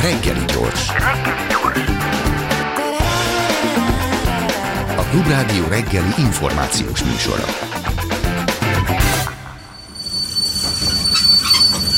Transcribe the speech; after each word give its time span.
Reggeli 0.00 0.44
gyors. 0.46 0.88
A 4.96 5.02
Klubrádió 5.10 5.66
reggeli 5.68 6.08
információs 6.18 7.02
műsora. 7.02 7.44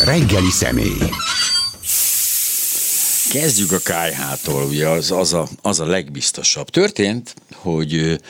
Reggeli 0.04 0.50
személy. 0.50 1.10
Kezdjük 3.30 3.72
a 3.72 3.78
KH-tól, 3.78 4.64
ugye 4.64 4.88
az, 4.88 5.10
az, 5.10 5.32
a, 5.32 5.48
az 5.62 5.80
a 5.80 5.86
legbiztosabb. 5.86 6.68
Történt, 6.68 7.34
hogy 7.54 8.20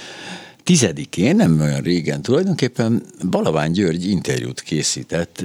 tizedikén, 0.63 1.37
nem 1.37 1.61
olyan 1.61 1.81
régen 1.81 2.23
tulajdonképpen 2.23 3.03
Balavány 3.31 3.73
György 3.73 4.11
interjút 4.11 4.61
készített 4.61 5.43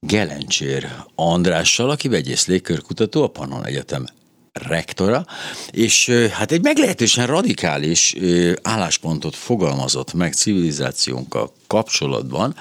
Gelencsér 0.00 0.86
Andrással, 1.14 1.90
aki 1.90 2.08
vegyész 2.08 2.46
légkörkutató, 2.46 3.22
a 3.22 3.28
Pannon 3.28 3.64
Egyetem 3.64 4.06
rektora, 4.52 5.26
és 5.70 6.08
hát 6.32 6.52
egy 6.52 6.62
meglehetősen 6.62 7.26
radikális 7.26 8.16
álláspontot 8.62 9.36
fogalmazott 9.36 10.12
meg 10.12 10.32
civilizációnkkal 10.32 11.52
kapcsolatban, 11.66 12.54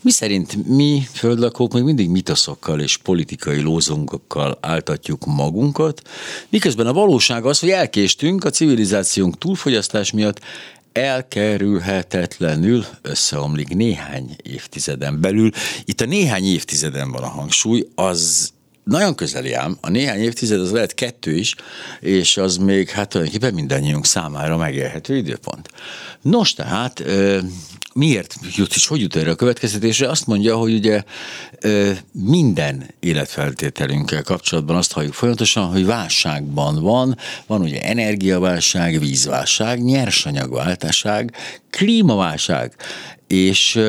mi 0.00 0.10
szerint 0.10 0.66
mi 0.66 1.02
földlakók 1.12 1.72
még 1.72 1.82
mindig 1.82 2.08
mitoszokkal 2.08 2.80
és 2.80 2.96
politikai 2.96 3.60
lózungokkal 3.60 4.58
áltatjuk 4.60 5.24
magunkat, 5.24 6.02
miközben 6.48 6.86
a 6.86 6.92
valóság 6.92 7.44
az, 7.44 7.58
hogy 7.58 7.70
elkéstünk 7.70 8.44
a 8.44 8.50
civilizációnk 8.50 9.38
túlfogyasztás 9.38 10.10
miatt, 10.10 10.40
elkerülhetetlenül 10.96 12.84
összeomlik 13.02 13.68
néhány 13.68 14.36
évtizeden 14.42 15.20
belül. 15.20 15.50
Itt 15.84 16.00
a 16.00 16.06
néhány 16.06 16.44
évtizeden 16.44 17.10
van 17.10 17.22
a 17.22 17.28
hangsúly, 17.28 17.86
az 17.94 18.50
nagyon 18.84 19.14
közeli 19.14 19.52
ám, 19.52 19.78
a 19.80 19.90
néhány 19.90 20.20
évtized 20.20 20.60
az 20.60 20.70
lehet 20.70 20.94
kettő 20.94 21.36
is, 21.36 21.54
és 22.00 22.36
az 22.36 22.56
még 22.56 22.88
hát 22.88 23.08
tulajdonképpen 23.08 23.54
mindannyiunk 23.54 24.06
számára 24.06 24.56
megélhető 24.56 25.16
időpont. 25.16 25.68
Nos 26.22 26.52
tehát, 26.52 27.02
miért 27.96 28.34
jut 28.56 28.74
és 28.74 28.86
hogy 28.86 29.00
jut 29.00 29.16
erre 29.16 29.30
a 29.30 29.34
következtetésre? 29.34 30.08
Azt 30.08 30.26
mondja, 30.26 30.56
hogy 30.56 30.74
ugye 30.74 31.02
minden 32.12 32.94
életfeltételünkkel 33.00 34.22
kapcsolatban 34.22 34.76
azt 34.76 34.92
halljuk 34.92 35.14
folyamatosan, 35.14 35.66
hogy 35.66 35.86
válságban 35.86 36.82
van, 36.82 37.16
van 37.46 37.60
ugye 37.60 37.82
energiaválság, 37.82 38.98
vízválság, 38.98 39.82
nyersanyagváltásság, 39.82 41.34
klímaválság, 41.70 42.74
és 43.26 43.80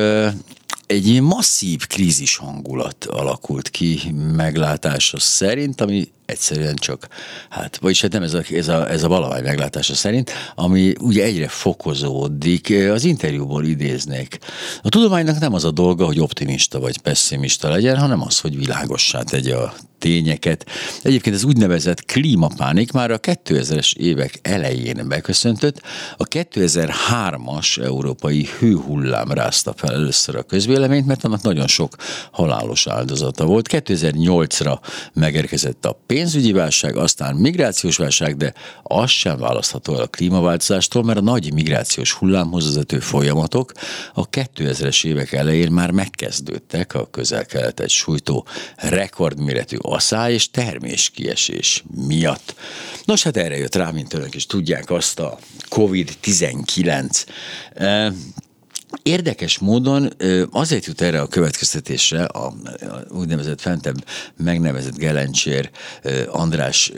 egy 0.86 1.20
masszív 1.20 1.86
krízis 1.86 2.36
hangulat 2.36 3.04
alakult 3.04 3.68
ki 3.68 4.00
meglátása 4.36 5.18
szerint, 5.18 5.80
ami 5.80 6.08
egyszerűen 6.28 6.74
csak, 6.74 7.08
hát, 7.48 7.76
vagyis 7.76 8.00
hát 8.00 8.12
nem 8.12 8.22
ez 8.22 8.34
a, 8.34 8.42
ez 8.50 8.68
a, 8.68 8.90
ez 8.90 9.02
a 9.02 9.08
valavány 9.08 9.42
meglátása 9.42 9.94
szerint, 9.94 10.30
ami 10.54 10.94
ugye 11.00 11.24
egyre 11.24 11.48
fokozódik. 11.48 12.74
Az 12.90 13.04
interjúból 13.04 13.64
idéznék. 13.64 14.38
A 14.82 14.88
tudománynak 14.88 15.38
nem 15.38 15.54
az 15.54 15.64
a 15.64 15.70
dolga, 15.70 16.06
hogy 16.06 16.20
optimista 16.20 16.80
vagy 16.80 17.00
pessimista 17.00 17.68
legyen, 17.68 17.98
hanem 17.98 18.22
az, 18.22 18.40
hogy 18.40 18.56
világossá 18.56 19.22
tegye 19.22 19.56
a 19.56 19.74
tényeket. 19.98 20.66
Egyébként 21.02 21.34
ez 21.34 21.44
úgynevezett 21.44 22.04
klímapánik 22.04 22.92
már 22.92 23.10
a 23.10 23.18
2000-es 23.18 23.94
évek 23.96 24.38
elején 24.42 25.08
beköszöntött. 25.08 25.82
A 26.16 26.24
2003-as 26.24 27.82
európai 27.82 28.48
hőhullám 28.58 29.32
rázta 29.32 29.72
fel 29.76 29.92
először 29.92 30.36
a 30.36 30.42
közvéleményt, 30.42 31.06
mert 31.06 31.24
annak 31.24 31.42
nagyon 31.42 31.66
sok 31.66 31.96
halálos 32.30 32.86
áldozata 32.86 33.44
volt. 33.44 33.68
2008-ra 33.70 34.78
megérkezett 35.12 35.84
a 35.84 36.00
pénzügyi 36.18 36.52
válság, 36.52 36.96
aztán 36.96 37.34
migrációs 37.34 37.96
válság, 37.96 38.36
de 38.36 38.54
az 38.82 39.10
sem 39.10 39.38
választható 39.38 39.94
el 39.94 40.00
a 40.00 40.06
klímaváltozástól, 40.06 41.02
mert 41.02 41.18
a 41.18 41.22
nagy 41.22 41.52
migrációs 41.52 42.12
hullámhoz 42.12 42.64
vezető 42.64 42.98
folyamatok 42.98 43.72
a 44.14 44.28
2000-es 44.28 45.06
évek 45.06 45.32
elején 45.32 45.70
már 45.70 45.90
megkezdődtek 45.90 46.94
a 46.94 47.10
közel-keletet 47.10 47.88
sújtó 47.88 48.46
rekordméretű 48.76 49.76
asszály 49.80 50.32
és 50.32 50.50
terméskiesés 50.50 51.84
miatt. 52.06 52.54
Nos, 53.04 53.22
hát 53.22 53.36
erre 53.36 53.56
jött 53.56 53.74
rá, 53.74 53.90
mint 53.90 54.14
önök 54.14 54.34
is 54.34 54.46
tudják, 54.46 54.90
azt 54.90 55.18
a 55.18 55.38
COVID-19 55.70 57.24
Érdekes 59.02 59.58
módon 59.58 60.12
azért 60.50 60.86
jut 60.86 61.00
erre 61.00 61.20
a 61.20 61.26
következtetésre 61.26 62.24
a, 62.24 62.54
úgynevezett 63.08 63.60
fentebb 63.60 64.04
megnevezett 64.36 64.96
Gelencsér 64.96 65.70
András 66.26 66.92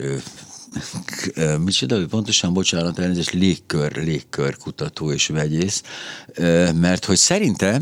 micsoda, 1.63 1.95
hogy 1.95 2.07
pontosan, 2.07 2.53
bocsánat, 2.53 2.99
elnézést, 2.99 3.31
légkör, 3.31 3.95
légkör 3.95 4.57
kutató 4.57 5.11
és 5.11 5.27
vegyész, 5.27 5.81
mert 6.73 7.05
hogy 7.05 7.17
szerinte 7.17 7.81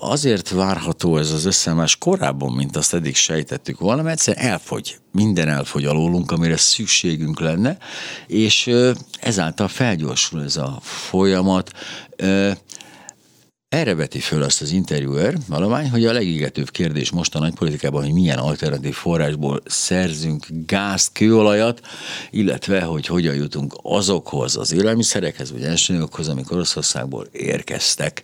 azért 0.00 0.50
várható 0.50 1.18
ez 1.18 1.30
az 1.30 1.44
összemás 1.44 1.96
korábban, 1.96 2.52
mint 2.52 2.76
azt 2.76 2.94
eddig 2.94 3.16
sejtettük 3.16 3.78
volna, 3.78 4.02
mert 4.02 4.14
egyszerűen 4.14 4.46
elfogy, 4.46 4.98
minden 5.12 5.48
elfogy 5.48 5.84
alólunk, 5.84 6.30
amire 6.30 6.56
szükségünk 6.56 7.40
lenne, 7.40 7.78
és 8.26 8.70
ezáltal 9.20 9.68
felgyorsul 9.68 10.42
ez 10.42 10.56
a 10.56 10.78
folyamat. 10.82 11.72
Erre 13.68 13.94
veti 13.94 14.18
föl 14.20 14.42
azt 14.42 14.62
az 14.62 14.70
interjúer 14.70 15.36
valamány, 15.46 15.90
hogy 15.90 16.04
a 16.06 16.12
legégetőbb 16.12 16.70
kérdés 16.70 17.10
most 17.10 17.34
a 17.34 17.38
nagypolitikában, 17.38 18.02
hogy 18.02 18.12
milyen 18.12 18.38
alternatív 18.38 18.94
forrásból 18.94 19.60
szerzünk 19.66 20.46
gázt, 20.66 21.12
kőolajat, 21.12 21.80
illetve 22.30 22.80
hogy 22.80 23.06
hogyan 23.06 23.34
jutunk 23.34 23.74
azokhoz 23.82 24.56
az 24.56 24.72
élelmiszerekhez, 24.72 25.52
vagy 25.52 25.62
elsőnyagokhoz, 25.62 26.28
amik 26.28 26.52
Oroszországból 26.52 27.26
érkeztek. 27.32 28.22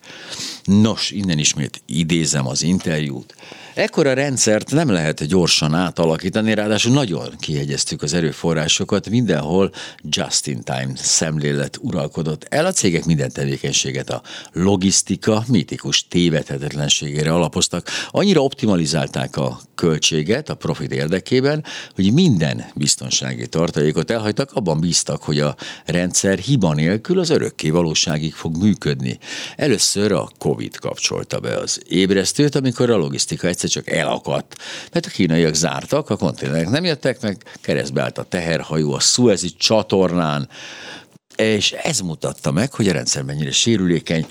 Nos, 0.64 1.10
innen 1.10 1.38
ismét 1.38 1.82
idézem 1.86 2.46
az 2.46 2.62
interjút. 2.62 3.34
Ekkora 3.74 4.12
rendszert 4.12 4.70
nem 4.70 4.90
lehet 4.90 5.26
gyorsan 5.26 5.74
átalakítani, 5.74 6.54
ráadásul 6.54 6.92
nagyon 6.92 7.34
kihegyeztük 7.38 8.02
az 8.02 8.12
erőforrásokat, 8.12 9.08
mindenhol 9.08 9.72
just-in-time 10.02 10.92
szemlélet 10.94 11.78
uralkodott 11.80 12.46
el. 12.48 12.66
A 12.66 12.72
cégek 12.72 13.04
minden 13.04 13.32
tevékenységet 13.32 14.10
a 14.10 14.22
logisztika 14.52 15.33
mítikus 15.46 16.08
tévedhetetlenségére 16.08 17.32
alapoztak. 17.32 17.88
Annyira 18.10 18.42
optimalizálták 18.42 19.36
a 19.36 19.60
költséget 19.74 20.48
a 20.48 20.54
profit 20.54 20.92
érdekében, 20.92 21.64
hogy 21.94 22.12
minden 22.12 22.64
biztonsági 22.74 23.46
tartalékot 23.46 24.10
elhagytak, 24.10 24.52
abban 24.52 24.80
bíztak, 24.80 25.22
hogy 25.22 25.40
a 25.40 25.56
rendszer 25.84 26.38
hiba 26.38 26.74
nélkül 26.74 27.18
az 27.18 27.30
örökké 27.30 27.70
valóságig 27.70 28.34
fog 28.34 28.56
működni. 28.56 29.18
Először 29.56 30.12
a 30.12 30.30
Covid 30.38 30.76
kapcsolta 30.76 31.40
be 31.40 31.56
az 31.56 31.82
ébresztőt, 31.88 32.54
amikor 32.54 32.90
a 32.90 32.96
logisztika 32.96 33.46
egyszer 33.46 33.70
csak 33.70 33.90
elakadt, 33.90 34.56
mert 34.92 35.06
a 35.06 35.10
kínaiak 35.10 35.54
zártak, 35.54 36.10
a 36.10 36.16
konténerek 36.16 36.70
nem 36.70 36.84
jöttek 36.84 37.20
meg, 37.20 37.42
keresztbe 37.60 38.02
állt 38.02 38.18
a 38.18 38.22
teherhajó 38.22 38.92
a 38.92 39.00
Suezi 39.00 39.50
csatornán, 39.50 40.48
és 41.36 41.72
ez 41.72 42.00
mutatta 42.00 42.50
meg, 42.50 42.72
hogy 42.72 42.88
a 42.88 42.92
rendszer 42.92 43.22
mennyire 43.22 43.52
sérülékeny, 43.52 44.26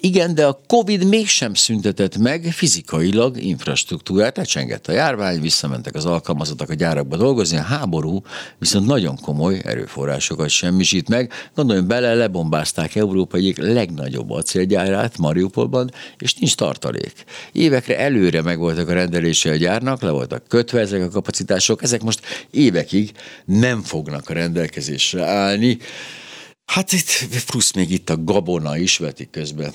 igen, 0.00 0.34
de 0.34 0.46
a 0.46 0.60
Covid 0.66 1.04
mégsem 1.04 1.54
szüntetett 1.54 2.16
meg 2.16 2.44
fizikailag 2.52 3.42
infrastruktúrát, 3.42 4.36
lecsengett 4.36 4.86
a 4.86 4.92
járvány, 4.92 5.40
visszamentek 5.40 5.94
az 5.94 6.04
alkalmazottak 6.04 6.70
a 6.70 6.74
gyárakba 6.74 7.16
dolgozni, 7.16 7.56
a 7.56 7.62
háború 7.62 8.22
viszont 8.58 8.86
nagyon 8.86 9.18
komoly 9.20 9.60
erőforrásokat 9.64 10.48
semmisít 10.48 11.08
meg. 11.08 11.32
Gondoljon 11.54 11.86
bele, 11.86 12.14
lebombázták 12.14 12.94
Európa 12.94 13.36
egyik 13.36 13.58
legnagyobb 13.58 14.30
acélgyárát 14.30 15.18
Mariupolban, 15.18 15.90
és 16.18 16.34
nincs 16.34 16.54
tartalék. 16.54 17.24
Évekre 17.52 17.98
előre 17.98 18.42
megvoltak 18.42 18.88
a 18.88 18.92
rendelése 18.92 19.50
a 19.50 19.56
gyárnak, 19.56 20.02
le 20.02 20.10
voltak 20.10 20.48
kötve 20.48 20.80
ezek 20.80 21.02
a 21.02 21.08
kapacitások, 21.08 21.82
ezek 21.82 22.02
most 22.02 22.20
évekig 22.50 23.12
nem 23.44 23.82
fognak 23.82 24.28
a 24.30 24.32
rendelkezésre 24.32 25.24
állni. 25.24 25.78
Hát 26.66 26.92
itt 26.92 27.44
plusz 27.46 27.72
még 27.72 27.90
itt 27.90 28.10
a 28.10 28.24
gabona 28.24 28.78
is 28.78 28.98
vetik 28.98 29.30
közben 29.30 29.72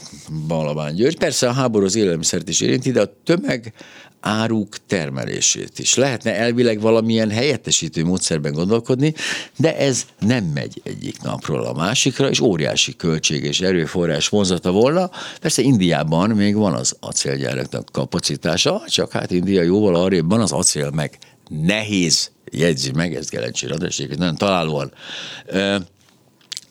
Balavány 0.48 0.96
György. 0.96 1.18
Persze 1.18 1.48
a 1.48 1.52
háború 1.52 1.86
az 1.86 1.96
élelmiszert 1.96 2.50
is 2.50 2.62
érinti, 2.62 2.92
de 2.92 3.02
a 3.02 3.14
tömeg 3.24 3.74
áruk 4.20 4.76
termelését 4.88 5.80
is. 5.80 5.96
Lehetne 5.96 6.36
elvileg 6.36 6.82
valamilyen 6.82 7.30
helyettesítő 7.30 8.06
módszerben 8.06 8.54
gondolkodni, 8.54 9.14
de 9.58 9.78
ez 9.78 10.06
nem 10.20 10.44
megy 10.44 10.82
egyik 10.84 11.22
napról 11.22 11.66
a 11.66 11.74
másikra, 11.74 12.30
és 12.30 12.40
óriási 12.40 12.96
költség 12.96 13.44
és 13.44 13.62
erőforrás 13.62 14.28
vonzata 14.28 14.72
volna. 14.72 15.10
Persze 15.42 15.62
Indiában 15.62 16.30
még 16.30 16.56
van 16.56 16.74
az 16.74 16.96
acélgyáraknak 17.00 17.90
kapacitása, 17.92 18.84
csak 18.88 19.12
hát 19.12 19.32
India 19.32 19.62
jóval 19.62 19.96
arrébb 19.96 20.30
van, 20.30 20.42
az 20.42 20.52
acél 20.52 20.90
meg 20.90 21.18
nehéz, 21.50 22.32
jegyzi 22.52 22.92
meg, 22.92 23.16
ezt 23.16 23.30
Gelencsér 23.30 23.72
adásséget, 23.72 24.18
nagyon 24.18 24.36
találóan 24.36 24.94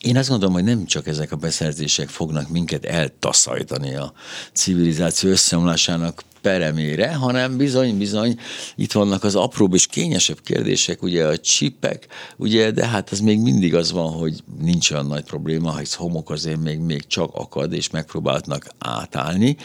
én 0.01 0.17
azt 0.17 0.29
gondolom, 0.29 0.55
hogy 0.55 0.65
nem 0.65 0.85
csak 0.85 1.07
ezek 1.07 1.33
a 1.33 1.37
beszerzések 1.37 2.09
fognak 2.09 2.49
minket 2.49 2.85
eltaszajtani 2.85 3.95
a 3.95 4.13
civilizáció 4.53 5.31
összeomlásának 5.31 6.23
peremére, 6.41 7.15
hanem 7.15 7.57
bizony-bizony 7.57 8.39
itt 8.77 8.93
vannak 8.93 9.25
az 9.25 9.35
apróbb 9.35 9.75
és 9.75 9.87
kényesebb 9.87 10.41
kérdések, 10.41 11.03
ugye 11.03 11.27
a 11.27 11.39
csipek, 11.39 12.07
ugye, 12.37 12.71
de 12.71 12.87
hát 12.87 13.11
az 13.11 13.21
még 13.21 13.41
mindig 13.41 13.75
az 13.75 13.93
van, 13.93 14.13
hogy 14.13 14.43
nincs 14.61 14.91
olyan 14.91 15.07
nagy 15.07 15.25
probléma, 15.25 15.71
ha 15.71 15.83
homok 15.97 16.31
azért 16.31 16.61
még, 16.61 16.79
még 16.79 17.07
csak 17.07 17.35
akad, 17.35 17.73
és 17.73 17.91
megpróbáltnak 17.91 18.67
átállni. 18.79 19.57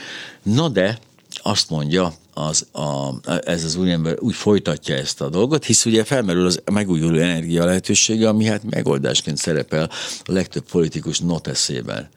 Na 0.44 0.70
de 0.70 1.00
azt 1.44 1.70
mondja, 1.70 2.14
az, 2.38 2.68
a, 2.72 3.14
ez 3.46 3.64
az 3.64 3.76
új 3.76 3.92
ember 3.92 4.16
úgy 4.20 4.36
folytatja 4.36 4.96
ezt 4.96 5.22
a 5.22 5.30
dolgot, 5.30 5.66
hisz 5.66 5.86
ugye 5.86 6.04
felmerül 6.04 6.46
az 6.46 6.62
megújuló 6.72 7.20
energia 7.20 7.66
lehetősége, 7.66 8.28
ami 8.28 8.46
hát 8.46 8.64
megoldásként 8.70 9.38
szerepel 9.38 9.90
a 10.24 10.32
legtöbb 10.32 10.70
politikus 10.72 11.20
noteszében. 11.20 12.10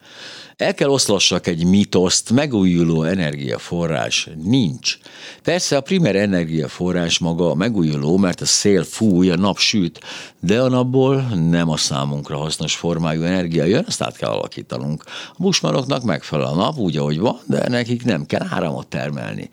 El 0.59 0.73
kell 0.73 0.89
oszlassak 0.89 1.47
egy 1.47 1.65
mitoszt, 1.65 2.31
megújuló 2.31 3.03
energiaforrás 3.03 4.29
nincs. 4.43 4.97
Persze 5.43 5.77
a 5.77 5.81
primer 5.81 6.15
energiaforrás 6.15 7.19
maga 7.19 7.51
a 7.51 7.55
megújuló, 7.55 8.17
mert 8.17 8.41
a 8.41 8.45
szél 8.45 8.83
fúj, 8.83 9.29
a 9.29 9.35
nap 9.35 9.57
süt, 9.57 9.99
de 10.39 10.61
a 10.61 10.69
napból 10.69 11.21
nem 11.49 11.69
a 11.69 11.77
számunkra 11.77 12.37
hasznos 12.37 12.75
formájú 12.75 13.23
energia 13.23 13.63
jön, 13.63 13.83
azt 13.87 14.01
át 14.01 14.17
kell 14.17 14.29
alakítanunk. 14.29 15.03
A 15.33 15.35
busmanoknak 15.37 16.03
megfelel 16.03 16.47
a 16.47 16.55
nap 16.55 16.77
úgy, 16.77 16.97
ahogy 16.97 17.19
van, 17.19 17.39
de 17.45 17.69
nekik 17.69 18.03
nem 18.03 18.25
kell 18.25 18.47
áramot 18.49 18.87
termelni. 18.87 19.49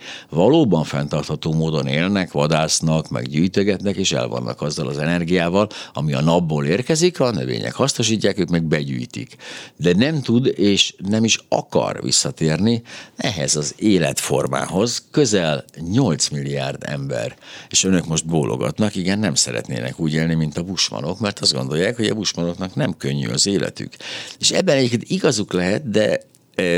Valóban 0.57 0.85
fenntartható 0.85 1.53
módon 1.53 1.87
élnek, 1.87 2.33
vadásznak, 2.33 3.09
meg 3.09 3.29
gyűjtögetnek, 3.29 3.97
és 3.97 4.13
el 4.13 4.29
vannak 4.29 4.63
azzal 4.63 4.89
az 4.89 4.99
energiával, 4.99 5.69
ami 5.93 6.13
a 6.13 6.21
napból 6.21 6.65
érkezik, 6.65 7.21
a 7.21 7.31
növények 7.31 7.75
hasznosítják, 7.75 8.39
ők 8.39 8.49
meg 8.49 8.65
begyűjtik. 8.65 9.37
De 9.77 9.93
nem 9.97 10.23
tud 10.23 10.47
és 10.47 10.95
nem 11.09 11.25
is 11.25 11.39
akar 11.49 12.03
visszatérni 12.03 12.83
ehhez 13.17 13.57
az 13.57 13.75
életformához 13.77 15.07
közel 15.11 15.65
8 15.91 16.29
milliárd 16.29 16.83
ember. 16.87 17.37
És 17.69 17.85
önök 17.85 18.07
most 18.07 18.27
bólogatnak, 18.27 18.95
igen, 18.95 19.19
nem 19.19 19.35
szeretnének 19.35 20.01
úgy 20.01 20.13
élni, 20.13 20.35
mint 20.35 20.57
a 20.57 20.63
busmanok, 20.63 21.21
mert 21.21 21.39
azt 21.39 21.55
gondolják, 21.55 21.97
hogy 21.97 22.07
a 22.07 22.15
busmanoknak 22.15 22.75
nem 22.75 22.97
könnyű 22.97 23.29
az 23.29 23.47
életük. 23.47 23.93
És 24.39 24.51
ebben 24.51 24.77
egyébként 24.77 25.05
igazuk 25.09 25.53
lehet, 25.53 25.91
de 25.91 26.21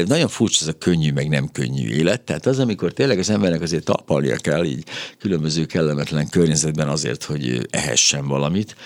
nagyon 0.07 0.29
furcsa 0.29 0.59
ez 0.61 0.69
a 0.69 0.79
könnyű, 0.79 1.13
meg 1.13 1.29
nem 1.29 1.49
könnyű 1.53 1.89
élet. 1.89 2.21
Tehát 2.21 2.47
az, 2.47 2.59
amikor 2.59 2.93
tényleg 2.93 3.19
az 3.19 3.31
embernek 3.31 3.61
azért 3.61 3.85
talpalnia 3.85 4.37
kell 4.37 4.65
így 4.65 4.85
különböző 5.19 5.65
kellemetlen 5.65 6.29
környezetben 6.29 6.89
azért, 6.89 7.25
hogy 7.25 7.67
ehessen 7.71 8.27
valamit, 8.27 8.77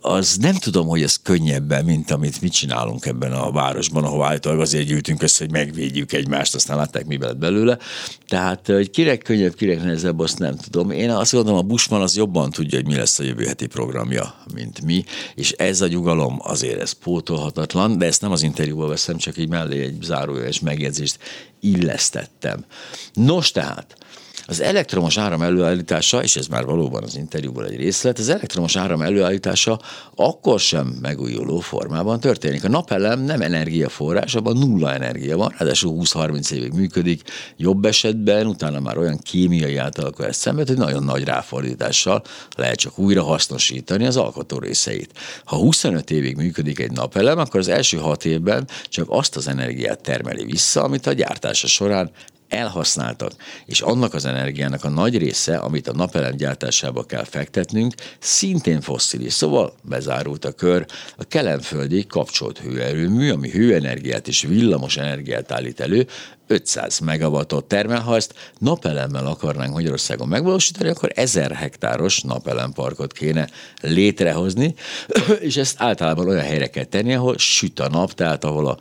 az 0.00 0.36
nem 0.36 0.54
tudom, 0.54 0.86
hogy 0.86 1.02
ez 1.02 1.16
könnyebben, 1.22 1.84
mint 1.84 2.10
amit 2.10 2.40
mi 2.40 2.48
csinálunk 2.48 3.06
ebben 3.06 3.32
a 3.32 3.52
városban, 3.52 4.04
ahol 4.04 4.24
általában 4.24 4.64
azért 4.64 4.86
gyűltünk 4.86 5.22
össze, 5.22 5.44
hogy 5.44 5.52
megvédjük 5.52 6.12
egymást, 6.12 6.54
aztán 6.54 6.76
látták, 6.76 7.06
mi 7.06 7.18
lett 7.18 7.36
belőle. 7.36 7.78
Tehát, 8.26 8.66
hogy 8.66 8.90
kinek 8.90 9.22
könnyebb, 9.22 9.54
kinek 9.54 9.82
nehezebb, 9.82 10.18
azt 10.18 10.38
nem 10.38 10.56
tudom. 10.56 10.90
Én 10.90 11.10
azt 11.10 11.32
gondolom, 11.32 11.58
a 11.58 11.62
Busman 11.62 12.00
az 12.00 12.16
jobban 12.16 12.50
tudja, 12.50 12.78
hogy 12.78 12.86
mi 12.86 12.96
lesz 12.96 13.18
a 13.18 13.22
jövő 13.22 13.44
heti 13.44 13.66
programja, 13.66 14.34
mint 14.54 14.84
mi, 14.84 15.04
és 15.34 15.50
ez 15.50 15.80
a 15.80 15.86
nyugalom 15.86 16.38
azért 16.42 16.80
ez 16.80 16.92
pótolhatatlan, 16.92 17.98
de 17.98 18.06
ezt 18.06 18.20
nem 18.20 18.32
az 18.32 18.42
interjúból 18.42 18.88
veszem, 18.88 19.16
csak 19.16 19.38
így 19.38 19.48
mellé 19.48 19.82
egy 19.82 20.02
zárójeles 20.02 20.60
megjegyzést 20.60 21.18
illesztettem. 21.60 22.64
Nos 23.12 23.50
tehát, 23.50 23.96
az 24.46 24.60
elektromos 24.60 25.18
áram 25.18 25.42
előállítása, 25.42 26.22
és 26.22 26.36
ez 26.36 26.46
már 26.46 26.64
valóban 26.64 27.02
az 27.02 27.16
interjúból 27.16 27.66
egy 27.66 27.76
részlet, 27.76 28.18
az 28.18 28.28
elektromos 28.28 28.76
áram 28.76 29.02
előállítása 29.02 29.78
akkor 30.14 30.60
sem 30.60 30.86
megújuló 30.86 31.60
formában 31.60 32.20
történik. 32.20 32.64
A 32.64 32.68
napelem 32.68 33.20
nem 33.20 33.40
energiaforrás, 33.40 34.34
abban 34.34 34.56
nulla 34.56 34.92
energia 34.92 35.36
van, 35.36 35.54
ráadásul 35.58 35.96
20-30 36.00 36.50
évig 36.50 36.72
működik, 36.72 37.22
jobb 37.56 37.84
esetben 37.84 38.46
utána 38.46 38.80
már 38.80 38.98
olyan 38.98 39.18
kémiai 39.18 39.76
átalakulás 39.76 40.36
szenved, 40.36 40.68
hogy 40.68 40.76
nagyon 40.76 41.04
nagy 41.04 41.24
ráfordítással 41.24 42.22
lehet 42.56 42.78
csak 42.78 42.98
újra 42.98 43.22
hasznosítani 43.22 44.06
az 44.06 44.16
alkotó 44.16 44.58
részeit. 44.58 45.18
Ha 45.44 45.56
25 45.56 46.10
évig 46.10 46.36
működik 46.36 46.78
egy 46.78 46.92
napelem, 46.92 47.38
akkor 47.38 47.60
az 47.60 47.68
első 47.68 47.96
6 47.96 48.24
évben 48.24 48.68
csak 48.88 49.06
azt 49.08 49.36
az 49.36 49.48
energiát 49.48 50.00
termeli 50.00 50.44
vissza, 50.44 50.82
amit 50.82 51.06
a 51.06 51.12
gyártása 51.12 51.66
során 51.66 52.10
elhasználtak, 52.48 53.32
és 53.66 53.80
annak 53.80 54.14
az 54.14 54.24
energiának 54.24 54.84
a 54.84 54.88
nagy 54.88 55.18
része, 55.18 55.56
amit 55.56 55.88
a 55.88 55.92
napelem 55.92 56.36
gyártásába 56.36 57.04
kell 57.04 57.24
fektetnünk, 57.24 57.94
szintén 58.18 58.80
fosszilis. 58.80 59.32
Szóval 59.32 59.74
bezárult 59.82 60.44
a 60.44 60.52
kör. 60.52 60.86
A 61.16 61.24
kelemföldi 61.24 62.06
kapcsolt 62.06 62.58
hőerőmű, 62.58 63.30
ami 63.30 63.50
hőenergiát 63.50 64.28
és 64.28 64.42
villamos 64.42 64.96
energiát 64.96 65.52
állít 65.52 65.80
elő, 65.80 66.06
500 66.46 66.98
megawattot 66.98 67.64
termel, 67.64 68.00
ha 68.00 68.16
ezt 68.16 68.34
napelemmel 68.58 69.26
akarnánk 69.26 69.72
Magyarországon 69.72 70.28
megvalósítani, 70.28 70.88
akkor 70.88 71.12
1000 71.14 71.52
hektáros 71.52 72.20
napelemparkot 72.20 73.12
kéne 73.12 73.48
létrehozni, 73.80 74.74
és 75.40 75.56
ezt 75.56 75.80
általában 75.80 76.28
olyan 76.28 76.44
helyre 76.44 76.66
kell 76.66 76.84
tenni, 76.84 77.14
ahol 77.14 77.38
süt 77.38 77.80
a 77.80 77.88
nap, 77.88 78.12
tehát 78.12 78.44
ahol 78.44 78.66
a 78.66 78.78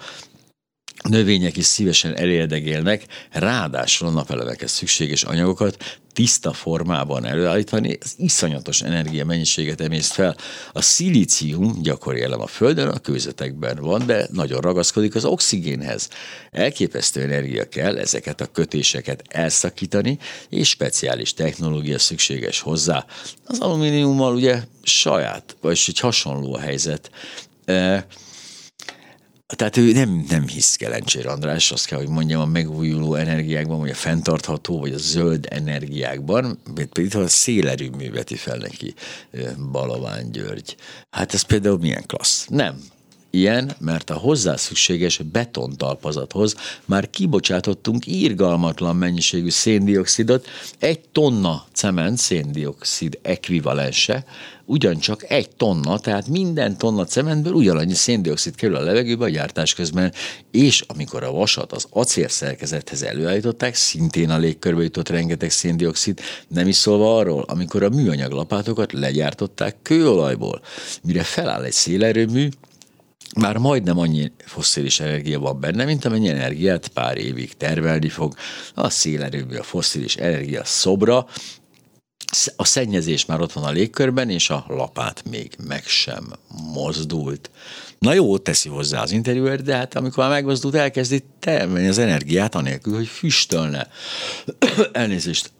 növények 1.09 1.57
is 1.57 1.65
szívesen 1.65 2.15
elérdegélnek, 2.15 3.05
ráadásul 3.31 4.07
a 4.07 4.11
napelemekhez 4.11 4.71
szükséges 4.71 5.23
anyagokat 5.23 5.99
tiszta 6.13 6.53
formában 6.53 7.25
előállítani, 7.25 7.97
az 8.01 8.13
iszonyatos 8.17 8.81
energia 8.81 9.25
mennyiséget 9.25 9.81
emészt 9.81 10.13
fel. 10.13 10.35
A 10.73 10.81
szilícium 10.81 11.81
gyakori 11.81 12.21
elem 12.21 12.41
a 12.41 12.47
Földön, 12.47 12.87
a 12.87 12.99
kőzetekben 12.99 13.77
van, 13.81 14.05
de 14.05 14.27
nagyon 14.31 14.61
ragaszkodik 14.61 15.15
az 15.15 15.25
oxigénhez. 15.25 16.09
Elképesztő 16.51 17.21
energia 17.21 17.69
kell 17.69 17.97
ezeket 17.97 18.41
a 18.41 18.45
kötéseket 18.45 19.23
elszakítani, 19.27 20.17
és 20.49 20.69
speciális 20.69 21.33
technológia 21.33 21.99
szükséges 21.99 22.59
hozzá. 22.59 23.05
Az 23.45 23.59
alumíniummal 23.59 24.35
ugye 24.35 24.63
saját, 24.83 25.55
vagy 25.61 25.83
egy 25.87 25.99
hasonló 25.99 26.53
a 26.53 26.59
helyzet. 26.59 27.11
Tehát 29.55 29.77
ő 29.77 29.91
nem, 29.91 30.25
nem 30.29 30.47
hisz 30.47 30.75
Kelencsér 30.75 31.27
András, 31.27 31.71
azt 31.71 31.85
kell, 31.85 31.97
hogy 31.97 32.07
mondjam, 32.07 32.41
a 32.41 32.45
megújuló 32.45 33.15
energiákban, 33.15 33.79
vagy 33.79 33.89
a 33.89 33.95
fenntartható, 33.95 34.79
vagy 34.79 34.93
a 34.93 34.97
zöld 34.97 35.47
energiákban, 35.49 36.59
például 36.91 37.23
a 37.23 37.27
szélerőmű 37.27 38.11
veti 38.11 38.35
fel 38.35 38.57
neki 38.57 38.93
Balaván 39.71 40.31
György. 40.31 40.75
Hát 41.09 41.33
ez 41.33 41.41
például 41.41 41.77
milyen 41.77 42.03
klassz? 42.05 42.45
Nem, 42.49 42.83
Ilyen, 43.35 43.75
mert 43.79 44.09
a 44.09 44.13
hozzá 44.13 44.55
szükséges 44.55 45.17
betontalpazathoz 45.17 46.55
már 46.85 47.09
kibocsátottunk 47.09 48.07
írgalmatlan 48.07 48.95
mennyiségű 48.95 49.49
széndiokszidot, 49.49 50.47
egy 50.79 50.99
tonna 50.99 51.65
cement 51.73 52.17
széndiokszid 52.17 53.19
ekvivalense, 53.21 54.25
ugyancsak 54.65 55.31
egy 55.31 55.49
tonna, 55.49 55.99
tehát 55.99 56.27
minden 56.27 56.77
tonna 56.77 57.05
cementből 57.05 57.53
ugyanannyi 57.53 57.93
széndiokszid 57.93 58.55
kerül 58.55 58.75
a 58.75 58.81
levegőbe 58.81 59.25
a 59.25 59.29
gyártás 59.29 59.73
közben, 59.73 60.13
és 60.51 60.83
amikor 60.87 61.23
a 61.23 61.31
vasat 61.31 61.71
az 61.71 61.85
acél 61.89 62.27
szerkezethez 62.27 63.03
előállították, 63.03 63.75
szintén 63.75 64.29
a 64.29 64.37
légkörbe 64.37 64.83
jutott 64.83 65.09
rengeteg 65.09 65.51
széndiokszid, 65.51 66.19
nem 66.47 66.67
is 66.67 66.75
szólva 66.75 67.17
arról, 67.17 67.43
amikor 67.47 67.83
a 67.83 67.89
műanyag 67.89 68.31
lapátokat 68.31 68.91
legyártották 68.91 69.75
kőolajból. 69.81 70.61
Mire 71.03 71.23
feláll 71.23 71.63
egy 71.63 71.71
szélerőmű, 71.71 72.49
már 73.35 73.57
majdnem 73.57 73.99
annyi 73.99 74.31
fosszilis 74.45 74.99
energia 74.99 75.39
van 75.39 75.59
benne, 75.59 75.85
mint 75.85 76.05
amennyi 76.05 76.29
energiát 76.29 76.87
pár 76.87 77.17
évig 77.17 77.57
tervelni 77.57 78.09
fog 78.09 78.35
a 78.73 78.89
szélerőmű, 78.89 79.55
a 79.55 79.63
fosszilis 79.63 80.15
energia 80.15 80.63
szobra, 80.63 81.27
a 82.55 82.65
szennyezés 82.65 83.25
már 83.25 83.41
ott 83.41 83.51
van 83.53 83.63
a 83.63 83.71
légkörben, 83.71 84.29
és 84.29 84.49
a 84.49 84.65
lapát 84.67 85.23
még 85.29 85.55
meg 85.67 85.83
sem 85.85 86.33
mozdult. 86.73 87.49
Na 87.99 88.13
jó, 88.13 88.37
teszi 88.37 88.69
hozzá 88.69 89.01
az 89.01 89.11
interjúer, 89.11 89.61
de 89.61 89.75
hát 89.75 89.95
amikor 89.95 90.23
már 90.23 90.33
megmozdult, 90.33 90.75
elkezdi 90.75 91.23
termelni 91.39 91.87
az 91.87 91.97
energiát, 91.97 92.55
anélkül, 92.55 92.95
hogy 92.95 93.07
füstölne. 93.07 93.87
Elnézést. 94.91 95.51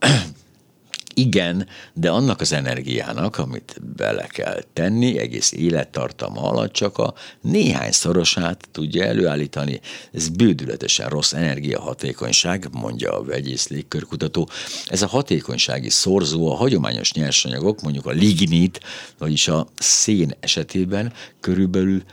Igen, 1.13 1.67
de 1.93 2.09
annak 2.09 2.41
az 2.41 2.53
energiának, 2.53 3.37
amit 3.37 3.81
bele 3.95 4.27
kell 4.27 4.63
tenni, 4.73 5.17
egész 5.19 5.51
élettartama 5.51 6.41
alatt 6.41 6.73
csak 6.73 6.97
a 6.97 7.13
néhány 7.41 7.91
szorosát 7.91 8.67
tudja 8.71 9.03
előállítani. 9.03 9.79
Ez 10.13 10.29
bődületesen 10.29 11.09
rossz 11.09 11.33
energiahatékonyság, 11.33 12.67
mondja 12.71 13.17
a 13.17 13.23
vegyész 13.23 13.67
légkörkutató. 13.67 14.49
Ez 14.85 15.01
a 15.01 15.07
hatékonysági 15.07 15.89
szorzó 15.89 16.51
a 16.51 16.55
hagyományos 16.55 17.13
nyersanyagok, 17.13 17.81
mondjuk 17.81 18.05
a 18.05 18.11
lignit, 18.11 18.79
vagyis 19.17 19.47
a 19.47 19.67
szén 19.77 20.35
esetében 20.39 21.13
körülbelül 21.39 22.03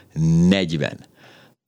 40 0.49 1.09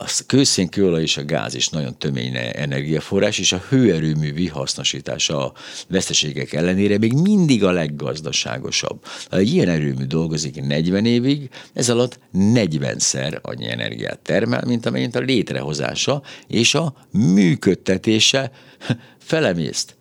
a 0.02 0.24
kőszén, 0.26 0.68
kőolaj 0.68 1.02
és 1.02 1.16
a 1.16 1.24
gáz 1.24 1.54
is 1.54 1.68
nagyon 1.68 1.98
tömény 1.98 2.36
energiaforrás, 2.52 3.38
és 3.38 3.52
a 3.52 3.62
hőerőmű 3.68 4.46
hasznosítása 4.46 5.46
a 5.46 5.52
veszteségek 5.88 6.52
ellenére 6.52 6.98
még 6.98 7.12
mindig 7.12 7.64
a 7.64 7.70
leggazdaságosabb. 7.70 9.04
Ha 9.30 9.36
egy 9.36 9.52
ilyen 9.52 9.68
erőmű 9.68 10.04
dolgozik 10.04 10.62
40 10.62 11.06
évig, 11.06 11.50
ez 11.72 11.88
alatt 11.88 12.18
40-szer 12.34 13.42
annyi 13.42 13.68
energiát 13.70 14.18
termel, 14.18 14.64
mint 14.66 14.86
amennyit 14.86 15.14
a 15.14 15.20
létrehozása 15.20 16.22
és 16.46 16.74
a 16.74 17.06
működtetése 17.10 18.50
felemészt. 19.18 19.96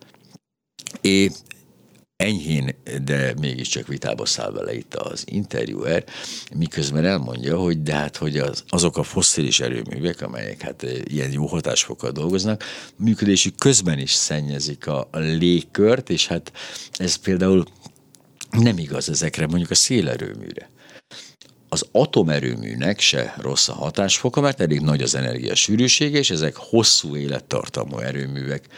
É, 1.00 1.30
enyhén, 2.16 2.74
de 3.04 3.34
mégiscsak 3.40 3.86
vitába 3.86 4.26
száll 4.26 4.50
vele 4.50 4.74
itt 4.74 4.94
az 4.94 5.24
interjúer, 5.26 6.04
miközben 6.54 7.04
elmondja, 7.04 7.58
hogy 7.58 7.82
de 7.82 7.94
hát, 7.94 8.16
hogy 8.16 8.36
az, 8.38 8.64
azok 8.68 8.96
a 8.96 9.02
fosszilis 9.02 9.60
erőművek, 9.60 10.20
amelyek 10.20 10.60
hát 10.60 10.86
ilyen 11.04 11.32
jó 11.32 11.46
hatásfokkal 11.46 12.10
dolgoznak, 12.10 12.64
működésük 12.96 13.56
közben 13.56 13.98
is 13.98 14.12
szennyezik 14.12 14.86
a, 14.86 15.08
légkört, 15.12 16.10
és 16.10 16.26
hát 16.26 16.52
ez 16.92 17.14
például 17.14 17.64
nem 18.50 18.78
igaz 18.78 19.08
ezekre, 19.08 19.46
mondjuk 19.46 19.70
a 19.70 19.74
szélerőműre. 19.74 20.70
Az 21.68 21.86
atomerőműnek 21.92 23.00
se 23.00 23.34
rossz 23.38 23.68
a 23.68 23.72
hatásfoka, 23.72 24.40
mert 24.40 24.60
elég 24.60 24.80
nagy 24.80 25.02
az 25.02 25.14
energia 25.14 25.54
sűrűsége, 25.54 26.18
és 26.18 26.30
ezek 26.30 26.56
hosszú 26.56 27.16
élettartamú 27.16 27.98
erőművek 27.98 28.68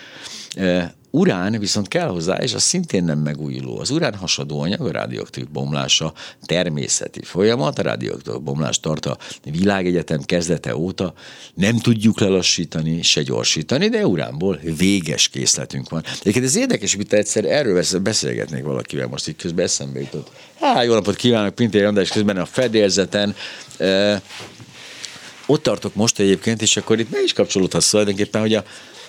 urán 1.14 1.58
viszont 1.58 1.88
kell 1.88 2.08
hozzá, 2.08 2.36
és 2.36 2.54
az 2.54 2.62
szintén 2.62 3.04
nem 3.04 3.18
megújuló. 3.18 3.78
Az 3.78 3.90
urán 3.90 4.14
hasadó 4.14 4.60
anyag, 4.60 4.80
a 4.80 4.92
radioaktív 4.92 5.48
bomlása 5.48 6.12
természeti 6.44 7.22
folyamat, 7.22 7.78
a 7.78 7.82
radioaktív 7.82 8.40
bomlás 8.40 8.80
tart 8.80 9.06
a 9.06 9.18
világegyetem 9.42 10.22
kezdete 10.22 10.76
óta, 10.76 11.14
nem 11.54 11.78
tudjuk 11.78 12.20
lelassítani, 12.20 13.02
se 13.02 13.22
gyorsítani, 13.22 13.88
de 13.88 14.06
uránból 14.06 14.60
véges 14.76 15.28
készletünk 15.28 15.88
van. 15.88 16.02
Egyébként 16.20 16.44
ez 16.44 16.56
érdekes, 16.56 16.94
hogy 16.94 17.06
egyszer 17.08 17.44
erről 17.44 17.82
beszélgetnék 18.02 18.62
valakivel, 18.62 19.06
most 19.06 19.28
itt 19.28 19.40
közben 19.40 19.64
eszembe 19.64 20.00
jutott. 20.00 20.30
Há, 20.60 20.82
jó 20.82 20.94
napot 20.94 21.16
kívánok, 21.16 21.54
Pintér 21.54 21.84
András, 21.84 22.08
közben 22.08 22.36
a 22.36 22.44
fedélzeten 22.44 23.34
e, 23.76 24.22
ott 25.46 25.62
tartok 25.62 25.94
most 25.94 26.18
egyébként, 26.18 26.62
és 26.62 26.76
akkor 26.76 26.98
itt 26.98 27.10
meg 27.10 27.22
is 27.22 27.32
kapcsolódhatsz 27.32 27.90
tulajdonképpen, 27.90 28.40
hogy 28.40 28.54
a 28.54 28.64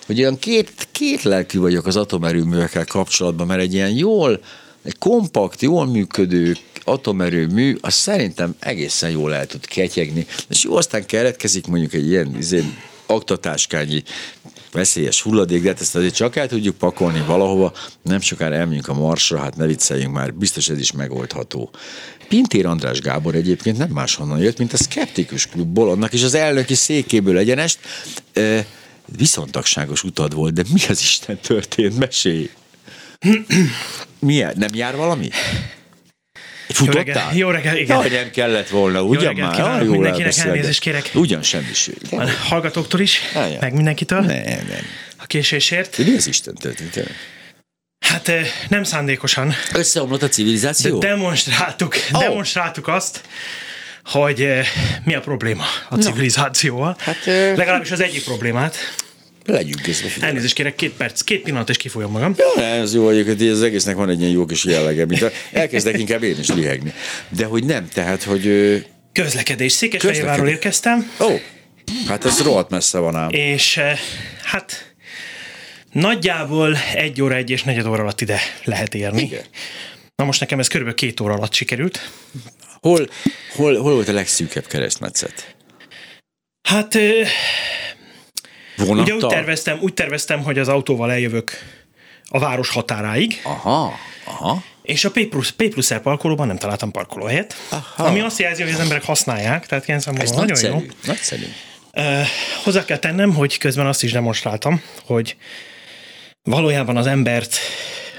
hogy 0.05 0.19
olyan 0.19 0.39
két, 0.39 0.87
két 0.91 1.23
lelkű 1.23 1.59
vagyok 1.59 1.85
az 1.85 1.95
atomerőművekkel 1.95 2.85
kapcsolatban, 2.85 3.47
mert 3.47 3.61
egy 3.61 3.73
ilyen 3.73 3.91
jól, 3.91 4.39
egy 4.83 4.97
kompakt, 4.97 5.61
jól 5.61 5.85
működő 5.85 6.57
atomerőmű, 6.83 7.77
az 7.81 7.93
szerintem 7.93 8.55
egészen 8.59 9.09
jól 9.09 9.33
el 9.33 9.45
tud 9.45 9.65
ketyegni. 9.65 10.25
És 10.49 10.63
jó, 10.63 10.75
aztán 10.75 11.05
keretkezik 11.05 11.67
mondjuk 11.67 11.93
egy 11.93 12.07
ilyen 12.07 12.35
izé, 12.37 12.63
aktatáskányi 13.05 14.03
veszélyes 14.71 15.21
hulladék, 15.21 15.61
de 15.61 15.67
hát 15.67 15.81
ezt 15.81 15.95
azért 15.95 16.13
csak 16.13 16.35
el 16.35 16.47
tudjuk 16.47 16.75
pakolni 16.75 17.23
valahova, 17.27 17.73
nem 18.01 18.19
sokára 18.19 18.55
elmegyünk 18.55 18.87
a 18.87 18.93
marsra, 18.93 19.39
hát 19.39 19.55
ne 19.55 19.65
vicceljünk 19.65 20.13
már, 20.13 20.33
biztos 20.33 20.69
ez 20.69 20.79
is 20.79 20.91
megoldható. 20.91 21.69
Pintér 22.27 22.65
András 22.65 22.99
Gábor 22.99 23.35
egyébként 23.35 23.77
nem 23.77 23.89
máshonnan 23.89 24.39
jött, 24.39 24.57
mint 24.57 24.73
a 24.73 24.77
Skeptikus 24.77 25.47
Klubból, 25.47 25.89
annak 25.89 26.13
is 26.13 26.23
az 26.23 26.33
elnöki 26.33 26.73
székéből 26.73 27.37
egyenest 27.37 27.79
viszontagságos 29.17 30.03
utad 30.03 30.33
volt, 30.33 30.53
de 30.53 30.63
mi 30.73 30.79
az 30.89 31.01
Isten 31.01 31.37
történt? 31.37 31.97
Mesélj! 31.97 32.49
Milyen? 34.19 34.53
Nem 34.57 34.69
jár 34.73 34.95
valami? 34.95 35.29
Futottál? 36.67 37.03
Jó 37.03 37.05
reggel, 37.05 37.35
jó 37.35 37.49
reggel 37.49 37.77
igen. 37.77 37.97
Jaj, 37.97 38.09
nem 38.09 38.29
kellett 38.31 38.69
volna, 38.69 39.03
ugyan 39.03 39.35
jó 39.35 39.43
már? 39.43 39.55
Kívánok, 39.55 39.85
jól 39.85 39.93
mindenkinek 39.93 40.37
elnézést 40.37 40.79
kérek. 40.79 41.11
Ugyan 41.13 41.43
semmiség. 41.43 41.97
A 42.11 42.29
hallgatóktól 42.29 42.99
is, 42.99 43.19
Aján. 43.33 43.57
meg 43.59 43.73
mindenkitől. 43.73 44.19
Nem, 44.19 44.43
nem. 44.43 44.85
A 45.17 45.25
késésért. 45.25 45.97
Mi 45.97 46.15
az 46.15 46.27
Isten 46.27 46.55
történt? 46.55 46.99
Hát 47.99 48.31
nem 48.69 48.83
szándékosan. 48.83 49.53
Összeomlott 49.73 50.23
a 50.23 50.27
civilizáció? 50.27 50.99
De 50.99 51.07
demonstráltuk, 51.07 51.95
oh. 52.11 52.19
demonstráltuk 52.19 52.87
azt, 52.87 53.21
hogy 54.05 54.41
eh, 54.41 54.65
mi 55.03 55.15
a 55.15 55.19
probléma 55.19 55.63
a 55.89 55.95
civilizációval. 55.95 56.95
Hát, 56.99 57.27
eh, 57.27 57.55
Legalábbis 57.55 57.91
az 57.91 58.01
egyik 58.01 58.23
problémát. 58.23 58.75
Legyünk 59.45 59.81
készbe. 59.81 60.07
Elnézést 60.19 60.53
kérek, 60.53 60.75
két 60.75 60.91
perc, 60.91 61.21
két 61.21 61.41
pillanat, 61.41 61.69
és 61.69 61.77
kifolyom 61.77 62.11
magam. 62.11 62.35
Ja, 62.37 62.63
ez 62.63 62.93
jó, 62.93 63.05
hogy 63.05 63.47
az 63.49 63.61
egésznek 63.61 63.95
van 63.95 64.09
egy 64.09 64.19
ilyen 64.19 64.31
jó 64.31 64.45
kis 64.45 64.63
jellege, 64.63 65.05
mint 65.05 65.31
elkezdek 65.51 65.97
inkább 65.99 66.23
én 66.23 66.39
is 66.39 66.47
lihegni. 66.47 66.93
De 67.29 67.45
hogy 67.45 67.63
nem, 67.63 67.87
tehát, 67.93 68.23
hogy... 68.23 68.85
Közlekedés. 69.11 69.71
Székesfehérvárról 69.71 70.47
érkeztem. 70.47 71.11
Ó, 71.19 71.25
oh, 71.25 71.39
hát 72.07 72.25
ez 72.25 72.41
rohadt 72.41 72.69
messze 72.69 72.97
van 72.97 73.15
ám. 73.15 73.29
És 73.29 73.79
hát 74.43 74.95
nagyjából 75.91 76.77
egy 76.95 77.21
óra, 77.21 77.35
egy 77.35 77.49
és 77.49 77.63
negyed 77.63 77.85
óra 77.85 78.01
alatt 78.01 78.21
ide 78.21 78.39
lehet 78.63 78.95
érni. 78.95 79.21
Igen. 79.21 79.43
Na 80.15 80.25
most 80.25 80.39
nekem 80.39 80.59
ez 80.59 80.67
körülbelül 80.67 80.99
két 80.99 81.19
óra 81.19 81.33
alatt 81.33 81.53
sikerült. 81.53 82.09
Hol, 82.81 83.09
hol, 83.55 83.79
hol 83.79 83.93
volt 83.93 84.07
a 84.07 84.13
legszűkebb 84.13 84.67
keresztmetszet? 84.67 85.55
Hát 86.61 86.97
Vonattal? 88.77 89.03
ugye 89.03 89.13
úgy 89.13 89.27
terveztem, 89.27 89.79
úgy 89.81 89.93
terveztem, 89.93 90.43
hogy 90.43 90.59
az 90.59 90.67
autóval 90.67 91.11
eljövök 91.11 91.51
a 92.29 92.39
város 92.39 92.69
határáig. 92.69 93.41
Aha, 93.43 93.99
aha. 94.23 94.63
És 94.81 95.05
a 95.05 95.11
P 95.11 95.25
plusz, 95.25 95.49
P 95.49 95.69
plusz 95.69 95.91
parkolóban 96.03 96.47
nem 96.47 96.57
találtam 96.57 96.91
parkolóhelyet, 96.91 97.55
aha. 97.69 98.03
ami 98.03 98.19
azt 98.19 98.39
jelzi, 98.39 98.63
hogy 98.63 98.71
az 98.71 98.79
emberek 98.79 99.03
használják, 99.03 99.65
tehát 99.65 99.87
ilyen 99.87 99.99
szempontból 99.99 100.35
nagyon 100.35 100.49
nagyszerű, 100.49 100.73
jó. 100.73 100.83
Nagyszerű. 101.05 101.45
Uh, 101.93 102.27
hozzá 102.63 102.85
kell 102.85 102.97
tennem, 102.97 103.33
hogy 103.33 103.57
közben 103.57 103.85
azt 103.85 104.03
is 104.03 104.11
demonstráltam, 104.11 104.81
hogy 105.05 105.35
valójában 106.43 106.97
az 106.97 107.07
embert 107.07 107.57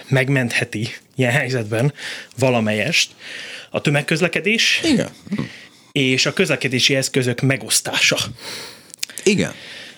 megmentheti 0.09 0.95
ilyen 1.17 1.33
helyzetben 1.33 1.93
valamelyest, 2.39 3.11
a 3.77 3.81
tömegközlekedés. 3.81 4.81
Igen. 4.85 5.09
És 5.93 6.27
a 6.27 6.33
közlekedési 6.33 6.95
eszközök 6.95 7.41
megosztása. 7.41 8.17
Igen. 9.23 9.53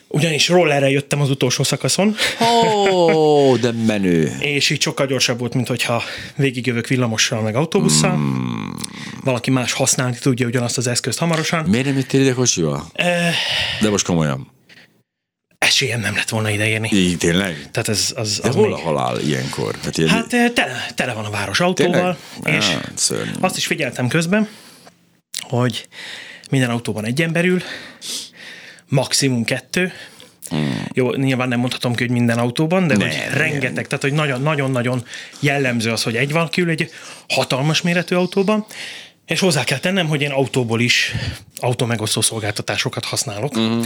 Ugyanis 0.09 0.49
rollerre 0.49 0.91
jöttem 0.91 1.21
az 1.21 1.31
utolsó 1.31 1.63
szakaszon. 1.63 2.17
Ó, 2.41 2.89
oh, 2.91 3.59
de 3.59 3.73
menő. 3.87 4.37
és 4.57 4.71
így 4.71 4.81
sokkal 4.81 5.07
gyorsabb 5.07 5.39
volt, 5.39 5.55
mint 5.55 5.69
hogyha 5.69 6.03
végigjövök 6.37 6.87
villamossal 6.87 7.43
meg 7.43 7.57
autóbusszal. 7.57 8.17
Mm. 8.17 8.71
Valaki 9.25 9.51
más 9.51 9.73
használni 9.73 10.17
tudja 10.21 10.47
ugyanazt 10.47 10.79
az 10.79 10.87
eszközt 10.87 11.19
hamarosan. 11.19 11.65
Miért 11.65 11.87
nem 11.87 11.97
jöttél 11.97 12.21
ide 12.21 12.33
kocsival? 12.33 12.87
E... 12.93 13.33
De 13.81 13.91
most 13.91 14.07
komolyan. 14.07 14.58
Esélyem 15.59 16.01
nem 16.01 16.15
lett 16.15 16.29
volna 16.29 16.51
ideérni. 16.51 16.89
Így 16.93 17.19
tényleg? 17.19 17.69
Tehát 17.71 17.89
ez, 17.89 18.13
az, 18.17 18.39
De 18.43 18.49
az 18.49 18.55
hol 18.55 18.69
még... 18.69 18.73
a 18.73 18.79
halál 18.79 19.21
ilyenkor? 19.21 19.79
Hát, 19.83 19.99
ilyen... 19.99 20.11
hát 20.11 20.55
tele, 20.55 20.87
tele 20.95 21.13
van 21.13 21.25
a 21.25 21.31
város 21.31 21.61
autóval, 21.61 22.19
tényleg? 22.43 22.63
és 22.63 22.69
ah, 23.11 23.19
azt 23.41 23.57
is 23.57 23.67
figyeltem 23.67 24.09
közben, 24.09 24.49
hogy 25.41 25.89
minden 26.51 26.71
autóban 26.71 27.05
egy 27.05 27.23
ember 27.23 27.45
ül, 27.45 27.63
maximum 28.89 29.45
kettő, 29.45 29.93
Hmm. 30.49 30.85
Jó, 30.93 31.15
nyilván 31.15 31.49
nem 31.49 31.59
mondhatom 31.59 31.95
ki, 31.95 32.03
hogy 32.05 32.13
minden 32.13 32.39
autóban, 32.39 32.87
de 32.87 32.97
ne, 32.97 33.05
hogy 33.05 33.17
rengeteg, 33.33 33.87
tehát 33.87 34.03
hogy 34.03 34.41
nagyon-nagyon 34.43 35.05
jellemző 35.41 35.91
az, 35.91 36.03
hogy 36.03 36.17
egy 36.17 36.33
valaki 36.33 36.61
ül 36.61 36.71
egy 36.71 36.91
hatalmas 37.29 37.83
méretű 37.83 38.15
autóban, 38.15 38.67
és 39.29 39.41
hozzá 39.41 39.65
kell 39.65 39.79
tennem, 39.79 40.07
hogy 40.07 40.23
én 40.23 40.31
autóból 40.31 40.81
is 40.81 41.15
autómegosztó 41.57 42.21
szolgáltatásokat 42.21 43.05
használok. 43.05 43.59
Mm. 43.59 43.81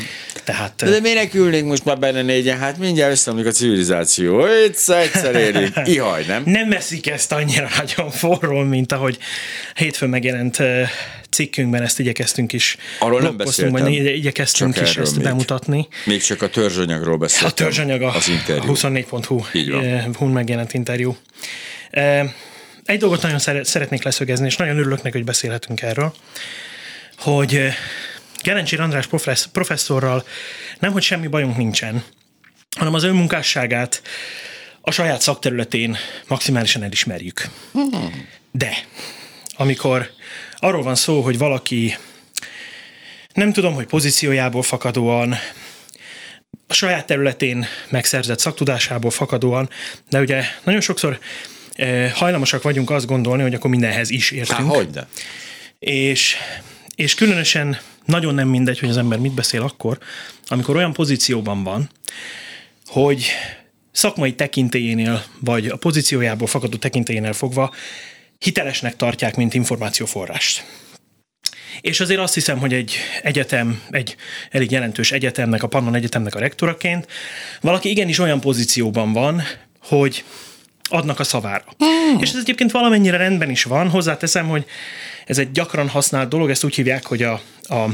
Tehát, 0.45 0.73
de, 0.77 0.91
de 0.91 1.01
minek 1.01 1.35
ülnénk 1.35 1.67
most 1.67 1.85
már 1.85 1.99
benne 1.99 2.23
négyen? 2.23 2.59
Hát 2.59 2.79
mindjárt 2.79 3.13
összeomlik 3.13 3.47
a 3.47 3.51
civilizáció. 3.51 4.47
Egyszer, 4.47 5.03
egyszer 5.03 5.35
érünk. 5.35 5.75
Ihaj, 5.95 6.25
nem? 6.27 6.43
Nem 6.47 6.69
veszik 6.69 7.07
ezt 7.07 7.33
annyira 7.33 7.69
nagyon 7.79 8.11
forró, 8.11 8.61
mint 8.61 8.93
ahogy 8.93 9.19
hétfőn 9.75 10.09
megjelent 10.09 10.59
cikkünkben 11.31 11.83
ezt 11.83 11.99
igyekeztünk 11.99 12.53
is. 12.53 12.77
Arról 12.99 13.21
nem 13.21 13.37
beszéltem. 13.37 13.87
igyekeztünk 13.87 14.81
is 14.81 14.97
ezt 14.97 15.17
még. 15.17 15.25
bemutatni. 15.25 15.89
Még 16.05 16.23
csak 16.23 16.43
a 16.43 16.49
törzsanyagról 16.49 17.17
beszéltem. 17.17 17.49
A 17.49 17.53
törzsanyag 17.53 18.03
a, 18.03 18.15
az 18.15 18.29
interjú. 18.29 18.71
a 18.71 18.75
24.hu 18.75 20.27
megjelent 20.27 20.75
interjú. 20.75 21.17
Egy 22.85 22.99
dolgot 22.99 23.23
nagyon 23.23 23.65
szeretnék 23.65 24.03
leszögezni, 24.03 24.47
és 24.47 24.57
nagyon 24.57 24.79
örülök 24.79 25.03
neki, 25.03 25.17
hogy 25.17 25.27
beszélhetünk 25.27 25.83
erről, 25.83 26.15
hogy 27.19 27.55
eh, 27.55 27.75
Gerencsér 28.43 28.81
András 28.81 29.07
professzorral 29.53 30.25
nem, 30.79 30.93
hogy 30.93 31.03
semmi 31.03 31.27
bajunk 31.27 31.57
nincsen, 31.57 32.05
hanem 32.77 32.95
az 32.95 33.03
önmunkásságát 33.03 34.03
a 34.81 34.91
saját 34.91 35.21
szakterületén 35.21 35.97
maximálisan 36.29 36.83
elismerjük. 36.83 37.49
De 38.51 38.73
amikor 39.57 40.11
arról 40.57 40.83
van 40.83 40.95
szó, 40.95 41.21
hogy 41.21 41.39
valaki 41.39 41.97
nem 43.33 43.53
tudom, 43.53 43.75
hogy 43.75 43.87
pozíciójából 43.87 44.63
fakadóan, 44.63 45.35
a 46.67 46.75
saját 46.75 47.07
területén 47.07 47.67
megszerzett 47.89 48.39
szaktudásából 48.39 49.11
fakadóan, 49.11 49.71
de 50.11 50.21
ugye 50.21 50.45
nagyon 50.65 50.81
sokszor 50.81 51.19
hajlamosak 52.15 52.63
vagyunk 52.63 52.91
azt 52.91 53.07
gondolni, 53.07 53.43
hogy 53.43 53.55
akkor 53.55 53.71
mindenhez 53.71 54.11
is 54.11 54.31
értünk. 54.31 54.59
Há, 54.59 54.65
hogyne. 54.65 55.07
És, 55.79 56.37
és 56.95 57.15
különösen 57.15 57.79
nagyon 58.05 58.35
nem 58.35 58.49
mindegy, 58.49 58.79
hogy 58.79 58.89
az 58.89 58.97
ember 58.97 59.19
mit 59.19 59.35
beszél 59.35 59.63
akkor, 59.63 59.99
amikor 60.47 60.77
olyan 60.77 60.93
pozícióban 60.93 61.63
van, 61.63 61.91
hogy 62.87 63.27
szakmai 63.93 64.35
tekintélyénél, 64.35 65.25
vagy 65.41 65.67
a 65.67 65.77
pozíciójából 65.77 66.47
fakadó 66.47 66.77
tekintélyénél 66.77 67.33
fogva 67.33 67.75
hitelesnek 68.39 68.97
tartják, 68.97 69.37
mint 69.37 69.55
információforrást. 69.55 70.65
És 71.81 72.01
azért 72.01 72.21
azt 72.21 72.35
hiszem, 72.35 72.59
hogy 72.59 72.73
egy 72.73 72.97
egyetem, 73.23 73.83
egy 73.91 74.17
elég 74.51 74.71
jelentős 74.71 75.13
egyetemnek, 75.13 75.63
a 75.63 75.67
Pannon 75.67 75.95
Egyetemnek 75.95 76.35
a 76.35 76.39
rektoraként 76.39 77.07
valaki 77.61 77.89
igenis 77.89 78.19
olyan 78.19 78.41
pozícióban 78.41 79.13
van, 79.13 79.43
hogy 79.81 80.25
adnak 80.91 81.21
a 81.21 81.25
szavára. 81.25 81.65
Hmm. 81.79 82.19
És 82.21 82.31
ez 82.31 82.37
egyébként 82.41 82.71
valamennyire 82.71 83.17
rendben 83.17 83.51
is 83.51 83.65
van. 83.65 83.89
Hozzáteszem, 83.91 84.49
hogy 84.49 84.65
ez 85.27 85.39
egy 85.39 85.51
gyakran 85.51 85.89
használt 85.89 86.29
dolog, 86.29 86.51
ezt 86.51 86.65
úgy 86.65 86.75
hívják, 86.75 87.07
hogy 87.07 87.23
a, 87.23 87.41
a 87.63 87.87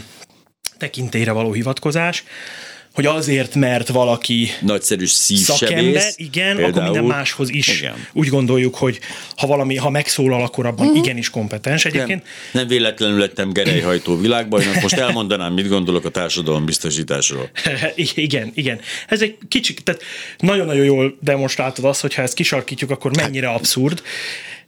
tekintélyre 0.79 1.33
való 1.33 1.53
hivatkozás 1.53 2.25
hogy 2.99 3.07
azért, 3.07 3.55
mert 3.55 3.89
valaki 3.89 4.49
nagyszerű 4.61 5.07
szakember, 5.07 6.13
igen, 6.17 6.57
például. 6.57 6.71
akkor 6.71 6.83
minden 6.83 7.05
máshoz 7.05 7.49
is 7.51 7.79
igen. 7.79 8.07
úgy 8.13 8.29
gondoljuk, 8.29 8.75
hogy 8.75 8.99
ha 9.37 9.47
valami, 9.47 9.77
ha 9.77 9.91
megszólal, 9.91 10.43
akkor 10.43 10.67
abban 10.67 10.87
uh-huh. 10.87 11.05
igenis 11.05 11.31
kompetens. 11.31 11.85
Egyébként 11.85 12.23
nem, 12.23 12.23
nem 12.53 12.67
véletlenül 12.67 13.19
lettem 13.19 13.53
gerejhajtó 13.53 14.17
világbajnok, 14.17 14.81
most 14.83 14.95
elmondanám, 14.95 15.53
mit 15.53 15.69
gondolok 15.69 16.05
a 16.05 16.09
társadalom 16.09 16.65
biztosításról. 16.65 17.51
igen, 18.15 18.51
igen. 18.55 18.81
Ez 19.09 19.23
egy 19.23 19.37
kicsi, 19.49 19.75
tehát 19.75 20.03
nagyon-nagyon 20.39 20.85
jól 20.85 21.17
demonstráltad 21.21 21.85
azt, 21.85 22.01
hogy 22.01 22.15
ha 22.15 22.23
ezt 22.23 22.35
kisarkítjuk, 22.35 22.91
akkor 22.91 23.17
mennyire 23.17 23.49
abszurd. 23.49 24.03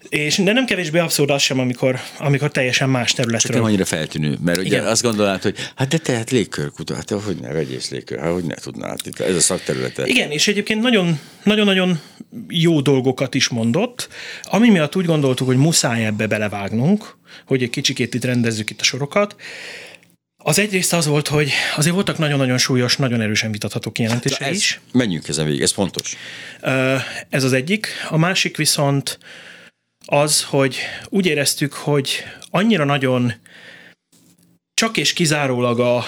És 0.08 0.36
de 0.36 0.52
nem 0.52 0.64
kevésbé 0.64 0.98
abszurd 0.98 1.30
az 1.30 1.42
sem, 1.42 1.58
amikor, 1.58 2.00
amikor 2.18 2.50
teljesen 2.50 2.90
más 2.90 3.12
területről. 3.12 3.52
Csak 3.52 3.62
nem 3.62 3.70
annyira 3.70 3.84
feltűnő, 3.84 4.36
mert 4.44 4.58
ugye 4.58 4.76
Igen. 4.76 4.86
azt 4.86 5.02
gondolnád, 5.02 5.42
hogy 5.42 5.56
hát 5.74 5.88
de 5.88 5.98
te 5.98 6.12
hát 6.12 6.30
légkörkutató, 6.30 7.16
hát 7.16 7.24
hogy 7.24 7.36
ne 7.36 7.52
vegyész 7.52 7.90
légkör, 7.90 8.18
hát 8.18 8.32
hogy 8.32 8.44
ne 8.44 8.54
tudnád, 8.54 9.00
ez 9.18 9.36
a 9.36 9.40
szakterülete. 9.40 10.06
Igen, 10.06 10.30
és 10.30 10.48
egyébként 10.48 10.82
nagyon, 10.82 11.20
nagyon-nagyon 11.42 12.00
jó 12.48 12.80
dolgokat 12.80 13.34
is 13.34 13.48
mondott, 13.48 14.08
ami 14.42 14.70
miatt 14.70 14.96
úgy 14.96 15.04
gondoltuk, 15.04 15.46
hogy 15.46 15.56
muszáj 15.56 16.04
ebbe 16.04 16.26
belevágnunk, 16.26 17.16
hogy 17.46 17.62
egy 17.62 17.70
kicsikét 17.70 18.14
itt 18.14 18.24
rendezzük 18.24 18.70
itt 18.70 18.80
a 18.80 18.84
sorokat, 18.84 19.36
az 20.42 20.58
egyrészt 20.58 20.92
az 20.92 21.06
volt, 21.06 21.28
hogy 21.28 21.50
azért 21.76 21.94
voltak 21.94 22.18
nagyon-nagyon 22.18 22.58
súlyos, 22.58 22.96
nagyon 22.96 23.20
erősen 23.20 23.52
vitatható 23.52 23.90
kijelentések 23.90 24.50
is. 24.50 24.80
Menjünk 24.92 25.28
ezen 25.28 25.46
végig, 25.46 25.62
ez 25.62 25.72
fontos. 25.72 26.16
Ez 27.28 27.44
az 27.44 27.52
egyik. 27.52 27.88
A 28.08 28.16
másik 28.16 28.56
viszont 28.56 29.18
az, 30.06 30.44
hogy 30.44 30.76
úgy 31.08 31.26
éreztük, 31.26 31.72
hogy 31.72 32.24
annyira 32.50 32.84
nagyon 32.84 33.32
csak 34.74 34.96
és 34.96 35.12
kizárólag 35.12 35.80
a, 35.80 36.04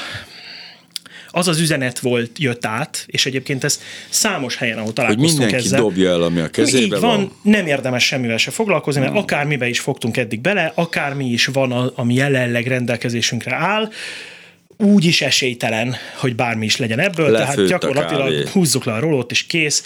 az 1.31 1.49
az 1.49 1.61
üzenet 1.61 1.99
volt, 1.99 2.39
jött 2.39 2.67
át, 2.67 3.05
és 3.07 3.27
egyébként 3.27 3.65
ez 3.65 3.81
számos 4.09 4.57
helyen, 4.57 4.79
ahol 4.79 4.93
találkoztunk 4.93 5.31
hogy 5.31 5.41
mindenki 5.41 5.67
ezzel. 5.67 5.81
dobja 5.81 6.11
el, 6.11 6.23
ami 6.23 6.41
a 6.41 6.49
kezébe 6.49 6.85
Így 6.85 6.91
van, 6.91 7.01
van. 7.01 7.33
nem 7.43 7.67
érdemes 7.67 8.05
semmivel 8.05 8.37
se 8.37 8.51
foglalkozni, 8.51 9.01
mert 9.01 9.13
hmm. 9.13 9.23
akármibe 9.23 9.69
is 9.69 9.81
fogtunk 9.81 10.17
eddig 10.17 10.41
bele, 10.41 10.73
akármi 10.75 11.25
is 11.27 11.47
van, 11.47 11.73
ami 11.73 12.15
jelenleg 12.15 12.67
rendelkezésünkre 12.67 13.55
áll, 13.55 13.91
úgy 14.83 15.05
is 15.05 15.23
esélytelen, 15.23 15.97
hogy 16.17 16.35
bármi 16.35 16.65
is 16.65 16.77
legyen 16.77 16.99
ebből, 16.99 17.31
Lefőtt 17.31 17.55
tehát 17.55 17.69
gyakorlatilag 17.69 18.49
húzzuk 18.49 18.85
le 18.85 18.93
a 18.93 18.99
rolót, 18.99 19.31
és 19.31 19.43
kész, 19.43 19.85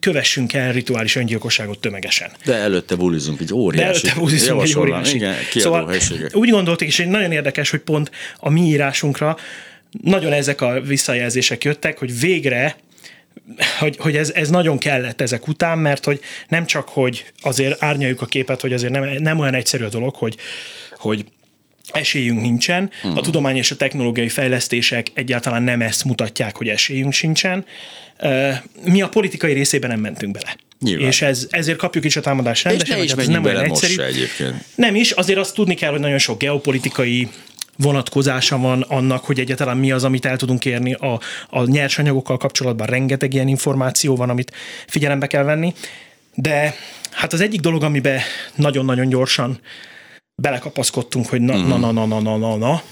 kövessünk 0.00 0.52
el 0.52 0.72
rituális 0.72 1.16
öngyilkosságot 1.16 1.78
tömegesen. 1.78 2.30
De 2.44 2.54
előtte 2.54 2.94
bulizunk 2.94 3.40
egy 3.40 3.54
óriási. 3.54 3.82
De 3.82 3.88
előtte 3.88 4.20
bulizunk 4.20 4.62
egy 4.62 4.78
óriási. 4.78 5.16
Igen, 5.16 5.34
szóval 5.54 5.94
úgy 6.32 6.50
gondoltuk, 6.50 6.88
és 6.88 7.04
nagyon 7.08 7.32
érdekes, 7.32 7.70
hogy 7.70 7.80
pont 7.80 8.10
a 8.38 8.50
mi 8.50 8.60
írásunkra 8.60 9.36
nagyon 10.02 10.32
ezek 10.32 10.60
a 10.60 10.80
visszajelzések 10.80 11.64
jöttek, 11.64 11.98
hogy 11.98 12.20
végre 12.20 12.76
hogy, 13.78 13.96
hogy 13.98 14.16
ez, 14.16 14.30
ez 14.30 14.50
nagyon 14.50 14.78
kellett 14.78 15.20
ezek 15.20 15.48
után, 15.48 15.78
mert 15.78 16.04
hogy 16.04 16.20
nem 16.48 16.66
csak, 16.66 16.88
hogy 16.88 17.24
azért 17.40 17.82
árnyaljuk 17.82 18.20
a 18.20 18.26
képet, 18.26 18.60
hogy 18.60 18.72
azért 18.72 18.92
nem, 18.92 19.04
nem 19.18 19.38
olyan 19.38 19.54
egyszerű 19.54 19.84
a 19.84 19.88
dolog, 19.88 20.14
hogy, 20.14 20.36
hogy 20.96 21.24
esélyünk 21.92 22.40
nincsen. 22.40 22.90
A 23.02 23.06
mhm. 23.06 23.18
tudomány 23.18 23.56
és 23.56 23.70
a 23.70 23.76
technológiai 23.76 24.28
fejlesztések 24.28 25.06
egyáltalán 25.14 25.62
nem 25.62 25.82
ezt 25.82 26.04
mutatják, 26.04 26.56
hogy 26.56 26.68
esélyünk 26.68 27.12
sincsen. 27.12 27.64
Mi 28.84 29.02
a 29.02 29.08
politikai 29.08 29.52
részében 29.52 29.90
nem 29.90 30.00
mentünk 30.00 30.32
bele. 30.32 30.56
Nyilván. 30.80 31.06
És 31.06 31.22
ez, 31.22 31.46
ezért 31.50 31.78
kapjuk 31.78 32.04
is 32.04 32.16
a 32.16 32.20
támadást 32.20 32.64
rendesen, 32.64 32.98
és 32.98 33.12
ez 33.12 33.26
nem 33.26 33.44
olyan 33.44 33.64
egyszerű. 33.64 34.02
egyébként. 34.02 34.64
Nem 34.74 34.94
is, 34.94 35.10
azért 35.10 35.38
azt 35.38 35.54
tudni 35.54 35.74
kell, 35.74 35.90
hogy 35.90 36.00
nagyon 36.00 36.18
sok 36.18 36.38
geopolitikai 36.38 37.28
vonatkozása 37.76 38.58
van 38.58 38.82
annak, 38.82 39.24
hogy 39.24 39.40
egyáltalán 39.40 39.76
mi 39.76 39.92
az, 39.92 40.04
amit 40.04 40.26
el 40.26 40.36
tudunk 40.36 40.64
érni. 40.64 40.92
A, 40.92 41.20
a 41.50 41.64
nyersanyagokkal 41.64 42.36
kapcsolatban 42.36 42.86
rengeteg 42.86 43.34
ilyen 43.34 43.48
információ 43.48 44.16
van, 44.16 44.30
amit 44.30 44.52
figyelembe 44.86 45.26
kell 45.26 45.42
venni. 45.42 45.74
De 46.34 46.74
hát 47.10 47.32
az 47.32 47.40
egyik 47.40 47.60
dolog, 47.60 47.82
amiben 47.82 48.20
nagyon-nagyon 48.54 49.08
gyorsan 49.08 49.60
belekapaszkodtunk, 50.42 51.26
hogy 51.28 51.40
na, 51.40 51.56
na, 51.56 51.76
na, 51.76 51.90
na, 51.90 52.06
na, 52.06 52.20
na, 52.20 52.36
na, 52.36 52.56
na. 52.56 52.82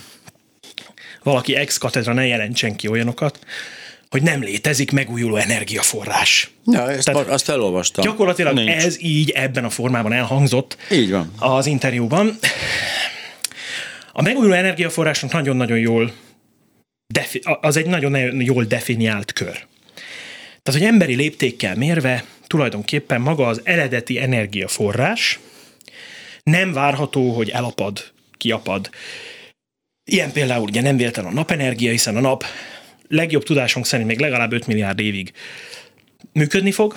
Valaki 1.23 1.55
ex 1.57 1.79
katedra 1.79 2.13
ne 2.13 2.27
jelentsen 2.27 2.77
ki 2.77 2.89
olyanokat, 2.89 3.39
hogy 4.11 4.23
nem 4.23 4.43
létezik 4.43 4.91
megújuló 4.93 5.37
energiaforrás. 5.37 6.51
Ja, 6.67 6.91
ezt 6.91 7.05
Tehát 7.05 7.29
azt 7.29 7.49
elolvastam. 7.49 8.05
Gyakorlatilag 8.05 8.55
Nincs. 8.55 8.71
ez 8.85 9.03
így 9.03 9.31
ebben 9.31 9.65
a 9.65 9.71
formában 9.71 10.13
elhangzott 10.13 10.77
így 10.91 11.11
van. 11.11 11.33
az 11.39 11.67
interjúban. 11.67 12.39
A 14.13 14.23
megújuló 14.23 14.53
energiaforrásnak 14.53 15.33
nagyon-nagyon 15.33 15.79
jól 15.79 16.13
defi- 17.07 17.43
az 17.61 17.77
egy 17.77 17.87
nagyon 17.87 18.43
jól 18.43 18.65
definiált 18.65 19.33
kör. 19.33 19.67
Tehát, 20.63 20.81
hogy 20.81 20.83
emberi 20.83 21.15
léptékkel 21.15 21.77
mérve 21.77 22.25
tulajdonképpen 22.47 23.21
maga 23.21 23.47
az 23.47 23.61
eredeti 23.65 24.21
energiaforrás, 24.21 25.39
nem 26.45 26.73
várható, 26.73 27.31
hogy 27.31 27.49
elapad, 27.49 28.13
kiapad. 28.37 28.91
Ilyen 30.05 30.33
például 30.33 30.63
ugye 30.63 30.81
nem 30.81 30.97
véletlen 30.97 31.25
a 31.25 31.33
napenergia, 31.33 31.91
hiszen 31.91 32.17
a 32.17 32.21
nap 32.21 32.45
legjobb 33.09 33.43
tudásunk 33.43 33.87
szerint 33.87 34.09
még 34.09 34.19
legalább 34.19 34.53
5 34.53 34.67
milliárd 34.67 35.01
évig 35.01 35.33
működni 36.33 36.73
fog, 36.73 36.97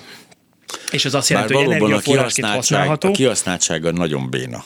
és 0.92 1.06
ez 1.06 1.14
azt 1.14 1.30
jelenti, 1.30 1.54
hogy 1.54 1.64
energiaforrásként 1.64 2.48
használható. 2.48 3.08
A 3.08 3.12
kihasználtsága 3.12 3.92
nagyon 3.92 4.30
béna. 4.30 4.64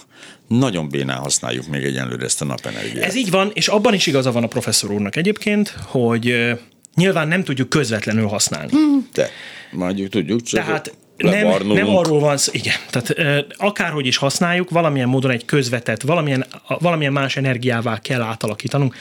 Nagyon 0.47 0.89
bénán 0.89 1.17
használjuk 1.17 1.67
még 1.67 1.83
egyenlőre 1.83 2.25
ezt 2.25 2.41
a 2.41 2.45
napenergiát. 2.45 3.05
Ez 3.05 3.15
így 3.15 3.29
van, 3.29 3.51
és 3.53 3.67
abban 3.67 3.93
is 3.93 4.05
igaza 4.05 4.31
van 4.31 4.43
a 4.43 4.47
professzor 4.47 4.91
úrnak 4.91 5.15
egyébként, 5.15 5.75
hogy 5.85 6.55
nyilván 6.95 7.27
nem 7.27 7.43
tudjuk 7.43 7.69
közvetlenül 7.69 8.27
használni. 8.27 8.71
De, 9.13 9.29
mondjuk 9.71 10.09
tudjuk, 10.09 10.43
csak 10.43 10.65
Tehát 10.65 10.93
nem, 11.21 11.67
nem 11.67 11.95
arról 11.95 12.19
van 12.19 12.37
szó, 12.37 12.51
igen. 12.55 12.75
Tehát 12.89 13.15
akárhogy 13.57 14.05
is 14.05 14.17
használjuk, 14.17 14.69
valamilyen 14.69 15.07
módon 15.07 15.31
egy 15.31 15.45
közvetett, 15.45 16.01
valamilyen, 16.01 16.45
valamilyen 16.79 17.13
más 17.13 17.37
energiává 17.37 17.99
kell 17.99 18.21
átalakítanunk. 18.21 18.95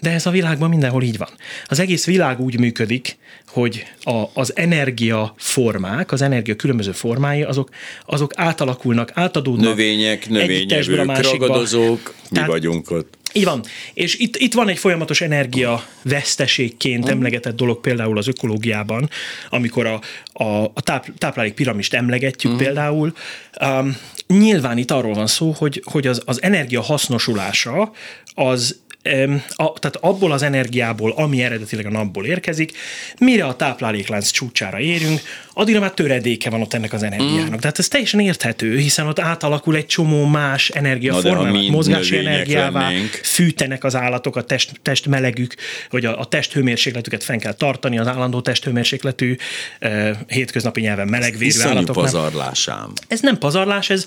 De 0.00 0.10
ez 0.10 0.26
a 0.26 0.30
világban 0.30 0.68
mindenhol 0.68 1.02
így 1.02 1.18
van. 1.18 1.28
Az 1.66 1.78
egész 1.78 2.06
világ 2.06 2.40
úgy 2.40 2.58
működik, 2.58 3.18
hogy 3.46 3.84
a, 4.02 4.24
az 4.34 4.56
energia 4.56 5.34
formák, 5.36 6.12
az 6.12 6.22
energia 6.22 6.56
különböző 6.56 6.92
formái, 6.92 7.42
azok, 7.42 7.70
azok 8.06 8.32
átalakulnak, 8.36 9.10
átadódnak. 9.14 9.64
Növények, 9.64 10.28
növényevők, 10.28 11.20
ragadozók, 11.20 12.14
mi 12.30 12.34
Tehát, 12.34 12.48
vagyunk 12.48 12.90
ott. 12.90 13.17
Így 13.32 13.44
van. 13.44 13.64
És 13.94 14.14
itt, 14.14 14.36
itt 14.36 14.54
van 14.54 14.68
egy 14.68 14.78
folyamatos 14.78 15.20
energia 15.20 15.84
veszteségként 16.02 17.06
mm. 17.06 17.10
emlegetett 17.10 17.56
dolog 17.56 17.80
például 17.80 18.18
az 18.18 18.28
ökológiában, 18.28 19.10
amikor 19.50 19.86
a, 19.86 20.00
a, 20.44 20.64
a 20.64 20.80
táp, 20.80 21.06
táplálék 21.18 21.54
piramist 21.54 21.94
emlegetjük 21.94 22.52
mm. 22.52 22.56
például. 22.56 23.12
Um, 23.60 23.96
nyilván 24.26 24.78
itt 24.78 24.90
arról 24.90 25.14
van 25.14 25.26
szó, 25.26 25.54
hogy, 25.58 25.82
hogy 25.84 26.06
az, 26.06 26.22
az 26.24 26.42
energia 26.42 26.82
hasznosulása 26.82 27.92
az 28.34 28.80
a, 29.56 29.72
tehát 29.72 29.96
abból 30.00 30.32
az 30.32 30.42
energiából, 30.42 31.10
ami 31.10 31.42
eredetileg 31.42 31.86
a 31.86 31.90
napból 31.90 32.26
érkezik, 32.26 32.72
mire 33.18 33.44
a 33.44 33.56
tápláléklánc 33.56 34.30
csúcsára 34.30 34.80
érünk, 34.80 35.20
addigra 35.58 35.80
már 35.80 35.92
töredéke 35.92 36.50
van 36.50 36.60
ott 36.60 36.74
ennek 36.74 36.92
az 36.92 37.02
energiának. 37.02 37.54
Mm. 37.54 37.58
Tehát 37.58 37.78
ez 37.78 37.88
teljesen 37.88 38.20
érthető, 38.20 38.76
hiszen 38.76 39.06
ott 39.06 39.18
átalakul 39.18 39.76
egy 39.76 39.86
csomó 39.86 40.26
más 40.26 40.68
energiaformát, 40.68 41.68
mozgási 41.68 42.16
energiává, 42.16 42.80
lennénk. 42.80 43.10
fűtenek 43.10 43.84
az 43.84 43.96
állatok, 43.96 44.36
a 44.36 44.42
test, 44.42 44.70
test 44.82 45.06
melegük, 45.06 45.54
vagy 45.90 46.04
a, 46.04 46.20
a 46.20 46.24
testhőmérsékletüket 46.24 47.24
fenn 47.24 47.38
kell 47.38 47.52
tartani, 47.52 47.98
az 47.98 48.06
állandó 48.06 48.40
testhőmérsékletű, 48.40 49.36
hétköznapi 50.26 50.80
nyelven 50.80 51.08
melegvérű 51.08 51.60
állatoknak. 51.60 52.04
pazarlásám. 52.04 52.92
Ez 53.08 53.20
nem 53.20 53.38
pazarlás, 53.38 53.90
ez, 53.90 54.06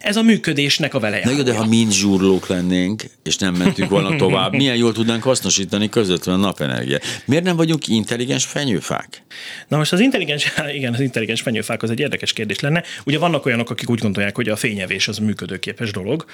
ez 0.00 0.16
a 0.16 0.22
működésnek 0.22 0.94
a 0.94 0.98
veleje. 0.98 1.24
Na 1.24 1.42
de 1.42 1.54
ha 1.54 1.66
mind 1.66 1.92
zsúrlók 1.92 2.46
lennénk, 2.46 3.04
és 3.24 3.36
nem 3.36 3.54
mentünk 3.54 3.90
volna 3.90 4.16
tovább, 4.24 4.52
milyen 4.52 4.76
jól 4.76 4.92
tudnánk 4.92 5.22
hasznosítani 5.22 5.88
közvetlenül 5.88 6.42
a 6.42 6.46
napenergiát. 6.46 7.22
Miért 7.24 7.44
nem 7.44 7.56
vagyunk 7.56 7.88
intelligens 7.88 8.44
fenyőfák? 8.44 9.22
Na 9.68 9.76
most 9.76 9.92
az 9.92 10.00
intelligens, 10.00 10.52
igen, 10.78 10.91
igen, 10.92 11.00
az 11.00 11.00
intelligens 11.00 11.40
fenyőfák 11.40 11.82
az 11.82 11.90
egy 11.90 12.00
érdekes 12.00 12.32
kérdés 12.32 12.60
lenne. 12.60 12.82
Ugye 13.04 13.18
vannak 13.18 13.46
olyanok, 13.46 13.70
akik 13.70 13.90
úgy 13.90 13.98
gondolják, 13.98 14.36
hogy 14.36 14.48
a 14.48 14.56
fényevés 14.56 15.08
az 15.08 15.18
működőképes 15.18 15.90
dolog, 15.90 16.24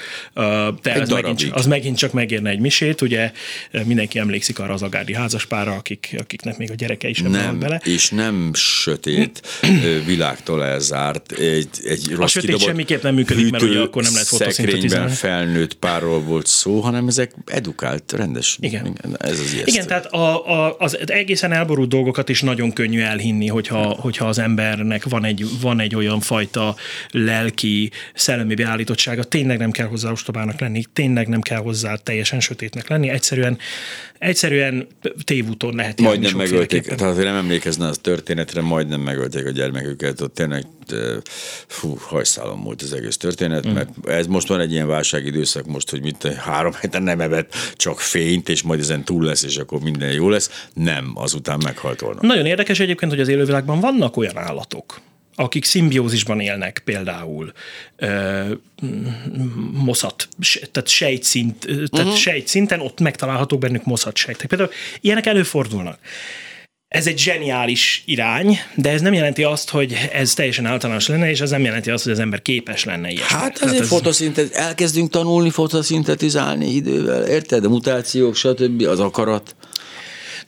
de 0.83 0.93
az 0.93 1.09
megint, 1.09 1.43
az 1.51 1.67
megint 1.67 1.97
csak 1.97 2.13
megérne 2.13 2.51
egy 2.51 2.59
misét. 2.59 3.01
Ugye 3.01 3.33
mindenki 3.85 4.19
emlékszik 4.19 4.59
arra 4.59 4.73
az 4.73 4.83
agárdi 4.83 5.15
házaspára, 5.15 5.73
akik, 5.73 6.17
akiknek 6.19 6.57
még 6.57 6.71
a 6.71 6.75
gyereke 6.75 7.09
is 7.09 7.23
nem, 7.23 7.59
bele. 7.59 7.81
És 7.85 8.11
nem 8.11 8.51
sötét 8.55 9.41
világtól 10.07 10.65
elzárt, 10.65 11.33
egy, 11.33 11.69
egy 11.85 12.09
rossz 12.11 12.37
A 12.37 12.41
sötét 12.41 12.61
semmiképp 12.61 13.03
nem 13.03 13.15
működik, 13.15 13.51
mert 13.51 13.63
ugye 13.63 13.81
akkor 13.81 14.03
nem 14.03 14.13
lehet 14.13 14.27
fotoszintetizálni. 14.27 15.13
felnőtt 15.13 15.75
párról 15.75 16.21
volt 16.21 16.47
szó, 16.47 16.81
hanem 16.81 17.09
ezek 17.09 17.35
edukált 17.47 18.13
rendes. 18.13 18.59
Igen. 18.61 18.99
Ez 19.19 19.31
az 19.31 19.53
ijesztő. 19.53 19.73
Igen, 19.73 19.87
tehát 19.87 20.07
a, 20.07 20.51
a, 20.51 20.77
az 20.79 20.99
egészen 21.07 21.53
elborult 21.53 21.89
dolgokat 21.89 22.29
is 22.29 22.43
nagyon 22.43 22.73
könnyű 22.73 23.01
elhinni, 23.01 23.47
hogyha, 23.47 23.83
hogyha 23.83 24.27
az 24.27 24.39
embernek 24.49 25.05
van 25.05 25.25
egy, 25.25 25.45
van 25.61 25.81
egy 25.81 25.95
olyan 25.95 26.21
fajta 26.21 26.77
lelki, 27.11 27.91
szellemi 28.15 28.55
beállítottsága, 28.55 29.25
tényleg 29.25 29.59
nem 29.59 29.71
kell 29.71 29.87
hozzá 29.87 30.11
ostobának 30.11 30.61
lenni, 30.61 30.85
tényleg 30.93 31.29
nem 31.29 31.41
kell 31.41 31.59
hozzá 31.59 31.95
teljesen 31.95 32.41
sötétnek 32.41 32.89
lenni, 32.89 33.09
egyszerűen, 33.09 33.59
egyszerűen 34.19 34.87
tévúton 35.25 35.75
lehet 35.75 36.01
Majdnem 36.01 36.37
megölték, 36.37 36.87
tehát 36.87 37.17
nem 37.17 37.37
emlékezne 37.37 37.87
az 37.87 37.99
történetre, 37.99 38.61
majdnem 38.61 39.01
megölték 39.01 39.47
a 39.47 39.51
gyermeküket, 39.51 40.21
ott 40.21 40.35
tényleg 40.35 40.65
fú, 41.67 41.97
hajszálom 42.01 42.63
volt 42.63 42.83
az 42.83 42.93
egész 42.93 43.17
történet, 43.17 43.69
mm. 43.69 43.73
mert 43.73 44.09
ez 44.09 44.27
most 44.27 44.49
van 44.49 44.61
egy 44.61 44.73
ilyen 44.73 44.87
válságidőszak 44.87 45.67
most, 45.67 45.91
hogy 45.91 46.03
mit 46.03 46.35
három 46.35 46.73
héten 46.81 47.03
nem 47.03 47.21
evett 47.21 47.55
csak 47.77 48.01
fényt, 48.01 48.49
és 48.49 48.63
majd 48.63 48.81
ezen 48.81 49.05
túl 49.05 49.25
lesz, 49.25 49.43
és 49.43 49.57
akkor 49.57 49.81
minden 49.81 50.13
jó 50.13 50.29
lesz. 50.29 50.67
Nem, 50.75 51.13
azután 51.15 51.61
meghalt 51.65 52.01
volna. 52.01 52.19
Nagyon 52.23 52.47
érdekes 52.47 52.81
egyébként, 52.81 53.11
hogy 53.11 53.21
az 53.21 53.29
élővilágban 53.29 53.81
vannak 53.81 54.17
olyan 54.17 54.38
állatok, 54.39 55.01
akik 55.35 55.65
szimbiózisban 55.65 56.41
élnek 56.41 56.83
például 56.85 57.53
ö, 57.97 58.43
moszat, 59.73 60.29
tehát 60.73 60.89
sejtszint, 60.89 61.59
tehát 61.59 61.91
uh-huh. 61.93 62.15
sejtszinten 62.15 62.81
ott 62.81 63.01
megtalálhatók 63.01 63.59
bennük 63.59 63.85
moszat 63.85 64.17
sejtek. 64.17 64.47
Például 64.47 64.71
ilyenek 65.01 65.27
előfordulnak. 65.27 65.99
Ez 66.89 67.07
egy 67.07 67.19
zseniális 67.19 68.03
irány, 68.07 68.59
de 68.75 68.91
ez 68.91 69.01
nem 69.01 69.13
jelenti 69.13 69.43
azt, 69.43 69.71
hogy 69.71 70.09
ez 70.13 70.35
teljesen 70.35 70.67
általános 70.67 71.09
lenne, 71.09 71.31
és 71.31 71.41
ez 71.41 71.51
nem 71.51 71.65
jelenti 71.65 71.91
azt, 71.91 72.05
hogy 72.05 72.13
az 72.13 72.19
ember 72.19 72.43
képes 72.43 72.85
lenne 72.85 73.11
ilyesmi. 73.11 73.39
Hát 73.39 73.59
azért 73.59 73.81
ez... 73.81 73.89
fotoszintet, 73.89 74.53
elkezdünk 74.53 75.11
tanulni 75.11 75.51
fotoszintetizálni 75.51 76.71
idővel, 76.71 77.27
érted? 77.27 77.65
A 77.65 77.69
mutációk, 77.69 78.35
stb. 78.35 78.83
az 78.83 79.01
akarat. 79.01 79.57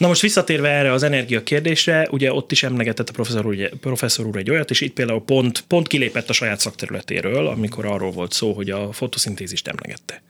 Na 0.00 0.06
most 0.06 0.20
visszatérve 0.20 0.68
erre 0.68 0.92
az 0.92 1.02
energia 1.02 1.42
kérdésre, 1.42 2.08
ugye 2.10 2.32
ott 2.32 2.52
is 2.52 2.62
emlegetett 2.62 3.08
a 3.08 3.12
professzor 3.12 3.46
úr, 3.46 3.68
professzor 3.80 4.26
úr 4.26 4.36
egy 4.36 4.50
olyat, 4.50 4.70
és 4.70 4.80
itt 4.80 4.92
például 4.92 5.24
pont, 5.24 5.64
pont 5.66 5.86
kilépett 5.86 6.28
a 6.28 6.32
saját 6.32 6.60
szakterületéről, 6.60 7.46
amikor 7.46 7.86
arról 7.86 8.10
volt 8.10 8.32
szó, 8.32 8.52
hogy 8.52 8.70
a 8.70 8.92
fotoszintézist 8.92 9.68
emlegette. 9.68 10.22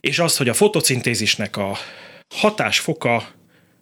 És 0.00 0.18
azt, 0.18 0.36
hogy 0.36 0.48
a 0.48 0.54
fotoszintézisnek 0.54 1.56
a 1.56 1.76
hatásfoka 2.34 3.28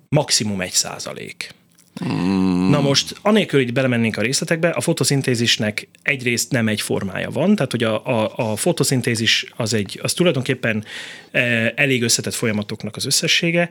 maximum 0.08 0.60
egy 0.60 0.72
százalék. 0.72 1.54
Hmm. 2.00 2.68
Na 2.70 2.80
most, 2.80 3.16
anélkül, 3.22 3.62
hogy 3.62 3.72
belemennénk 3.72 4.16
a 4.16 4.20
részletekbe, 4.20 4.68
a 4.68 4.80
fotoszintézisnek 4.80 5.88
egyrészt 6.02 6.50
nem 6.50 6.68
egy 6.68 6.80
formája 6.80 7.30
van, 7.30 7.54
tehát 7.54 7.70
hogy 7.70 7.84
a, 7.84 8.06
a, 8.06 8.32
a 8.36 8.56
fotoszintézis 8.56 9.46
az, 9.56 9.74
egy, 9.74 9.98
az 10.02 10.12
tulajdonképpen 10.12 10.84
e, 11.30 11.72
elég 11.76 12.02
összetett 12.02 12.34
folyamatoknak 12.34 12.96
az 12.96 13.06
összessége, 13.06 13.68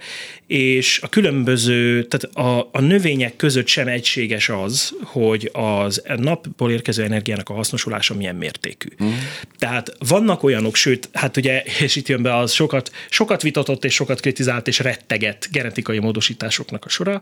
és 0.47 0.99
a 1.01 1.09
különböző, 1.09 2.03
tehát 2.03 2.35
a, 2.35 2.69
a 2.71 2.81
növények 2.81 3.35
között 3.35 3.67
sem 3.67 3.87
egységes 3.87 4.49
az, 4.49 4.93
hogy 5.03 5.49
az 5.53 6.01
napból 6.17 6.71
érkező 6.71 7.03
energiának 7.03 7.49
a 7.49 7.53
hasznosulása 7.53 8.15
milyen 8.15 8.35
mértékű. 8.35 8.87
Hmm. 8.97 9.27
Tehát 9.57 9.95
vannak 10.07 10.43
olyanok, 10.43 10.75
sőt, 10.75 11.09
hát 11.13 11.37
ugye, 11.37 11.63
és 11.79 11.95
itt 11.95 12.07
jön 12.07 12.21
be 12.21 12.35
az 12.37 12.51
sokat, 12.51 12.91
sokat 13.09 13.41
vitatott 13.41 13.85
és 13.85 13.93
sokat 13.93 14.19
kritizált 14.19 14.67
és 14.67 14.79
retteget 14.79 15.47
genetikai 15.51 15.99
módosításoknak 15.99 16.85
a 16.85 16.89
sora, 16.89 17.21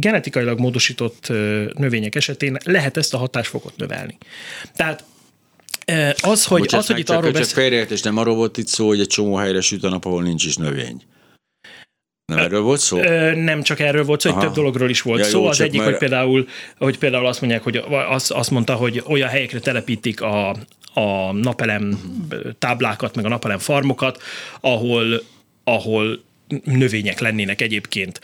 genetikailag 0.00 0.58
módosított 0.58 1.28
növények 1.74 2.14
esetén 2.14 2.58
lehet 2.64 2.96
ezt 2.96 3.14
a 3.14 3.18
hatásfokot 3.18 3.76
növelni. 3.76 4.18
Tehát 4.76 5.04
az, 6.20 6.44
hogy, 6.44 6.60
Bocsánat, 6.60 6.84
az, 6.84 6.90
hogy 6.90 7.00
itt 7.00 7.10
arról 7.10 7.30
beszél... 7.30 7.72
és 7.72 8.02
nem 8.02 8.16
arról 8.16 8.34
volt 8.34 8.56
itt 8.56 8.66
szó, 8.66 8.86
hogy 8.86 9.00
egy 9.00 9.06
csomó 9.06 9.34
helyre 9.34 9.60
süt 9.60 9.84
a 9.84 9.88
nap, 9.88 10.04
ahol 10.04 10.22
nincs 10.22 10.44
is 10.44 10.56
növény. 10.56 11.02
Nem 12.32 12.38
erről 12.38 12.60
volt 12.60 12.80
szó? 12.80 12.98
Ö, 12.98 13.34
nem 13.34 13.62
csak 13.62 13.80
erről 13.80 14.04
volt 14.04 14.20
szó, 14.20 14.32
hogy 14.32 14.42
több 14.42 14.54
dologról 14.54 14.90
is 14.90 15.02
volt 15.02 15.20
ja, 15.20 15.24
szó. 15.24 15.40
Jó, 15.40 15.46
az 15.46 15.60
egyik, 15.60 15.78
mert... 15.78 15.90
hogy 15.90 15.98
például, 15.98 16.48
hogy 16.78 16.98
például 16.98 17.26
azt 17.26 17.40
mondják, 17.40 17.62
hogy 17.62 17.82
azt, 18.08 18.30
azt 18.30 18.50
mondta, 18.50 18.74
hogy 18.74 19.02
olyan 19.06 19.28
helyekre 19.28 19.58
telepítik 19.58 20.20
a, 20.20 20.56
a 20.94 21.32
napelem 21.32 22.00
táblákat, 22.58 23.14
meg 23.14 23.24
a 23.24 23.28
napelem 23.28 23.58
farmokat, 23.58 24.22
ahol, 24.60 25.22
ahol 25.64 26.22
növények 26.64 27.20
lennének 27.20 27.60
egyébként. 27.60 28.20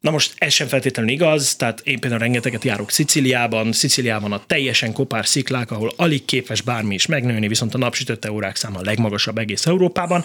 Na 0.00 0.10
most 0.10 0.34
ez 0.38 0.52
sem 0.52 0.66
feltétlenül 0.66 1.10
igaz, 1.10 1.56
tehát 1.56 1.80
én 1.84 2.00
például 2.00 2.20
rengeteget 2.20 2.64
járok 2.64 2.90
Sziciliában, 2.90 3.72
Sziciliában 3.72 4.32
a 4.32 4.42
teljesen 4.46 4.92
kopár 4.92 5.26
sziklák, 5.26 5.70
ahol 5.70 5.92
alig 5.96 6.24
képes 6.24 6.60
bármi 6.60 6.94
is 6.94 7.06
megnőni, 7.06 7.48
viszont 7.48 7.74
a 7.74 7.78
napsütötte 7.78 8.32
órák 8.32 8.56
száma 8.56 8.78
a 8.78 8.84
legmagasabb 8.84 9.38
egész 9.38 9.66
Európában. 9.66 10.24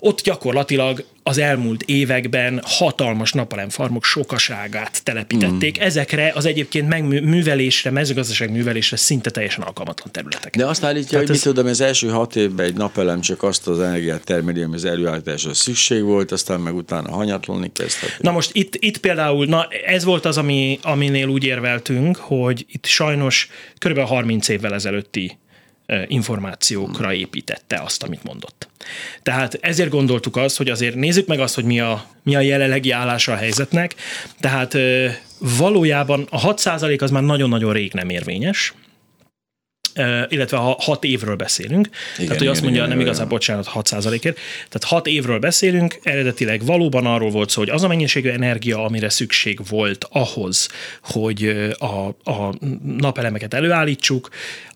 Ott 0.00 0.20
gyakorlatilag 0.20 1.04
az 1.22 1.38
elmúlt 1.38 1.82
években 1.82 2.60
hatalmas 2.64 3.32
napalemfarmok 3.32 4.04
sokaságát 4.04 5.04
telepítették. 5.04 5.78
Mm. 5.78 5.82
Ezekre 5.82 6.32
az 6.34 6.44
egyébként 6.44 6.88
megművelésre, 6.88 7.90
mezőgazdaság 7.90 8.50
művelésre 8.50 8.96
szinte 8.96 9.30
teljesen 9.30 9.62
alkalmatlan 9.62 10.12
területek. 10.12 10.56
De 10.56 10.66
azt 10.66 10.84
állítja, 10.84 11.08
Tehát 11.08 11.26
hogy 11.26 11.36
ez... 11.36 11.44
mit 11.44 11.54
tudom, 11.54 11.70
az 11.70 11.80
első 11.80 12.08
hat 12.08 12.36
évben 12.36 12.66
egy 12.66 12.74
napelem 12.74 13.20
csak 13.20 13.42
azt 13.42 13.68
az 13.68 13.80
energiát 13.80 14.24
termeli, 14.24 14.62
ami 14.62 14.74
az 14.74 14.84
előállításra 14.84 15.54
szükség 15.54 16.02
volt, 16.02 16.32
aztán 16.32 16.60
meg 16.60 16.74
utána 16.74 17.10
hanyatlani 17.10 17.70
kezdhet. 17.72 18.16
Na 18.20 18.30
most 18.30 18.50
itt, 18.52 18.74
itt 18.78 18.98
például, 18.98 19.46
na 19.46 19.68
ez 19.86 20.04
volt 20.04 20.24
az, 20.24 20.36
ami, 20.36 20.78
aminél 20.82 21.28
úgy 21.28 21.44
érveltünk, 21.44 22.16
hogy 22.16 22.66
itt 22.68 22.86
sajnos 22.86 23.48
kb. 23.78 23.98
30 23.98 24.48
évvel 24.48 24.74
ezelőtti 24.74 25.38
információkra 26.06 27.14
építette 27.14 27.80
azt, 27.84 28.02
amit 28.02 28.22
mondott. 28.22 28.68
Tehát 29.22 29.58
ezért 29.60 29.90
gondoltuk 29.90 30.36
azt, 30.36 30.56
hogy 30.56 30.68
azért 30.68 30.94
nézzük 30.94 31.26
meg 31.26 31.40
azt, 31.40 31.54
hogy 31.54 31.64
mi 31.64 31.80
a, 31.80 32.04
mi 32.22 32.34
a 32.34 32.40
jelenlegi 32.40 32.90
állása 32.90 33.32
a 33.32 33.36
helyzetnek. 33.36 33.94
Tehát 34.40 34.76
valójában 35.38 36.26
a 36.30 36.54
6% 36.54 37.02
az 37.02 37.10
már 37.10 37.22
nagyon-nagyon 37.22 37.72
rég 37.72 37.92
nem 37.92 38.08
érvényes, 38.08 38.74
illetve 40.28 40.56
ha 40.56 40.76
hat 40.80 41.04
évről 41.04 41.36
beszélünk, 41.36 41.88
igen, 42.14 42.26
tehát 42.26 42.38
hogy 42.38 42.46
azt 42.46 42.62
mondja, 42.62 42.84
igen, 42.84 42.96
nem 42.96 43.06
igazán, 43.06 43.28
bocsánat, 43.28 43.66
6 43.66 43.90
ért 43.92 44.22
tehát 44.68 44.84
hat 44.84 45.06
évről 45.06 45.38
beszélünk, 45.38 45.98
eredetileg 46.02 46.64
valóban 46.64 47.06
arról 47.06 47.30
volt 47.30 47.50
szó, 47.50 47.60
hogy 47.60 47.70
az 47.70 47.82
a 47.82 47.88
mennyiségű 47.88 48.28
energia, 48.28 48.84
amire 48.84 49.08
szükség 49.08 49.60
volt 49.68 50.06
ahhoz, 50.10 50.68
hogy 51.02 51.70
a, 51.78 52.30
a 52.30 52.54
napelemeket 52.96 53.54
előállítsuk, 53.54 54.28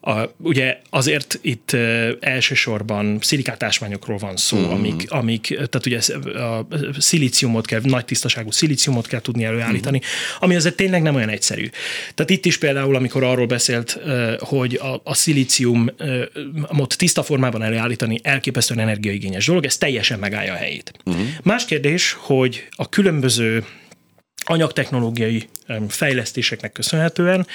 a, 0.06 0.34
ugye 0.36 0.78
azért 0.90 1.38
itt 1.42 1.70
uh, 1.72 2.08
elsősorban 2.20 3.18
szilikátásmányokról 3.20 4.18
van 4.18 4.36
szó, 4.36 4.58
mm. 4.58 4.70
amik, 4.70 5.10
amik, 5.10 5.46
tehát 5.46 5.86
ugye 5.86 5.98
a 6.38 6.66
szilíciumot 6.98 7.66
kell, 7.66 7.80
nagy 7.82 8.04
tisztaságú 8.04 8.50
szilíciumot 8.50 9.06
kell 9.06 9.20
tudni 9.20 9.44
előállítani, 9.44 9.96
mm. 9.96 10.36
ami 10.38 10.56
azért 10.56 10.76
tényleg 10.76 11.02
nem 11.02 11.14
olyan 11.14 11.28
egyszerű. 11.28 11.68
Tehát 12.14 12.30
itt 12.30 12.44
is 12.44 12.58
például, 12.58 12.96
amikor 12.96 13.22
arról 13.22 13.46
beszélt, 13.46 14.00
uh, 14.04 14.32
hogy 14.38 14.74
a, 14.74 15.00
a 15.04 15.14
szilíciumot 15.14 16.94
tiszta 16.96 17.22
formában 17.22 17.62
előállítani 17.62 18.18
elképesztően 18.22 18.80
energiaigényes 18.80 19.46
dolog, 19.46 19.64
ez 19.64 19.76
teljesen 19.76 20.18
megállja 20.18 20.52
a 20.52 20.56
helyét. 20.56 20.92
Mm. 21.10 21.12
Más 21.42 21.64
kérdés, 21.64 22.16
hogy 22.18 22.68
a 22.70 22.88
különböző 22.88 23.64
anyagtechnológiai 24.44 25.48
fejlesztéseknek 25.88 26.72
köszönhetően 26.72 27.46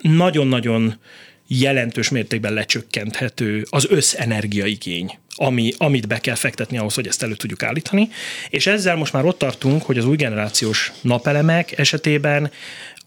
nagyon-nagyon 0.00 0.98
jelentős 1.58 2.08
mértékben 2.08 2.52
lecsökkenthető 2.52 3.66
az 3.70 3.86
összenergiaigény, 3.90 5.18
ami, 5.34 5.72
amit 5.76 6.08
be 6.08 6.18
kell 6.18 6.34
fektetni 6.34 6.78
ahhoz, 6.78 6.94
hogy 6.94 7.06
ezt 7.06 7.22
elő 7.22 7.34
tudjuk 7.34 7.62
állítani. 7.62 8.08
És 8.48 8.66
ezzel 8.66 8.96
most 8.96 9.12
már 9.12 9.24
ott 9.24 9.38
tartunk, 9.38 9.82
hogy 9.82 9.98
az 9.98 10.04
új 10.04 10.16
generációs 10.16 10.92
napelemek 11.00 11.78
esetében 11.78 12.50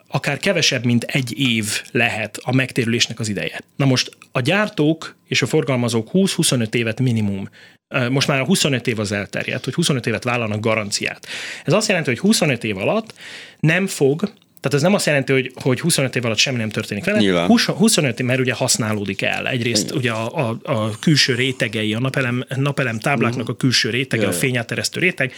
akár 0.08 0.38
kevesebb, 0.38 0.86
mint 0.86 1.04
egy 1.04 1.40
év 1.40 1.82
lehet 1.92 2.40
a 2.42 2.54
megtérülésnek 2.54 3.20
az 3.20 3.30
ideje. 3.30 3.62
Na 3.76 3.86
most 3.86 4.18
a 4.32 4.42
gyártók 4.42 5.16
és 5.28 5.42
a 5.42 5.46
forgalmazók 5.46 6.10
20-25 6.14 6.74
évet 6.74 7.00
minimum 7.00 7.50
most 8.10 8.28
már 8.28 8.40
a 8.40 8.46
25 8.46 8.88
év 8.88 9.00
az 9.00 9.12
elterjedt, 9.12 9.64
hogy 9.64 9.74
25 9.74 10.06
évet 10.06 10.24
vállalnak 10.24 10.60
garanciát. 10.60 11.28
Ez 11.64 11.74
azt 11.74 11.88
jelenti, 11.88 12.10
hogy 12.10 12.20
25 12.20 12.64
év 12.64 12.78
alatt 12.78 13.14
nem 13.60 13.88
fog 13.88 14.34
tehát 14.64 14.78
ez 14.78 14.82
nem 14.82 14.94
azt 14.94 15.06
jelenti, 15.06 15.32
hogy, 15.32 15.52
hogy 15.56 15.80
25 15.80 16.16
év 16.16 16.26
alatt 16.26 16.38
semmi 16.38 16.58
nem 16.58 16.70
történik 16.70 17.04
vele. 17.04 17.20
Nyilván. 17.20 17.48
25 17.48 18.20
év, 18.20 18.26
mert 18.26 18.40
ugye 18.40 18.54
használódik 18.54 19.22
el. 19.22 19.48
Egyrészt 19.48 19.84
Igen. 19.84 19.98
ugye 19.98 20.12
a, 20.12 20.50
a, 20.50 20.60
a 20.64 21.00
külső 21.00 21.36
rétegei, 21.36 21.94
a 21.94 22.00
napelem, 22.00 22.46
napelem 22.56 23.00
tábláknak 23.00 23.50
a 23.50 23.56
külső 23.56 23.90
rétege, 23.90 24.22
Igen. 24.22 24.36
a 24.36 24.38
fényáteresztő 24.38 25.00
réteg, 25.00 25.34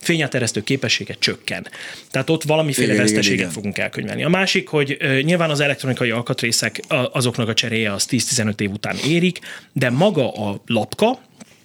fényáteresztő 0.00 0.62
képessége 0.62 1.14
csökken. 1.18 1.66
Tehát 2.10 2.30
ott 2.30 2.42
valamiféle 2.42 2.92
igen, 2.92 3.02
veszteséget 3.02 3.26
igen, 3.26 3.38
igen. 3.38 3.50
fogunk 3.50 3.78
elkönyvelni. 3.78 4.24
A 4.24 4.28
másik, 4.28 4.68
hogy 4.68 4.96
nyilván 5.22 5.50
az 5.50 5.60
elektronikai 5.60 6.10
alkatrészek 6.10 6.80
azoknak 7.12 7.48
a 7.48 7.54
cseréje 7.54 7.92
az 7.92 8.06
10-15 8.10 8.60
év 8.60 8.70
után 8.70 8.96
érik, 9.06 9.38
de 9.72 9.90
maga 9.90 10.32
a 10.32 10.62
lapka, 10.66 11.20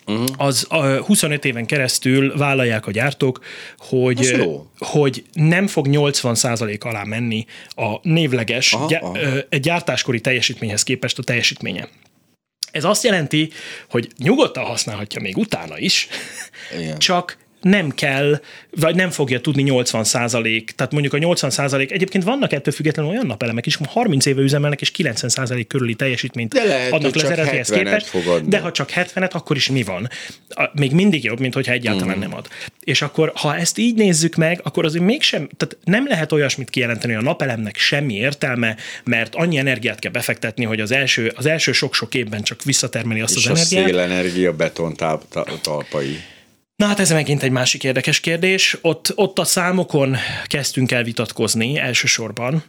uh-huh. 0.09 0.27
az 0.37 0.65
a 0.69 0.83
25 0.97 1.45
éven 1.45 1.65
keresztül 1.65 2.37
vállalják 2.37 2.87
a 2.87 2.91
gyártók, 2.91 3.39
hogy, 3.77 4.35
hogy 4.77 5.23
nem 5.33 5.67
fog 5.67 5.87
80% 5.89 6.79
alá 6.79 7.03
menni 7.03 7.45
a 7.69 7.95
névleges 8.01 8.73
aha, 8.73 8.85
gy- 8.85 9.01
aha. 9.01 9.57
gyártáskori 9.57 10.21
teljesítményhez 10.21 10.83
képest 10.83 11.19
a 11.19 11.23
teljesítménye. 11.23 11.87
Ez 12.71 12.83
azt 12.83 13.03
jelenti, 13.03 13.51
hogy 13.89 14.09
nyugodtan 14.17 14.63
használhatja 14.63 15.21
még 15.21 15.37
utána 15.37 15.77
is, 15.77 16.07
Igen. 16.77 16.97
csak 16.97 17.37
nem 17.61 17.89
kell, 17.89 18.41
vagy 18.69 18.95
nem 18.95 19.09
fogja 19.09 19.41
tudni 19.41 19.61
80 19.61 20.03
százalék, 20.03 20.71
tehát 20.71 20.91
mondjuk 20.91 21.13
a 21.13 21.17
80 21.17 21.49
százalék, 21.49 21.91
egyébként 21.91 22.23
vannak 22.23 22.51
ettől 22.51 22.73
függetlenül 22.73 23.11
olyan 23.11 23.25
napelemek 23.25 23.65
is, 23.65 23.77
30 23.87 24.25
éve 24.25 24.41
üzemelnek, 24.41 24.81
és 24.81 24.91
90 24.91 25.29
százalék 25.29 25.67
körüli 25.67 25.93
teljesítményt 25.93 26.53
de 26.53 26.63
lehet, 26.63 26.91
adnak 26.91 27.15
le 27.15 27.23
az 27.23 27.29
eredetihez 27.29 27.69
képest, 27.69 28.47
de 28.47 28.59
ha 28.59 28.71
csak 28.71 28.91
70-et, 28.95 29.31
akkor 29.31 29.55
is 29.55 29.69
mi 29.69 29.83
van? 29.83 30.09
Még 30.73 30.91
mindig 30.91 31.23
jobb, 31.23 31.39
mint 31.39 31.53
hogyha 31.53 31.71
egyáltalán 31.71 32.17
mm. 32.17 32.19
nem 32.19 32.33
ad. 32.33 32.47
És 32.83 33.01
akkor, 33.01 33.31
ha 33.35 33.55
ezt 33.55 33.77
így 33.77 33.95
nézzük 33.95 34.35
meg, 34.35 34.59
akkor 34.63 34.85
azért 34.85 35.03
mégsem, 35.03 35.49
tehát 35.57 35.77
nem 35.83 36.07
lehet 36.07 36.31
olyasmit 36.31 36.69
kijelenteni, 36.69 37.13
hogy 37.13 37.23
a 37.23 37.25
napelemnek 37.25 37.77
semmi 37.77 38.13
értelme, 38.13 38.75
mert 39.03 39.35
annyi 39.35 39.57
energiát 39.57 39.99
kell 39.99 40.11
befektetni, 40.11 40.65
hogy 40.65 40.79
az 40.79 40.91
első, 40.91 41.33
az 41.35 41.45
első 41.45 41.71
sok-sok 41.71 42.13
évben 42.15 42.43
csak 42.43 42.63
visszatermeli 42.63 43.19
azt 43.19 43.35
és 43.35 43.45
az 43.45 43.49
energiát. 43.49 43.87
És 43.87 43.93
a 43.93 43.97
szélenergia 43.97 44.53
beton 44.53 44.95
talpai. 45.61 46.19
Na 46.79 46.85
hát 46.85 46.99
ez 46.99 47.11
megint 47.11 47.43
egy 47.43 47.51
másik 47.51 47.83
érdekes 47.83 48.19
kérdés. 48.19 48.77
Ott, 48.81 49.11
ott 49.15 49.39
a 49.39 49.43
számokon 49.43 50.15
kezdtünk 50.45 50.91
el 50.91 51.03
vitatkozni 51.03 51.77
elsősorban. 51.77 52.63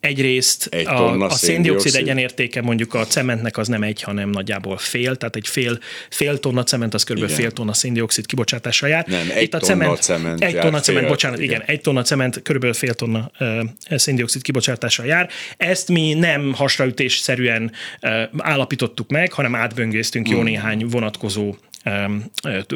Egyrészt 0.00 0.66
egy 0.70 0.86
a, 0.86 1.20
a 1.20 1.30
széndiokszid 1.30 1.94
egyenértéke 1.94 2.62
mondjuk 2.62 2.94
a 2.94 3.06
cementnek 3.06 3.56
az 3.56 3.68
nem 3.68 3.82
egy, 3.82 4.02
hanem 4.02 4.30
nagyjából 4.30 4.76
fél, 4.76 5.16
tehát 5.16 5.36
egy 5.36 5.48
fél, 5.48 5.78
fél 6.10 6.38
tonna 6.38 6.62
cement 6.62 6.94
az 6.94 7.04
kb. 7.04 7.28
fél 7.28 7.50
tonna 7.50 7.72
széndiokszid 7.72 8.26
kibocsátása 8.26 8.86
jár. 8.86 9.06
Nem, 9.06 9.30
egy 9.34 9.42
Itt 9.42 9.54
a 9.54 9.58
tonna 9.58 9.74
cement, 9.74 10.02
cement 10.02 10.42
Egy 10.42 10.58
tonna 10.58 10.80
cement, 10.80 11.00
fél, 11.00 11.08
bocsánat, 11.08 11.38
igen. 11.38 11.54
igen, 11.54 11.66
egy 11.66 11.80
tonna 11.80 12.02
cement 12.02 12.42
kb. 12.42 12.74
fél 12.74 12.94
tonna 12.94 13.30
uh, 13.40 13.48
széndiokszid 13.90 14.42
kibocsátása 14.42 15.04
jár. 15.04 15.30
Ezt 15.56 15.88
mi 15.88 16.14
nem 16.14 16.52
hasraütésszerűen 16.52 17.72
uh, 18.02 18.22
állapítottuk 18.38 19.10
meg, 19.10 19.32
hanem 19.32 19.54
átböngésztünk 19.54 20.26
hmm. 20.26 20.36
jó 20.36 20.42
néhány 20.42 20.86
vonatkozó 20.86 21.54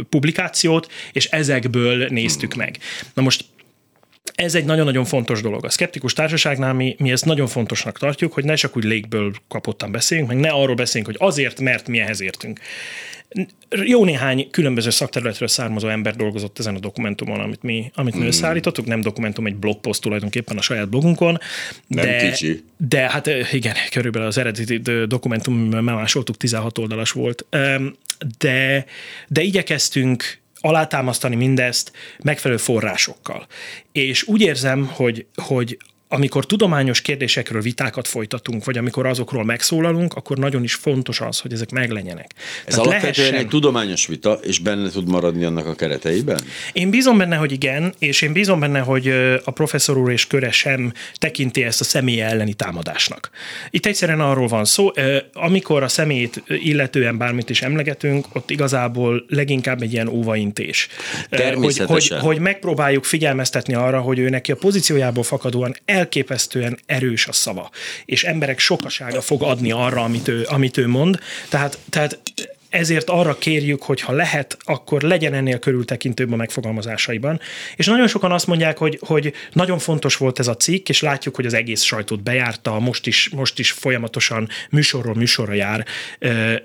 publikációt, 0.09 0.93
és 1.13 1.27
ezekből 1.27 2.07
néztük 2.07 2.55
meg. 2.55 2.79
Na 3.15 3.23
most 3.23 3.45
ez 4.35 4.55
egy 4.55 4.65
nagyon-nagyon 4.65 5.05
fontos 5.05 5.41
dolog. 5.41 5.65
A 5.65 5.71
szkeptikus 5.71 6.13
társaságnál 6.13 6.73
mi, 6.73 6.97
mi 6.99 7.11
ezt 7.11 7.25
nagyon 7.25 7.47
fontosnak 7.47 7.99
tartjuk, 7.99 8.33
hogy 8.33 8.45
ne 8.45 8.55
csak 8.55 8.77
úgy 8.77 8.85
légből 8.85 9.33
kapottan 9.49 9.93
beszéljünk, 9.93 10.31
meg 10.31 10.41
ne 10.41 10.51
arról 10.51 10.75
beszéljünk, 10.75 11.17
hogy 11.17 11.29
azért, 11.29 11.61
mert 11.61 11.89
mi 11.89 11.99
ehhez 11.99 12.21
értünk. 12.21 12.61
Jó 13.71 14.05
néhány 14.05 14.51
különböző 14.51 14.91
szakterületről 14.91 15.49
származó 15.49 15.89
ember 15.89 16.17
dolgozott 16.17 16.59
ezen 16.59 16.75
a 16.75 16.79
dokumentumon, 16.79 17.41
amit 17.41 17.63
mi, 17.63 17.91
amit 17.95 18.15
mi 18.15 18.23
mm. 18.23 18.27
összeállítottuk. 18.27 18.87
Nem 18.87 19.01
dokumentum, 19.01 19.47
egy 19.47 19.57
blogpost 19.57 20.01
tulajdonképpen 20.01 20.57
a 20.57 20.61
saját 20.61 20.89
blogunkon. 20.89 21.39
Nem 21.87 22.05
de, 22.05 22.31
kicsi. 22.31 22.65
De 22.77 23.11
hát 23.11 23.27
igen, 23.53 23.75
körülbelül 23.91 24.29
az 24.29 24.39
eredeti 24.39 24.81
dokumentum 25.07 25.57
másoltuk, 25.85 26.37
16 26.37 26.79
oldalas 26.79 27.11
volt. 27.11 27.47
De, 28.39 28.85
de 29.29 29.43
igyekeztünk 29.43 30.39
alátámasztani 30.61 31.37
mindezt 31.37 31.93
megfelelő 32.23 32.61
forrásokkal. 32.61 33.47
És 33.93 34.23
úgy 34.23 34.41
érzem, 34.41 34.87
hogy, 34.87 35.27
hogy 35.35 35.79
amikor 36.13 36.47
tudományos 36.47 37.01
kérdésekről 37.01 37.63
vitákat 37.63 38.09
folytatunk, 38.09 38.65
vagy 38.65 38.79
amikor 38.79 39.07
azokról 39.07 39.45
megszólalunk, 39.45 40.15
akkor 40.15 40.39
nagyon 40.39 40.63
is 40.63 40.75
fontos 40.75 41.21
az, 41.21 41.39
hogy 41.39 41.53
ezek 41.53 41.71
meglegyenek. 41.71 42.31
Ez 42.67 42.75
Tehát 42.75 42.87
alapvetően 42.87 43.15
lehessen... 43.17 43.35
egy 43.35 43.49
tudományos 43.49 44.07
vita, 44.07 44.33
és 44.43 44.59
benne 44.59 44.91
tud 44.91 45.09
maradni 45.09 45.45
annak 45.45 45.67
a 45.67 45.75
kereteiben? 45.75 46.41
Én 46.73 46.91
bízom 46.91 47.19
benne, 47.19 47.37
hogy 47.37 47.53
igen, 47.53 47.95
és 47.99 48.23
én 48.23 48.33
bízom 48.33 48.61
benne, 48.61 48.79
hogy 48.79 49.09
a 49.45 49.51
professzor 49.51 49.99
úr 49.99 50.11
és 50.11 50.27
köre 50.27 50.51
sem 50.51 50.93
tekinti 51.15 51.63
ezt 51.63 51.81
a 51.81 51.85
személy 51.85 52.21
elleni 52.21 52.55
támadásnak. 52.55 53.31
Itt 53.71 53.87
egyszerűen 53.87 54.21
arról 54.21 54.49
van 54.49 54.65
szó, 54.65 54.91
amikor 55.33 55.83
a 55.83 55.89
személyt 55.89 56.43
illetően 56.47 57.19
bármit 57.19 57.51
is 57.51 57.63
emlegetünk, 57.63 58.27
ott 58.33 58.51
igazából 58.51 59.25
leginkább 59.29 59.83
egy 59.83 59.93
ilyen 59.93 60.09
óvaintés. 60.09 60.89
Hogy, 61.55 61.79
hogy, 61.79 62.09
hogy 62.09 62.39
megpróbáljuk 62.39 63.05
figyelmeztetni 63.05 63.75
arra, 63.75 64.01
hogy 64.01 64.19
ő 64.19 64.29
neki 64.29 64.53
a 64.53 64.57
pozíciójából 64.57 65.23
fakadóan 65.23 65.75
el 65.85 66.00
elképesztően 66.01 66.79
erős 66.87 67.27
a 67.27 67.33
szava, 67.33 67.71
és 68.05 68.25
emberek 68.25 68.59
sokasága 68.59 69.21
fog 69.21 69.43
adni 69.43 69.71
arra, 69.73 70.03
amit 70.03 70.29
ő, 70.29 70.47
amit 70.49 70.77
ő 70.77 70.87
mond. 70.89 71.19
Tehát, 71.49 71.79
tehát 71.91 72.19
ezért 72.71 73.09
arra 73.09 73.39
kérjük, 73.39 73.83
hogy 73.83 74.01
ha 74.01 74.13
lehet, 74.13 74.57
akkor 74.61 75.03
legyen 75.03 75.35
ennél 75.35 75.59
körültekintőbb 75.59 76.33
a 76.33 76.37
megfogalmazásaiban. 76.37 77.41
És 77.77 77.87
nagyon 77.87 78.09
sokan 78.09 78.33
azt 78.33 78.47
mondják, 78.47 78.79
hogy, 78.79 78.99
hogy 79.01 79.33
nagyon 79.53 79.79
fontos 79.79 80.17
volt 80.17 80.39
ez 80.39 80.49
a 80.49 80.57
cikk, 80.57 80.89
és 80.89 81.01
látjuk, 81.01 81.37
hogy 81.37 81.47
az 81.47 81.55
egész 81.55 81.83
sajtót 81.83 82.23
bejárta, 82.23 82.79
most 82.79 83.07
is, 83.07 83.29
most 83.29 83.59
is 83.59 83.71
folyamatosan 83.71 84.49
műsorról 84.71 85.15
műsorra 85.15 85.53
jár, 85.53 85.87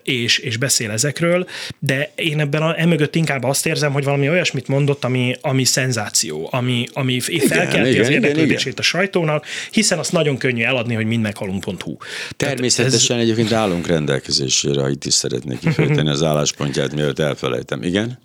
és, 0.04 0.38
és 0.38 0.58
beszél 0.58 0.92
ezekről, 0.92 1.48
de 1.80 2.12
én 2.16 2.40
ebben 2.40 2.62
a, 2.62 2.80
emögött 2.80 3.16
inkább 3.16 3.44
azt 3.44 3.66
érzem, 3.66 3.92
hogy 3.92 4.04
valami 4.04 4.30
olyasmit 4.30 4.68
mondott, 4.68 5.04
ami, 5.04 5.36
ami 5.42 5.64
szenzáció, 5.64 6.50
ami, 6.52 6.88
ami 6.94 7.20
felkelti 7.20 7.90
igen, 7.90 8.02
az 8.02 8.10
érdeklődését 8.10 8.80
a 8.80 8.82
sajtónak, 8.82 9.46
hiszen 9.72 10.00
azt 10.00 10.12
nagyon 10.12 10.38
könnyű 10.38 10.64
eladni, 10.64 10.94
hogy 10.94 11.06
mind 11.06 11.22
meghalunk.hu. 11.22 11.98
Természetesen 12.38 13.18
ez... 13.18 13.24
egyébként 13.24 13.52
állunk 13.52 13.88
rendelkezésére, 13.88 14.82
ha 14.82 14.90
itt 14.90 15.06
is 15.06 15.14
szeretnék 15.14 15.60
kifejteni 15.60 15.94
az 15.98 16.24
álláspontját, 16.24 16.94
mielőtt 16.94 17.20
elfelejtem. 17.20 17.84
Igen? 17.84 18.20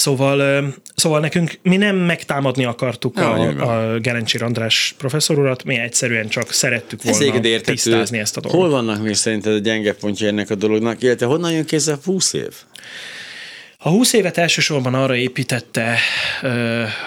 Szóval, 0.00 0.66
szóval 0.94 1.20
nekünk 1.20 1.58
mi 1.62 1.76
nem 1.76 1.96
megtámadni 1.96 2.64
akartuk 2.64 3.16
ja, 3.16 3.32
a, 3.32 3.92
a 3.92 3.98
Gerencsér 3.98 4.42
András 4.42 4.94
professzor 4.98 5.38
urat, 5.38 5.64
mi 5.64 5.78
egyszerűen 5.78 6.28
csak 6.28 6.52
szerettük 6.52 7.02
volna 7.02 7.34
Ez 7.34 7.60
tisztázni 7.60 8.18
ezt 8.18 8.36
a 8.36 8.40
dolgot. 8.40 8.60
Hol 8.60 8.70
vannak 8.70 9.02
még 9.02 9.14
szerinted 9.14 9.52
a 9.52 9.58
gyenge 9.58 9.94
pontja 9.94 10.26
ennek 10.28 10.50
a 10.50 10.54
dolognak, 10.54 11.02
illetve 11.02 11.26
honnan 11.26 11.52
jön 11.52 11.64
kézzel 11.64 11.98
20 12.04 12.32
év? 12.32 12.54
A 13.82 13.88
20 13.88 14.12
évet 14.12 14.38
elsősorban 14.38 14.94
arra 14.94 15.16
építette 15.16 15.98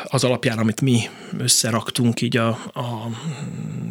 az 0.04 0.24
alapján, 0.24 0.58
amit 0.58 0.82
mi 0.82 1.00
összeraktunk 1.38 2.22
így 2.22 2.38
a, 2.38 2.48
a, 2.74 3.10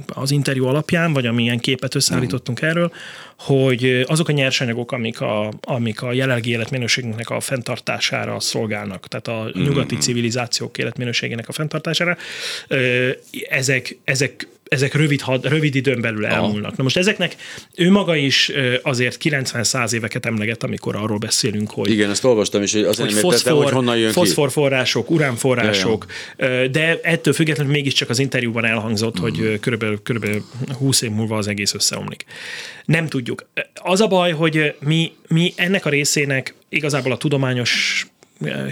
az 0.07 0.31
interjú 0.31 0.67
alapján, 0.67 1.13
vagy 1.13 1.27
amilyen 1.27 1.59
képet 1.59 1.95
összeállítottunk 1.95 2.65
mm. 2.65 2.69
erről, 2.69 2.93
hogy 3.39 4.05
azok 4.07 4.29
a 4.29 4.33
nyersanyagok, 4.33 4.93
amik 4.93 5.21
a, 5.21 5.53
amik 5.61 6.03
a 6.03 6.13
jelenlegi 6.13 6.51
életminőségünknek 6.51 7.31
a 7.31 7.41
fenntartására 7.41 8.41
szolgálnak, 8.41 9.09
tehát 9.09 9.29
a 9.29 9.51
nyugati 9.55 9.95
mm. 9.95 9.99
civilizációk 9.99 10.79
életminőségének 10.79 11.49
a 11.49 11.53
fenntartására, 11.53 12.17
ezek, 13.49 13.99
ezek 14.05 14.47
ezek 14.73 14.95
rövid, 14.95 15.23
rövid 15.43 15.75
időn 15.75 16.01
belül 16.01 16.27
elmúlnak. 16.27 16.77
Na 16.77 16.83
most 16.83 16.97
ezeknek 16.97 17.37
ő 17.75 17.91
maga 17.91 18.17
is 18.17 18.53
azért 18.83 19.19
90-100 19.25 19.93
éveket 19.93 20.27
emleget, 20.27 20.63
amikor 20.63 20.97
arról 20.97 21.19
beszélünk, 21.19 21.71
hogy... 21.71 21.91
Igen, 21.91 22.11
ezt 22.11 22.25
olvastam 22.25 22.63
is, 22.63 22.73
hogy 22.73 22.83
azért 22.83 23.13
hogy 23.13 23.21
foszfor, 23.21 23.63
hogy 23.63 23.73
honnan 23.73 23.99
jön 23.99 24.13
Foszforforrások, 24.13 25.11
uránforrások, 25.11 26.07
ja, 26.37 26.67
de 26.67 27.01
ettől 27.03 27.35
függetlenül 27.35 27.73
mégiscsak 27.73 28.11
az 28.11 28.19
interjúban 28.19 28.65
elhangzott, 28.65 29.21
mm. 29.21 29.23
hogy 29.23 29.61
körülbelül, 29.61 30.03
körülbelül 30.03 30.45
20 30.79 31.03
év 31.03 31.11
múlva 31.11 31.37
az 31.37 31.49
egész 31.49 31.75
összeomlik. 31.75 32.25
Nem 32.85 33.09
tudjuk. 33.09 33.47
Az 33.75 34.01
a 34.01 34.07
baj, 34.07 34.33
hogy 34.33 34.75
mi, 34.81 35.13
mi 35.29 35.53
ennek 35.57 35.87
a 35.87 35.91
részének 35.91 36.55
igazából 36.69 37.13
a 37.13 37.17
tudományos 37.17 38.07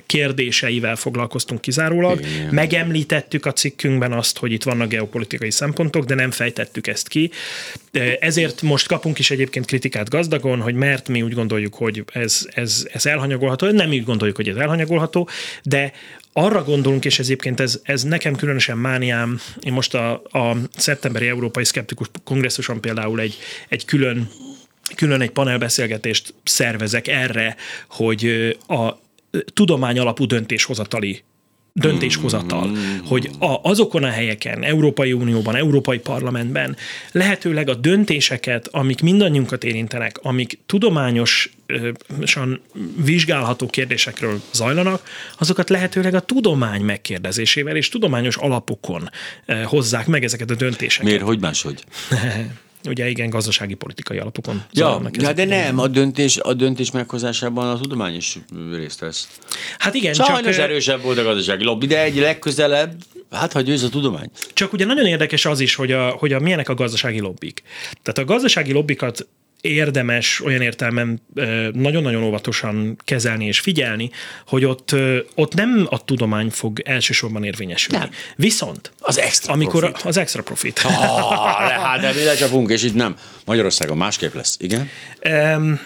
kérdéseivel 0.06 0.96
foglalkoztunk 0.96 1.61
kizárólag. 1.61 2.20
Igen. 2.20 2.54
Megemlítettük 2.54 3.46
a 3.46 3.52
cikkünkben 3.52 4.12
azt, 4.12 4.38
hogy 4.38 4.52
itt 4.52 4.62
vannak 4.62 4.88
geopolitikai 4.88 5.50
szempontok, 5.50 6.04
de 6.04 6.14
nem 6.14 6.30
fejtettük 6.30 6.87
ezt 6.87 7.09
ki. 7.09 7.30
Ezért 8.20 8.62
most 8.62 8.87
kapunk 8.87 9.18
is 9.18 9.30
egyébként 9.30 9.66
kritikát 9.66 10.09
gazdagon, 10.09 10.61
hogy 10.61 10.74
mert 10.74 11.09
mi 11.09 11.22
úgy 11.22 11.35
gondoljuk, 11.35 11.74
hogy 11.74 12.04
ez, 12.12 12.46
ez, 12.50 12.87
ez 12.92 13.06
elhanyagolható. 13.06 13.70
Nem 13.70 13.88
úgy 13.88 14.04
gondoljuk, 14.04 14.37
hogy 14.37 14.48
ez 14.48 14.56
elhanyagolható, 14.56 15.28
de 15.62 15.92
arra 16.33 16.64
gondolunk, 16.64 17.04
és 17.04 17.18
ez 17.18 17.24
egyébként 17.24 17.61
ez, 17.61 17.80
ez 17.83 18.02
nekem 18.02 18.35
különösen 18.35 18.78
mániám, 18.78 19.40
én 19.61 19.72
most 19.72 19.94
a, 19.94 20.12
a 20.12 20.56
szeptemberi 20.76 21.28
Európai 21.28 21.64
Szkeptikus 21.64 22.11
Kongresszuson 22.24 22.80
például 22.80 23.20
egy, 23.20 23.38
egy 23.68 23.85
külön 23.85 24.28
külön 24.94 25.20
egy 25.20 25.30
panelbeszélgetést 25.30 26.35
szervezek 26.44 27.09
erre, 27.09 27.56
hogy 27.88 28.24
a 28.68 28.90
tudomány 29.53 29.99
alapú 29.99 30.27
döntéshozatali 30.27 31.23
döntéshozatal, 31.73 32.66
mm. 32.66 32.99
hogy 33.07 33.31
a, 33.38 33.61
azokon 33.62 34.05
a 34.05 34.09
helyeken, 34.09 34.62
Európai 34.62 35.12
Unióban, 35.12 35.57
Európai 35.57 35.99
Parlamentben 35.99 36.77
lehetőleg 37.12 37.69
a 37.69 37.75
döntéseket, 37.75 38.69
amik 38.71 39.03
mindannyiunkat 39.03 39.64
érintenek, 39.64 40.19
amik 40.23 40.59
tudományosan 40.66 42.61
vizsgálható 43.05 43.66
kérdésekről 43.66 44.40
zajlanak, 44.53 45.03
azokat 45.38 45.69
lehetőleg 45.69 46.14
a 46.14 46.21
tudomány 46.21 46.83
megkérdezésével 46.83 47.77
és 47.77 47.88
tudományos 47.88 48.37
alapokon 48.37 49.11
hozzák 49.64 50.07
meg 50.07 50.25
ezeket 50.25 50.51
a 50.51 50.55
döntéseket. 50.55 51.09
Miért? 51.09 51.23
Hogy 51.23 51.40
máshogy? 51.40 51.85
ugye 52.88 53.09
igen, 53.09 53.31
gazdasági 53.31 53.75
politikai 53.75 54.19
alapokon. 54.19 54.62
Ja, 54.73 55.01
ja 55.12 55.33
de 55.33 55.45
nem, 55.45 55.79
a 55.79 55.88
döntés, 55.88 56.38
a 56.38 56.55
döntés 56.55 56.90
meghozásában 56.90 57.69
a 57.69 57.81
tudomány 57.81 58.14
is 58.14 58.38
részt 58.73 59.01
vesz. 59.01 59.29
Hát 59.79 59.95
igen, 59.95 60.14
Sajnos 60.14 60.57
csak... 60.57 60.64
erősebb 60.64 61.03
volt 61.03 61.19
a 61.19 61.23
gazdasági 61.23 61.64
lobby, 61.64 61.87
de 61.87 62.03
egy 62.03 62.16
legközelebb, 62.16 62.95
hát 63.31 63.53
ha 63.53 63.61
győz 63.61 63.83
a 63.83 63.88
tudomány. 63.88 64.31
Csak 64.53 64.73
ugye 64.73 64.85
nagyon 64.85 65.07
érdekes 65.07 65.45
az 65.45 65.61
is, 65.61 65.75
hogy, 65.75 65.93
a, 65.93 66.09
hogy 66.09 66.33
a, 66.33 66.40
milyenek 66.40 66.69
a 66.69 66.75
gazdasági 66.75 67.21
lobbik. 67.21 67.62
Tehát 68.03 68.31
a 68.31 68.33
gazdasági 68.33 68.73
lobbikat 68.73 69.29
érdemes 69.61 70.40
olyan 70.44 70.61
értelmen 70.61 71.23
nagyon-nagyon 71.73 72.23
óvatosan 72.23 72.96
kezelni 73.05 73.46
és 73.46 73.61
figyelni, 73.61 74.11
hogy 74.46 74.64
ott, 74.64 74.94
ott 75.35 75.55
nem 75.55 75.87
a 75.90 76.05
tudomány 76.05 76.51
fog 76.51 76.81
elsősorban 76.85 77.44
érvényesülni. 77.44 77.99
Nem. 77.99 78.11
Viszont 78.37 78.92
az 78.99 79.18
extra 79.18 79.53
amikor 79.53 79.81
profit. 79.81 80.07
Az 80.07 80.16
extra 80.16 80.42
profit. 80.42 80.81
Oh, 80.85 81.35
hát 81.83 82.01
de 82.01 82.12
mi 82.12 82.25
lecsapunk, 82.25 82.70
és 82.70 82.83
itt 82.83 82.94
nem. 82.94 83.16
Magyarországon 83.44 83.96
másképp 83.96 84.35
lesz, 84.35 84.57
igen? 84.59 84.88
Um, 85.57 85.81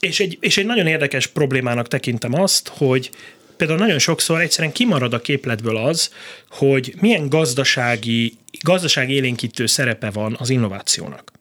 és 0.00 0.20
egy, 0.20 0.38
és 0.40 0.56
egy 0.58 0.66
nagyon 0.66 0.86
érdekes 0.86 1.26
problémának 1.26 1.88
tekintem 1.88 2.40
azt, 2.40 2.72
hogy 2.76 3.10
például 3.56 3.78
nagyon 3.78 3.98
sokszor 3.98 4.40
egyszerűen 4.40 4.72
kimarad 4.72 5.12
a 5.12 5.20
képletből 5.20 5.76
az, 5.76 6.10
hogy 6.50 6.94
milyen 7.00 7.28
gazdasági, 7.28 8.36
gazdasági 8.60 9.12
élénkítő 9.12 9.66
szerepe 9.66 10.10
van 10.10 10.36
az 10.38 10.50
innovációnak. 10.50 11.32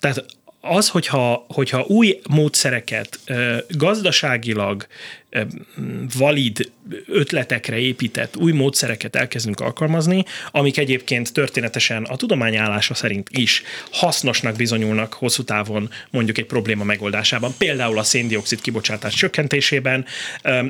Tehát 0.00 0.24
az, 0.60 0.88
hogyha, 0.88 1.44
hogyha 1.48 1.84
új 1.86 2.20
módszereket 2.28 3.18
gazdaságilag 3.68 4.86
valid 6.18 6.72
ötletekre 7.06 7.78
épített 7.78 8.36
új 8.36 8.52
módszereket 8.52 9.16
elkezdünk 9.16 9.60
alkalmazni, 9.60 10.24
amik 10.50 10.78
egyébként 10.78 11.32
történetesen 11.32 12.04
a 12.04 12.16
tudomány 12.16 12.56
állása 12.56 12.94
szerint 12.94 13.28
is 13.30 13.62
hasznosnak 13.90 14.56
bizonyulnak 14.56 15.12
hosszú 15.12 15.42
távon 15.42 15.90
mondjuk 16.10 16.38
egy 16.38 16.46
probléma 16.46 16.84
megoldásában, 16.84 17.54
például 17.58 17.98
a 17.98 18.02
széndiokszid 18.02 18.60
kibocsátás 18.60 19.14
csökkentésében, 19.14 20.04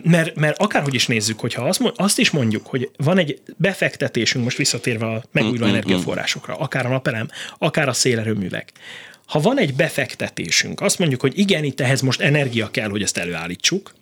mert, 0.02 0.34
mert 0.34 0.58
akárhogy 0.58 0.94
is 0.94 1.06
nézzük, 1.06 1.40
hogyha 1.40 1.64
azt, 1.64 1.92
azt 1.96 2.18
is 2.18 2.30
mondjuk, 2.30 2.66
hogy 2.66 2.90
van 2.96 3.18
egy 3.18 3.40
befektetésünk, 3.56 4.44
most 4.44 4.56
visszatérve 4.56 5.06
a 5.06 5.22
megújuló 5.32 5.64
mm-hmm. 5.64 5.74
energiaforrásokra, 5.74 6.54
akár 6.54 6.86
a 6.86 6.88
napelem, 6.88 7.28
akár 7.58 7.88
a 7.88 7.92
szélerőművek, 7.92 8.72
ha 9.30 9.40
van 9.40 9.58
egy 9.58 9.74
befektetésünk, 9.74 10.80
azt 10.80 10.98
mondjuk, 10.98 11.20
hogy 11.20 11.38
igen, 11.38 11.64
itt 11.64 11.80
ehhez 11.80 12.00
most 12.00 12.20
energia 12.20 12.70
kell, 12.70 12.88
hogy 12.88 13.02
ezt 13.02 13.16
előállítsuk, 13.16 13.94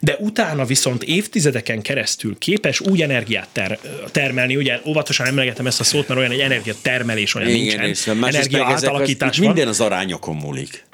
de 0.00 0.16
utána 0.18 0.64
viszont 0.64 1.02
évtizedeken 1.02 1.82
keresztül 1.82 2.38
képes 2.38 2.80
úgy 2.80 3.02
energiát 3.02 3.48
ter- 3.52 3.80
termelni, 4.10 4.56
ugye 4.56 4.80
óvatosan 4.86 5.26
emlegetem 5.26 5.66
ezt 5.66 5.80
a 5.80 5.84
szót, 5.84 6.08
mert 6.08 6.20
olyan 6.20 6.32
egy 6.32 6.40
energiatermelés 6.40 7.34
olyan 7.34 7.48
Igen, 7.48 7.80
nincsen, 7.80 8.24
energia 8.24 8.64
átalakítás 8.64 9.38
van. 9.38 9.46
Minden 9.46 9.68
az 9.68 9.80
arányokon 9.80 10.36
múlik. 10.36 10.84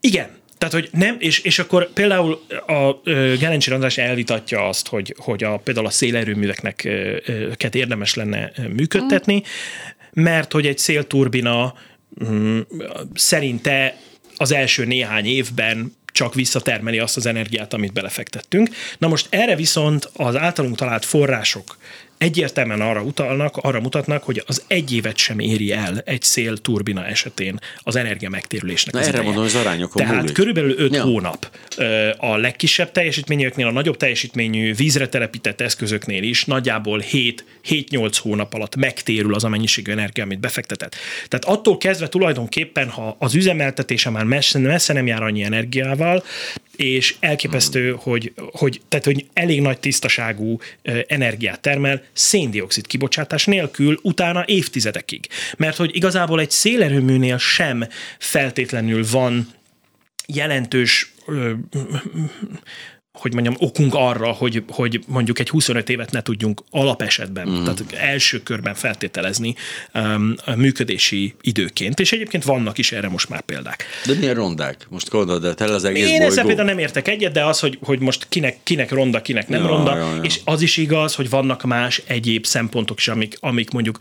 Igen, 0.00 0.28
tehát, 0.58 0.74
hogy 0.74 0.88
nem, 0.92 1.16
és, 1.18 1.38
és 1.38 1.58
akkor 1.58 1.92
például 1.92 2.44
a 2.66 3.10
Gerencsi 3.38 3.70
András 3.70 3.98
elvitatja 3.98 4.68
azt, 4.68 4.88
hogy, 4.88 5.14
hogy 5.18 5.44
a, 5.44 5.56
például 5.56 5.86
a 5.86 5.90
szélerőműveknek 5.90 6.88
ket 7.56 7.74
érdemes 7.74 8.14
lenne 8.14 8.52
működtetni, 8.76 9.42
mert 10.12 10.52
hogy 10.52 10.66
egy 10.66 10.78
szélturbina 10.78 11.74
szerinte 13.14 13.96
az 14.36 14.52
első 14.52 14.84
néhány 14.84 15.26
évben 15.26 15.96
csak 16.12 16.34
visszatermeli 16.34 16.98
azt 16.98 17.16
az 17.16 17.26
energiát, 17.26 17.72
amit 17.72 17.92
belefektettünk. 17.92 18.68
Na 18.98 19.08
most 19.08 19.26
erre 19.30 19.56
viszont 19.56 20.10
az 20.12 20.36
általunk 20.36 20.76
talált 20.76 21.04
források 21.04 21.76
egyértelműen 22.24 22.80
arra 22.80 23.02
utalnak, 23.02 23.56
arra 23.56 23.80
mutatnak, 23.80 24.22
hogy 24.22 24.42
az 24.46 24.62
egy 24.66 24.94
évet 24.94 25.16
sem 25.16 25.38
éri 25.38 25.72
el 25.72 26.02
egy 26.04 26.22
szél 26.22 26.56
turbina 26.56 27.06
esetén 27.06 27.60
az 27.78 27.96
energia 27.96 28.28
megtérülésnek. 28.28 28.94
Na 28.94 29.00
az 29.00 29.06
erre 29.06 29.16
ideje. 29.16 29.32
mondom, 29.32 29.44
az 29.50 29.54
arányokon 29.54 30.02
Tehát 30.02 30.20
múlik. 30.20 30.34
körülbelül 30.34 30.74
5 30.78 30.94
Ja. 30.94 31.02
hónap 31.02 31.50
a 32.16 32.36
legkisebb 32.36 32.92
teljesítményeknél, 32.92 33.66
a 33.66 33.70
nagyobb 33.70 33.96
teljesítményű 33.96 34.74
vízre 34.74 35.08
telepített 35.08 35.60
eszközöknél 35.60 36.22
is 36.22 36.44
nagyjából 36.44 36.98
7 36.98 37.44
7-8 37.68 38.18
hónap 38.22 38.54
alatt 38.54 38.76
megtérül 38.76 39.34
az 39.34 39.44
a 39.44 39.48
mennyiségű 39.48 39.92
energia, 39.92 40.24
amit 40.24 40.40
befektetett. 40.40 40.94
Tehát 41.28 41.44
attól 41.44 41.76
kezdve 41.76 42.08
tulajdonképpen, 42.08 42.88
ha 42.88 43.16
az 43.18 43.34
üzemeltetése 43.34 44.10
már 44.10 44.24
messze, 44.24 44.58
messze 44.58 44.92
nem 44.92 45.06
jár 45.06 45.22
annyi 45.22 45.42
energiával, 45.42 46.24
és 46.76 47.14
elképesztő, 47.20 47.90
hmm. 47.90 47.98
hogy, 47.98 48.32
hogy, 48.52 48.80
tehát, 48.88 49.04
hogy 49.04 49.26
elég 49.32 49.60
nagy 49.60 49.78
tisztaságú 49.78 50.58
energiát 51.06 51.60
termel, 51.60 52.02
széndiokszid 52.14 52.86
kibocsátás 52.86 53.44
nélkül 53.44 53.98
utána 54.02 54.44
évtizedekig. 54.46 55.26
Mert 55.56 55.76
hogy 55.76 55.96
igazából 55.96 56.40
egy 56.40 56.50
szélerőműnél 56.50 57.38
sem 57.38 57.84
feltétlenül 58.18 59.04
van 59.10 59.48
jelentős 60.26 61.12
ö, 61.26 61.52
hogy 63.14 63.32
mondjam, 63.32 63.54
okunk 63.58 63.94
arra, 63.94 64.32
hogy, 64.32 64.64
hogy 64.68 65.00
mondjuk 65.06 65.38
egy 65.38 65.48
25 65.48 65.88
évet 65.88 66.10
ne 66.10 66.22
tudjunk 66.22 66.62
alapesetben, 66.70 67.48
mm. 67.48 67.62
tehát 67.62 67.84
első 67.92 68.42
körben 68.42 68.74
feltételezni 68.74 69.54
um, 69.94 70.34
a 70.44 70.54
működési 70.54 71.34
időként, 71.40 72.00
és 72.00 72.12
egyébként 72.12 72.44
vannak 72.44 72.78
is 72.78 72.92
erre 72.92 73.08
most 73.08 73.28
már 73.28 73.40
példák. 73.40 73.84
De 74.06 74.14
milyen 74.14 74.34
rondák? 74.34 74.86
Most 74.88 75.10
gondold 75.10 75.54
el, 75.58 75.68
az 75.68 75.84
egész 75.84 76.04
Én 76.04 76.10
bolygó. 76.10 76.26
ezzel 76.26 76.44
például 76.44 76.68
nem 76.68 76.78
értek 76.78 77.08
egyet, 77.08 77.32
de 77.32 77.44
az, 77.44 77.60
hogy, 77.60 77.78
hogy 77.82 78.00
most 78.00 78.26
kinek, 78.28 78.56
kinek 78.62 78.90
ronda, 78.90 79.22
kinek 79.22 79.48
nem 79.48 79.62
Ja, 79.62 79.68
ronda, 79.68 79.96
ja, 79.96 80.14
ja. 80.14 80.22
és 80.22 80.40
az 80.44 80.62
is 80.62 80.76
igaz, 80.76 81.14
hogy 81.14 81.30
vannak 81.30 81.62
más 81.62 82.02
egyéb 82.06 82.46
szempontok 82.46 82.98
is, 82.98 83.08
amik, 83.08 83.36
amik 83.40 83.70
mondjuk 83.70 83.98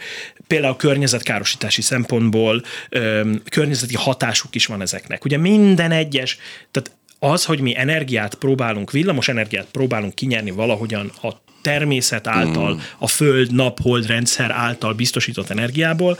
például 0.47 0.75
környezetkárosítási 0.75 1.81
szempontból 1.81 2.63
öm, 2.89 3.41
környezeti 3.49 3.95
hatásuk 3.95 4.55
is 4.55 4.65
van 4.65 4.81
ezeknek. 4.81 5.25
Ugye 5.25 5.37
minden 5.37 5.91
egyes, 5.91 6.37
tehát 6.71 6.91
az, 7.23 7.45
hogy 7.45 7.59
mi 7.59 7.77
energiát 7.77 8.35
próbálunk, 8.35 8.91
villamos 8.91 9.27
energiát 9.27 9.67
próbálunk 9.71 10.15
kinyerni 10.15 10.51
valahogyan 10.51 11.11
a 11.21 11.31
természet 11.61 12.27
által, 12.27 12.73
mm. 12.73 12.77
a 12.97 13.07
föld, 13.07 13.53
nap, 13.53 13.81
hold 13.81 14.05
rendszer 14.05 14.51
által 14.51 14.93
biztosított 14.93 15.49
energiából, 15.49 16.17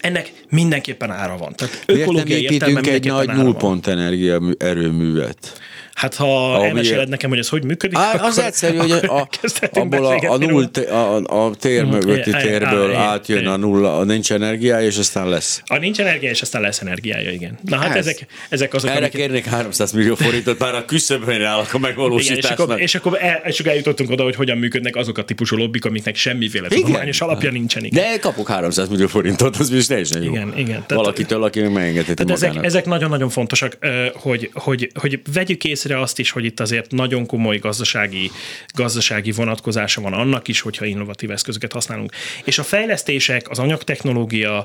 ennek 0.00 0.32
mindenképpen 0.48 1.10
ára 1.10 1.36
van. 1.36 1.54
Tehát 1.54 1.82
Miért 1.86 1.86
nem 1.86 2.10
ökológiai 2.10 2.42
építünk 2.42 2.86
egy 2.86 3.06
nagy 3.06 3.28
nullpont 3.28 3.86
energia 3.86 4.40
erőművet? 4.58 5.60
Hát 5.98 6.14
ha 6.14 6.54
Ahogy- 6.54 6.66
elmeséled 6.66 7.08
nekem, 7.08 7.30
hogy 7.30 7.38
ez 7.38 7.48
hogy 7.48 7.64
működik, 7.64 7.96
Á, 7.98 8.14
az 8.14 8.20
akkor, 8.38 8.44
egyszerű, 8.44 8.76
hogy 8.76 8.90
a, 8.90 9.28
abból 9.80 10.06
a, 10.06 10.32
a, 10.32 10.36
null, 10.36 10.64
a, 10.90 11.46
a 11.46 11.54
tér 11.54 11.84
mögötti 11.84 12.30
térből 12.30 12.88
igen, 12.88 13.00
átjön 13.00 13.38
igen. 13.38 13.52
a 13.52 13.56
nulla, 13.56 13.98
a 13.98 14.04
nincs 14.04 14.32
energiája, 14.32 14.86
és 14.86 14.98
aztán 14.98 15.28
lesz. 15.28 15.62
A 15.66 15.76
nincs 15.76 16.00
energia, 16.00 16.30
és 16.30 16.42
aztán 16.42 16.62
lesz 16.62 16.80
energiája, 16.80 17.30
igen. 17.30 17.58
Na 17.62 17.76
hát 17.76 17.90
Ez. 17.96 18.06
ezek, 18.06 18.26
ezek 18.48 18.74
azok, 18.74 18.90
Erre 18.90 18.98
amiket- 18.98 19.20
kérnék 19.20 19.44
300 19.44 19.92
millió 19.92 20.14
forintot, 20.14 20.58
már 20.58 20.74
a 20.74 20.84
küszöbön 20.84 21.42
állok 21.42 21.60
a 21.64 21.66
igen, 21.68 21.80
és 21.80 21.86
megvalósításnak. 21.96 22.58
akkor, 22.58 22.80
és 22.80 22.94
akkor, 22.94 23.18
el, 23.22 23.42
és 23.44 23.58
akkor 23.60 23.70
eljutottunk 23.72 24.10
oda, 24.10 24.22
hogy 24.22 24.34
hogyan 24.34 24.58
működnek 24.58 24.96
azok 24.96 25.18
a 25.18 25.24
típusú 25.24 25.56
lobbik, 25.56 25.84
amiknek 25.84 26.16
semmiféle 26.16 26.68
tudományos 26.68 27.20
alapja 27.20 27.50
nincsen. 27.50 27.84
Igen. 27.84 28.02
De 28.12 28.18
kapok 28.18 28.48
300 28.48 28.88
millió 28.88 29.06
forintot, 29.06 29.56
az 29.56 29.70
is 29.70 29.86
teljesen 29.86 30.22
jó. 30.22 30.30
Igen, 30.32 30.52
igen. 30.56 30.66
Tehát- 30.66 30.90
Valakitől, 30.90 31.42
aki 31.42 31.60
meg 31.60 31.72
megengedheti 31.72 32.32
ezek, 32.32 32.64
ezek 32.64 32.84
nagyon-nagyon 32.84 33.28
fontosak, 33.28 33.78
hogy, 34.14 34.50
hogy, 34.54 34.90
hogy 34.94 35.20
vegyük 35.32 35.64
észre 35.64 35.87
azt 35.96 36.18
is, 36.18 36.30
hogy 36.30 36.44
itt 36.44 36.60
azért 36.60 36.90
nagyon 36.90 37.26
komoly 37.26 37.56
gazdasági, 37.58 38.30
gazdasági 38.74 39.30
vonatkozása 39.30 40.00
van 40.00 40.12
annak 40.12 40.48
is, 40.48 40.60
hogyha 40.60 40.84
innovatív 40.84 41.30
eszközöket 41.30 41.72
használunk. 41.72 42.12
És 42.44 42.58
a 42.58 42.62
fejlesztések, 42.62 43.50
az 43.50 43.58
anyagtechnológia, 43.58 44.64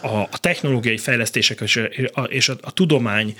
a, 0.00 0.06
a 0.16 0.38
technológiai 0.40 0.98
fejlesztések 0.98 1.60
és 1.60 1.80
a, 2.12 2.20
és 2.20 2.48
a, 2.48 2.56
a 2.60 2.72
tudomány, 2.72 3.36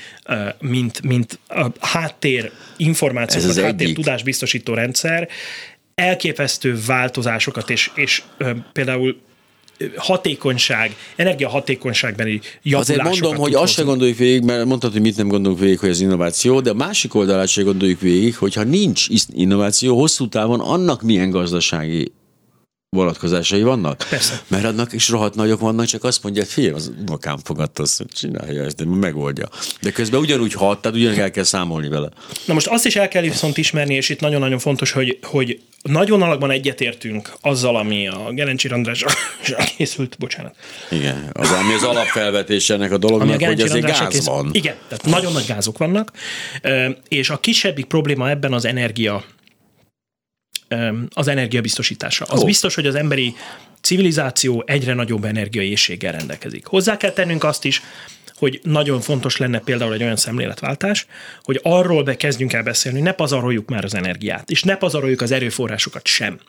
mint, 0.61 1.03
mint 1.03 1.39
a 1.49 1.67
háttér 1.81 2.51
információ, 2.77 3.41
Ez 3.41 3.47
az 3.47 3.61
háttér 3.61 3.81
egyik. 3.81 3.95
tudás 3.95 4.23
biztosító 4.23 4.75
rendszer 4.75 5.29
elképesztő 5.95 6.79
változásokat, 6.87 7.71
és, 7.71 7.91
és 7.95 8.23
ö, 8.37 8.51
például 8.73 9.21
hatékonyság, 9.97 10.97
energiahatékonyságbeli 11.17 12.41
javulásokat 12.63 13.07
Azért 13.07 13.21
mondom, 13.23 13.43
hogy 13.43 13.53
tud 13.53 13.61
azt 13.63 13.73
se 13.73 13.77
hozni. 13.77 13.91
gondoljuk 13.91 14.19
végig, 14.19 14.43
mert 14.43 14.65
mondtad, 14.65 14.93
hogy 14.93 15.01
mit 15.01 15.17
nem 15.17 15.29
gondolunk 15.29 15.61
végig, 15.61 15.79
hogy 15.79 15.89
ez 15.89 16.01
innováció, 16.01 16.61
de 16.61 16.71
a 16.71 16.75
másik 16.75 17.15
oldalát 17.15 17.49
se 17.49 17.63
gondoljuk 17.63 18.01
végig, 18.01 18.37
hogyha 18.37 18.63
nincs 18.63 19.07
innováció, 19.33 19.99
hosszú 19.99 20.29
távon 20.29 20.61
annak 20.61 21.03
milyen 21.03 21.31
gazdasági 21.31 22.13
vonatkozásai 22.91 23.63
vannak? 23.63 24.07
Persze. 24.11 24.41
Mert 24.47 24.65
annak 24.65 24.93
is 24.93 25.09
rohadt 25.09 25.35
nagyok 25.35 25.61
vannak, 25.61 25.87
csak 25.87 26.05
azt 26.05 26.23
mondja, 26.23 26.43
hogy 26.43 26.51
figyelj, 26.51 26.75
az 26.75 26.93
unokám 27.01 27.39
fogadta, 27.45 27.83
azt 27.83 27.99
hogy 27.99 28.07
csinálja 28.07 28.63
ezt, 28.63 28.77
de 28.77 28.85
megoldja. 28.85 29.49
De 29.81 29.91
közben 29.91 30.21
ugyanúgy 30.21 30.53
hat, 30.53 30.83
tehát 30.83 30.97
ugyanúgy 30.97 31.19
el 31.19 31.31
kell 31.31 31.45
számolni 31.45 31.89
vele. 31.89 32.09
Na 32.45 32.55
most 32.55 32.67
azt 32.67 32.87
is 32.87 32.97
el 32.97 33.09
kell 33.09 33.23
viszont 33.23 33.57
ismerni, 33.57 33.95
és 33.95 34.09
itt 34.09 34.21
nagyon-nagyon 34.21 34.59
fontos, 34.59 34.93
hogy, 34.93 35.19
hogy 35.23 35.61
nagyon 35.89 36.23
alakban 36.23 36.51
egyetértünk 36.51 37.33
azzal, 37.41 37.77
ami 37.77 38.09
a 38.09 38.31
Gerencsi 38.31 38.69
Andrással 38.69 39.13
készült, 39.77 40.17
bocsánat. 40.19 40.57
Igen, 40.91 41.31
az, 41.33 41.51
ami 41.51 41.73
az 41.73 41.83
alapfelvetés 41.83 42.71
ennek 42.71 42.93
a 42.93 42.99
dolognak, 42.99 43.29
hogy 43.29 43.39
Gerencsi 43.39 43.63
azért 43.63 43.83
Andrással 43.83 44.05
gáz 44.05 44.15
készült. 44.15 44.37
van. 44.37 44.51
Igen, 44.53 44.77
tehát 44.89 45.05
nagyon 45.05 45.33
nagy 45.33 45.47
gázok 45.47 45.79
vannak, 45.79 46.13
és 47.09 47.31
a 47.31 47.39
kisebbik 47.39 47.85
probléma 47.85 48.31
ebben 48.31 48.53
az 48.53 48.65
energia 48.65 49.25
az 51.15 51.29
energiabiztosítása. 51.29 52.25
Az 52.25 52.41
Ó. 52.43 52.45
biztos, 52.45 52.75
hogy 52.75 52.87
az 52.87 52.95
emberi 52.95 53.35
civilizáció 53.81 54.63
egyre 54.67 54.95
nagyobb 54.95 55.25
energiaészséggel 55.25 56.13
rendelkezik. 56.13 56.67
Hozzá 56.67 56.97
kell 56.97 57.11
tennünk 57.11 57.45
azt 57.45 57.65
is, 57.65 57.83
hogy 58.39 58.61
nagyon 58.63 59.01
fontos 59.01 59.37
lenne 59.37 59.59
például 59.59 59.93
egy 59.93 60.03
olyan 60.03 60.17
szemléletváltás, 60.17 61.07
hogy 61.43 61.61
arról 61.63 62.03
be 62.03 62.17
kezdjünk 62.17 62.53
el 62.53 62.63
beszélni, 62.63 63.01
ne 63.01 63.13
pazaroljuk 63.13 63.69
már 63.69 63.85
az 63.85 63.95
energiát, 63.95 64.51
és 64.51 64.63
ne 64.63 64.77
pazaroljuk 64.77 65.21
az 65.21 65.31
erőforrásokat 65.31 66.07
sem. 66.07 66.41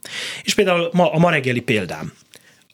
És 0.43 0.53
például 0.53 0.89
ma, 0.93 1.11
a 1.11 1.17
ma 1.17 1.29
reggeli 1.29 1.61
példám. 1.61 2.13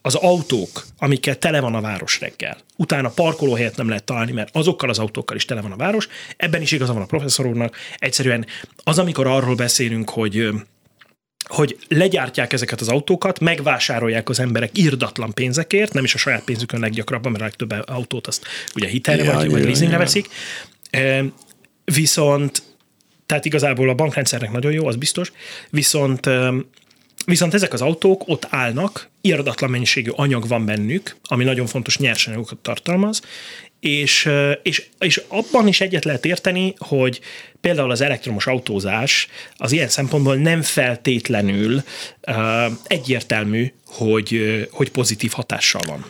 az 0.02 0.14
autók, 0.14 0.84
amikkel 0.98 1.38
tele 1.38 1.60
van 1.60 1.74
a 1.74 1.80
város 1.80 2.20
reggel, 2.20 2.56
utána 2.76 3.08
parkolóhelyet 3.08 3.76
nem 3.76 3.88
lehet 3.88 4.04
találni, 4.04 4.32
mert 4.32 4.56
azokkal 4.56 4.88
az 4.88 4.98
autókkal 4.98 5.36
is 5.36 5.44
tele 5.44 5.60
van 5.60 5.72
a 5.72 5.76
város, 5.76 6.08
ebben 6.36 6.62
is 6.62 6.72
igaza 6.72 6.92
van 6.92 7.02
a 7.02 7.06
professzor 7.06 7.46
úrnak, 7.46 7.76
egyszerűen 7.98 8.46
az, 8.84 8.98
amikor 8.98 9.26
arról 9.26 9.54
beszélünk, 9.54 10.10
hogy 10.10 10.48
hogy 11.46 11.76
legyártják 11.88 12.52
ezeket 12.52 12.80
az 12.80 12.88
autókat, 12.88 13.40
megvásárolják 13.40 14.28
az 14.28 14.40
emberek 14.40 14.78
irdatlan 14.78 15.32
pénzekért, 15.34 15.92
nem 15.92 16.04
is 16.04 16.14
a 16.14 16.18
saját 16.18 16.44
pénzükön 16.44 16.80
leggyakrabban, 16.80 17.32
mert 17.32 17.42
a 17.42 17.46
legtöbb 17.46 17.88
autót 17.88 18.26
azt 18.26 18.46
ugye 18.74 18.88
hitelre 18.88 19.24
ja, 19.24 19.32
vagy, 19.32 19.50
vagy 19.50 19.64
leasingre 19.64 19.98
veszik. 19.98 20.28
Viszont, 21.84 22.62
tehát 23.26 23.44
igazából 23.44 23.88
a 23.88 23.94
bankrendszernek 23.94 24.50
nagyon 24.50 24.72
jó, 24.72 24.86
az 24.86 24.96
biztos, 24.96 25.32
viszont 25.70 26.28
Viszont 27.26 27.54
ezek 27.54 27.72
az 27.72 27.80
autók 27.80 28.22
ott 28.28 28.46
állnak, 28.50 29.08
irdatlan 29.20 29.70
mennyiségű 29.70 30.10
anyag 30.10 30.48
van 30.48 30.64
bennük, 30.64 31.16
ami 31.24 31.44
nagyon 31.44 31.66
fontos 31.66 31.98
nyersanyagokat 31.98 32.58
tartalmaz, 32.58 33.22
és, 33.80 34.28
és, 34.62 34.86
és 34.98 35.22
abban 35.28 35.66
is 35.66 35.80
egyet 35.80 36.04
lehet 36.04 36.24
érteni, 36.24 36.74
hogy 36.78 37.20
például 37.66 37.90
az 37.90 38.00
elektromos 38.00 38.46
autózás 38.46 39.28
az 39.56 39.72
ilyen 39.72 39.88
szempontból 39.88 40.36
nem 40.36 40.62
feltétlenül 40.62 41.82
uh, 42.26 42.34
egyértelmű, 42.86 43.72
hogy, 43.86 44.40
hogy 44.70 44.90
pozitív 44.90 45.32
hatással 45.32 45.80
van. 45.86 46.04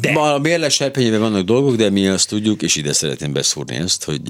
De. 0.00 0.12
A 0.12 0.38
mérles 0.38 0.74
serpenyében 0.74 1.20
vannak 1.20 1.44
dolgok, 1.44 1.76
de 1.76 1.90
mi 1.90 2.08
azt 2.08 2.28
tudjuk, 2.28 2.62
és 2.62 2.76
ide 2.76 2.92
szeretném 2.92 3.32
beszúrni 3.32 3.76
ezt, 3.76 4.04
hogy 4.04 4.20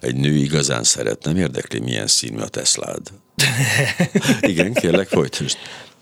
egy 0.00 0.16
nő 0.16 0.34
igazán 0.34 0.84
szeret, 0.84 1.24
nem 1.24 1.36
érdekli, 1.36 1.78
milyen 1.78 2.06
színű 2.06 2.38
a 2.38 2.48
Teslád. 2.48 3.00
Igen, 4.40 4.72
kérlek, 4.72 5.08
folytasd. 5.08 5.56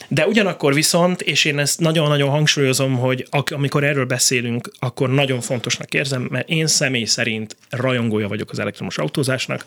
De 0.09 0.26
ugyanakkor 0.26 0.74
viszont, 0.74 1.20
és 1.20 1.44
én 1.44 1.59
ezt 1.59 1.80
nagyon-nagyon 1.80 2.30
hangsúlyozom, 2.30 2.98
hogy 2.98 3.26
amikor 3.30 3.84
erről 3.84 4.05
beszélünk, 4.05 4.70
akkor 4.78 5.11
nagyon 5.11 5.40
fontosnak 5.40 5.94
érzem, 5.94 6.26
mert 6.30 6.48
én 6.48 6.66
személy 6.66 7.05
szerint 7.05 7.57
rajongója 7.70 8.28
vagyok 8.28 8.50
az 8.50 8.59
elektromos 8.59 8.98
autózásnak, 8.98 9.66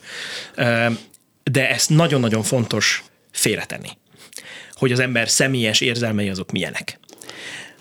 de 1.42 1.70
ezt 1.70 1.90
nagyon-nagyon 1.90 2.42
fontos 2.42 3.04
félretenni, 3.30 3.88
hogy 4.72 4.92
az 4.92 4.98
ember 4.98 5.28
személyes 5.28 5.80
érzelmei 5.80 6.28
azok 6.28 6.52
milyenek. 6.52 7.00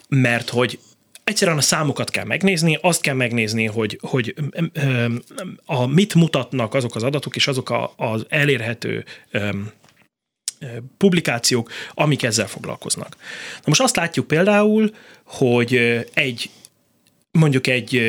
Mert 0.09 0.49
hogy 0.49 0.79
egyszerűen 1.23 1.57
a 1.57 1.61
számokat 1.61 2.09
kell 2.09 2.25
megnézni, 2.25 2.77
azt 2.81 3.01
kell 3.01 3.15
megnézni, 3.15 3.65
hogy, 3.65 3.99
hogy 4.01 4.33
a, 5.65 5.85
mit 5.85 6.13
mutatnak 6.13 6.73
azok 6.73 6.95
az 6.95 7.03
adatok, 7.03 7.35
és 7.35 7.47
azok 7.47 7.69
a, 7.69 7.93
az 7.95 8.25
elérhető 8.29 9.05
publikációk, 10.97 11.71
amik 11.93 12.23
ezzel 12.23 12.47
foglalkoznak. 12.47 13.15
Na 13.53 13.63
most 13.65 13.81
azt 13.81 13.95
látjuk 13.95 14.27
például, 14.27 14.91
hogy 15.23 15.75
egy 16.13 16.49
mondjuk 17.31 17.67
egy 17.67 18.01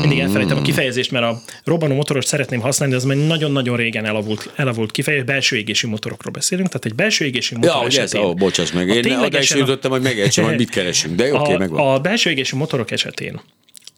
mindig 0.00 0.18
elfelejtem 0.18 0.56
a 0.56 0.62
kifejezést, 0.62 1.10
mert 1.10 1.24
a 1.24 1.40
robbanó 1.64 1.94
motoros 1.94 2.24
szeretném 2.24 2.60
használni, 2.60 2.94
de 2.94 3.00
az 3.00 3.06
már 3.06 3.16
nagyon-nagyon 3.16 3.76
régen 3.76 4.04
elavult, 4.04 4.52
elavult 4.56 4.90
kifejezés, 4.90 5.26
belső 5.26 5.56
égési 5.56 5.86
motorokról 5.86 6.32
beszélünk, 6.32 6.68
tehát 6.68 6.84
egy 6.84 6.94
belső 6.94 7.24
égési 7.24 7.54
motor 7.54 7.82
ja, 7.82 7.86
esetén. 7.86 8.20
Ez, 8.20 8.26
ó, 8.26 8.34
bocsáss 8.34 8.72
meg, 8.72 8.88
én 8.88 9.18
oda 9.18 9.38
is 9.38 9.50
jutottam, 9.50 9.90
hogy 9.90 10.02
megértsem, 10.02 10.44
hogy 10.44 10.56
mit 10.56 10.70
keresünk, 10.70 11.14
de 11.14 11.24
oké, 11.24 11.36
okay, 11.36 11.56
megvan. 11.56 11.94
A 11.94 12.00
belső 12.00 12.30
égési 12.30 12.56
motorok 12.56 12.90
esetén 12.90 13.40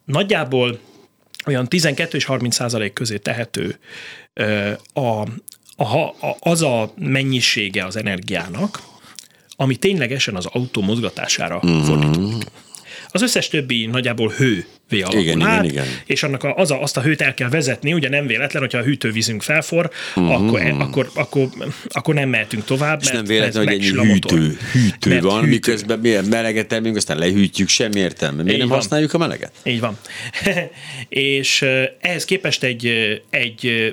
nagyjából 0.05 0.79
olyan 1.47 1.69
12 1.69 2.17
és 2.17 2.25
30 2.25 2.55
százalék 2.55 2.93
közé 2.93 3.17
tehető 3.17 3.79
a, 4.93 5.01
a, 5.01 5.27
a, 5.77 6.37
az 6.41 6.63
a 6.63 6.93
mennyisége 6.97 7.85
az 7.85 7.97
energiának, 7.97 8.83
ami 9.57 9.77
ténylegesen 9.77 10.37
az 10.37 10.47
autó 10.47 10.83
mozgatására 10.83 11.63
mm-hmm. 11.67 11.83
fordítódik. 11.83 12.49
Az 13.09 13.23
összes 13.23 13.49
többi 13.49 13.87
nagyjából 13.87 14.29
hő 14.29 14.67
alakul 14.99 15.21
igen, 15.21 15.41
át, 15.41 15.65
igen, 15.65 15.85
igen. 15.85 15.95
és 16.07 16.23
annak 16.23 16.45
a, 16.45 16.55
az 16.57 16.71
a, 16.71 16.83
azt 16.83 16.97
a 16.97 17.03
hőt 17.03 17.21
el 17.21 17.35
kell 17.35 17.49
vezetni, 17.49 17.93
ugye 17.93 18.09
nem 18.09 18.27
véletlen, 18.27 18.63
hogyha 18.63 18.79
a 18.79 18.83
hűtővízünk 18.83 19.43
felfor, 19.43 19.91
uh-huh. 20.17 20.35
akkor, 20.35 20.61
akkor, 20.79 21.11
akkor, 21.15 21.49
akkor 21.89 22.15
nem 22.15 22.29
mehetünk 22.29 22.65
tovább. 22.65 22.99
És 23.01 23.07
mert 23.07 23.17
nem 23.17 23.27
véletlen, 23.27 23.65
hogy 23.65 23.75
egy 23.75 23.85
hűtő, 23.85 24.59
hűtő 24.73 25.11
mert 25.11 25.23
van, 25.23 25.39
hűtő. 25.39 25.49
miközben 25.49 25.99
milyen 25.99 26.25
meleget 26.25 26.67
termünk, 26.67 26.97
aztán 26.97 27.19
lehűtjük, 27.19 27.69
semmi 27.69 27.99
értelme. 27.99 28.37
Miért 28.37 28.53
Így 28.53 28.59
nem 28.59 28.69
van. 28.69 28.79
használjuk 28.79 29.15
a 29.15 29.19
meleget? 29.19 29.53
Így 29.63 29.81
van. 29.81 29.99
és 31.09 31.63
ehhez 32.01 32.25
képest 32.25 32.63
egy, 32.63 32.87
egy 33.31 33.93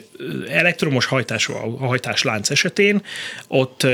elektromos 0.50 1.06
hajtású 1.06 1.54
hajtáslánc 1.80 2.50
esetén 2.50 3.02
ott 3.48 3.88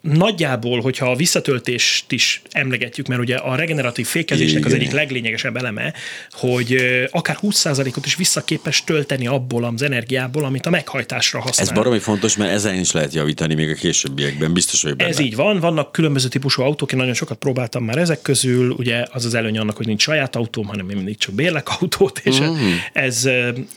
nagyjából, 0.00 0.80
hogyha 0.80 1.10
a 1.10 1.16
visszatöltést 1.16 2.12
is 2.12 2.42
emlegetjük, 2.50 3.06
mert 3.06 3.20
ugye 3.20 3.36
a 3.36 3.54
regeneratív 3.54 4.06
fékezésnek 4.06 4.64
az 4.64 4.72
egyik 4.72 4.90
leglényegesebb 4.90 5.56
eleme, 5.56 5.92
hogy 6.40 6.76
akár 7.10 7.38
20%-ot 7.42 8.06
is 8.06 8.16
visszaképes 8.16 8.84
tölteni 8.84 9.26
abból 9.26 9.64
az 9.64 9.82
energiából, 9.82 10.44
amit 10.44 10.66
a 10.66 10.70
meghajtásra 10.70 11.40
használ. 11.40 11.66
Ez 11.66 11.74
baromi 11.74 11.98
fontos, 11.98 12.36
mert 12.36 12.52
ezen 12.52 12.74
is 12.74 12.92
lehet 12.92 13.14
javítani 13.14 13.54
még 13.54 13.70
a 13.70 13.74
későbbiekben, 13.74 14.52
biztos 14.52 14.82
vagy 14.82 14.96
benne. 14.96 15.10
Ez 15.10 15.18
így 15.18 15.36
van, 15.36 15.58
vannak 15.58 15.92
különböző 15.92 16.28
típusú 16.28 16.62
autók, 16.62 16.92
én 16.92 16.98
nagyon 16.98 17.14
sokat 17.14 17.38
próbáltam 17.38 17.84
már 17.84 17.98
ezek 17.98 18.22
közül, 18.22 18.70
ugye 18.70 19.04
az 19.10 19.24
az 19.24 19.34
előny 19.34 19.58
annak, 19.58 19.76
hogy 19.76 19.86
nincs 19.86 20.02
saját 20.02 20.36
autóm, 20.36 20.66
hanem 20.66 20.90
én 20.90 20.96
mindig 20.96 21.18
csak 21.18 21.34
bérlek 21.34 21.68
autót, 21.80 22.20
és 22.24 22.40
mm. 22.40 22.54
ez, 22.92 23.28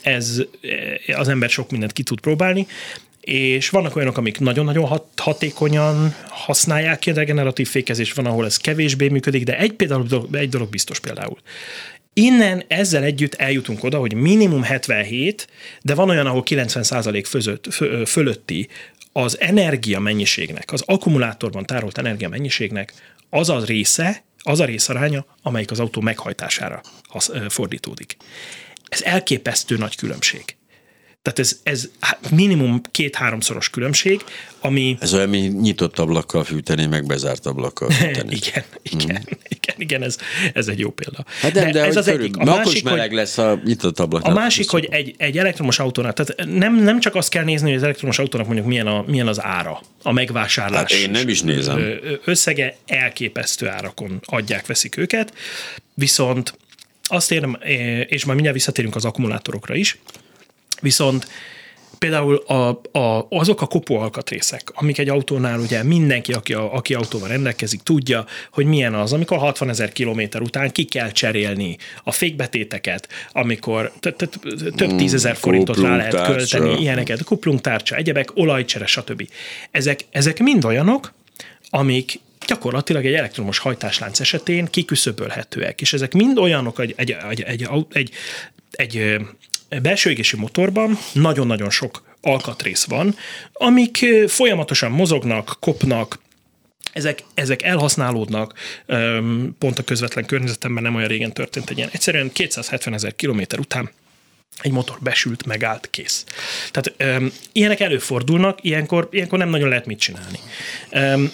ez 0.01 0.41
az 1.15 1.27
ember 1.27 1.49
sok 1.49 1.71
mindent 1.71 1.91
ki 1.91 2.03
tud 2.03 2.19
próbálni 2.19 2.67
és 3.23 3.69
vannak 3.69 3.95
olyanok, 3.95 4.17
amik 4.17 4.39
nagyon-nagyon 4.39 4.85
hat, 4.85 5.05
hatékonyan 5.15 6.15
használják 6.29 6.99
ki 6.99 7.09
a 7.09 7.13
regeneratív 7.13 7.67
fékezés, 7.67 8.13
van, 8.13 8.25
ahol 8.25 8.45
ez 8.45 8.57
kevésbé 8.57 9.07
működik, 9.07 9.43
de 9.43 9.57
egy, 9.57 9.73
például, 9.73 10.27
egy 10.31 10.49
dolog 10.49 10.69
biztos 10.69 10.99
például. 10.99 11.37
Innen 12.13 12.63
ezzel 12.67 13.03
együtt 13.03 13.33
eljutunk 13.33 13.83
oda, 13.83 13.99
hogy 13.99 14.13
minimum 14.13 14.63
77, 14.63 15.47
de 15.81 15.95
van 15.95 16.09
olyan, 16.09 16.25
ahol 16.25 16.43
90% 16.45 17.23
fözött, 17.27 17.67
fö, 17.73 18.05
fölötti 18.05 18.67
az 19.11 19.39
energia 19.39 19.99
mennyiségnek, 19.99 20.71
az 20.71 20.83
akkumulátorban 20.85 21.65
tárolt 21.65 21.97
energia 21.97 22.29
mennyiségnek 22.29 22.93
az 23.29 23.49
a 23.49 23.63
része, 23.65 24.23
az 24.43 24.59
a 24.59 24.65
részaránya, 24.65 25.25
amelyik 25.41 25.71
az 25.71 25.79
autó 25.79 26.01
meghajtására 26.01 26.81
fordítódik. 27.49 28.17
Ez 28.89 29.01
elképesztő 29.01 29.77
nagy 29.77 29.95
különbség. 29.95 30.55
Tehát 31.23 31.39
ez, 31.39 31.59
ez 31.63 31.89
minimum 32.29 32.81
két-háromszoros 32.91 33.69
különbség, 33.69 34.23
ami... 34.59 34.97
Ez 34.99 35.13
olyan, 35.13 35.29
mint 35.29 35.61
nyitott 35.61 35.99
ablakkal 35.99 36.43
fűteni, 36.43 36.85
meg 36.85 37.05
bezárt 37.05 37.45
ablakkal 37.45 37.89
fűteni. 37.99 38.35
igen, 38.35 38.63
igen, 38.81 39.15
hmm. 39.15 39.37
igen, 39.47 39.75
igen, 39.77 40.03
ez, 40.03 40.17
ez 40.53 40.67
egy 40.67 40.79
jó 40.79 40.89
példa. 40.89 41.25
Hát 41.41 41.53
nem, 41.53 41.63
de, 41.63 41.71
de 41.71 41.85
ez 41.85 41.95
az 41.95 42.07
egyik. 42.07 42.37
A 42.37 42.43
másik, 42.43 42.73
is 42.73 42.81
meleg 42.81 43.07
hogy, 43.07 43.17
lesz 43.17 43.37
a 43.37 43.61
nyitott 43.63 43.99
ablak. 43.99 44.23
A 44.23 44.33
másik, 44.33 44.69
hogy 44.69 44.87
egy, 44.91 45.15
egy 45.17 45.37
elektromos 45.37 45.79
autónál, 45.79 46.13
tehát 46.13 46.49
nem, 46.57 46.75
nem 46.75 46.99
csak 46.99 47.15
azt 47.15 47.29
kell 47.29 47.43
nézni, 47.43 47.67
hogy 47.67 47.77
az 47.77 47.83
elektromos 47.83 48.19
autónak 48.19 48.45
mondjuk 48.45 48.67
milyen, 48.67 48.87
a, 48.87 49.03
milyen 49.07 49.27
az 49.27 49.43
ára, 49.43 49.81
a 50.01 50.11
megvásárlás. 50.11 50.93
Hát 50.93 51.01
én 51.01 51.09
nem 51.09 51.27
is 51.29 51.41
nézem. 51.41 51.99
Összege 52.25 52.75
elképesztő 52.85 53.67
árakon 53.67 54.19
adják, 54.25 54.65
veszik 54.65 54.97
őket, 54.97 55.33
viszont 55.93 56.57
azt 57.03 57.31
érem, 57.31 57.57
és 58.07 58.23
majd 58.23 58.33
mindjárt 58.33 58.53
visszatérünk 58.53 58.95
az 58.95 59.05
akkumulátorokra 59.05 59.75
is, 59.75 59.97
Viszont 60.83 61.27
például 61.97 62.35
a, 62.35 62.81
a, 62.99 63.27
azok 63.29 63.61
a 63.61 63.65
kopó 63.65 63.97
alkatrészek, 63.97 64.71
amik 64.73 64.97
egy 64.97 65.09
autónál 65.09 65.59
ugye 65.59 65.83
mindenki, 65.83 66.33
aki, 66.33 66.53
a, 66.53 66.73
aki 66.73 66.93
autóval 66.93 67.27
rendelkezik, 67.27 67.81
tudja, 67.81 68.25
hogy 68.51 68.65
milyen 68.65 68.93
az, 68.93 69.13
amikor 69.13 69.37
60 69.37 69.69
ezer 69.69 69.91
kilométer 69.91 70.41
után 70.41 70.71
ki 70.71 70.83
kell 70.83 71.11
cserélni 71.11 71.77
a 72.03 72.11
fékbetéteket, 72.11 73.07
amikor 73.31 73.91
több 74.75 74.93
mm, 74.93 74.97
tízezer 74.97 75.35
forintot 75.35 75.79
rá 75.79 75.95
lehet 75.95 76.25
költeni, 76.25 76.81
ilyeneket, 76.81 77.23
kuplungtárcsa, 77.23 77.95
egyebek, 77.95 78.35
olajcsere, 78.35 78.85
stb. 78.85 79.27
Ezek, 79.71 79.99
ezek 80.11 80.39
mind 80.39 80.65
olyanok, 80.65 81.13
amik 81.69 82.19
gyakorlatilag 82.47 83.05
egy 83.05 83.13
elektromos 83.13 83.57
hajtáslánc 83.57 84.19
esetén 84.19 84.65
kiküszöbölhetőek, 84.65 85.81
és 85.81 85.93
ezek 85.93 86.13
mind 86.13 86.37
olyanok, 86.37 86.79
egy, 86.79 86.93
egy, 86.97 87.15
egy, 87.29 87.41
egy, 87.41 87.67
egy, 87.91 88.11
egy 88.71 89.19
belső 89.81 90.09
égési 90.09 90.37
motorban 90.37 90.97
nagyon-nagyon 91.13 91.69
sok 91.69 92.03
alkatrész 92.21 92.83
van, 92.83 93.15
amik 93.53 94.05
folyamatosan 94.27 94.91
mozognak, 94.91 95.57
kopnak, 95.59 96.19
ezek, 96.93 97.23
ezek 97.33 97.61
elhasználódnak, 97.61 98.53
pont 99.59 99.79
a 99.79 99.83
közvetlen 99.83 100.25
környezetemben 100.25 100.83
nem 100.83 100.95
olyan 100.95 101.07
régen 101.07 101.33
történt 101.33 101.69
egy 101.69 101.77
ilyen. 101.77 101.89
Egyszerűen 101.91 102.31
270 102.31 102.93
ezer 102.93 103.15
kilométer 103.15 103.59
után 103.59 103.89
egy 104.61 104.71
motor 104.71 104.97
besült, 105.01 105.45
megállt, 105.45 105.89
kész. 105.89 106.25
Tehát 106.71 107.19
um, 107.19 107.31
ilyenek 107.51 107.79
előfordulnak, 107.79 108.59
ilyenkor, 108.61 109.07
ilyenkor 109.11 109.39
nem 109.39 109.49
nagyon 109.49 109.69
lehet 109.69 109.85
mit 109.85 109.99
csinálni. 109.99 110.39
Um, 110.91 111.31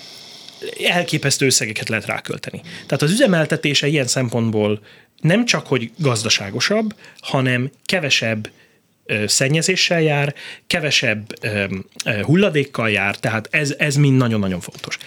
elképesztő 0.88 1.46
összegeket 1.46 1.90
lehet 1.90 2.06
rákölteni. 2.06 2.62
Tehát 2.62 3.02
az 3.02 3.12
üzemeltetése 3.12 3.88
ilyen 3.88 4.08
szempontból 4.08 4.82
nem 5.22 5.46
csak, 5.46 5.68
hogy 5.68 5.92
gazdaságosabb, 5.98 6.96
hanem 7.20 7.72
kevesebb 7.86 8.50
szennyezéssel 9.26 10.02
jár, 10.02 10.36
kevesebb 10.68 11.34
hulladékkal 12.22 12.90
jár, 12.90 13.16
tehát 13.16 13.48
ez, 13.52 13.76
ez 13.78 13.96
mind 13.96 14.18
nagyon-nagyon 14.18 14.60
fontos. 14.60 14.98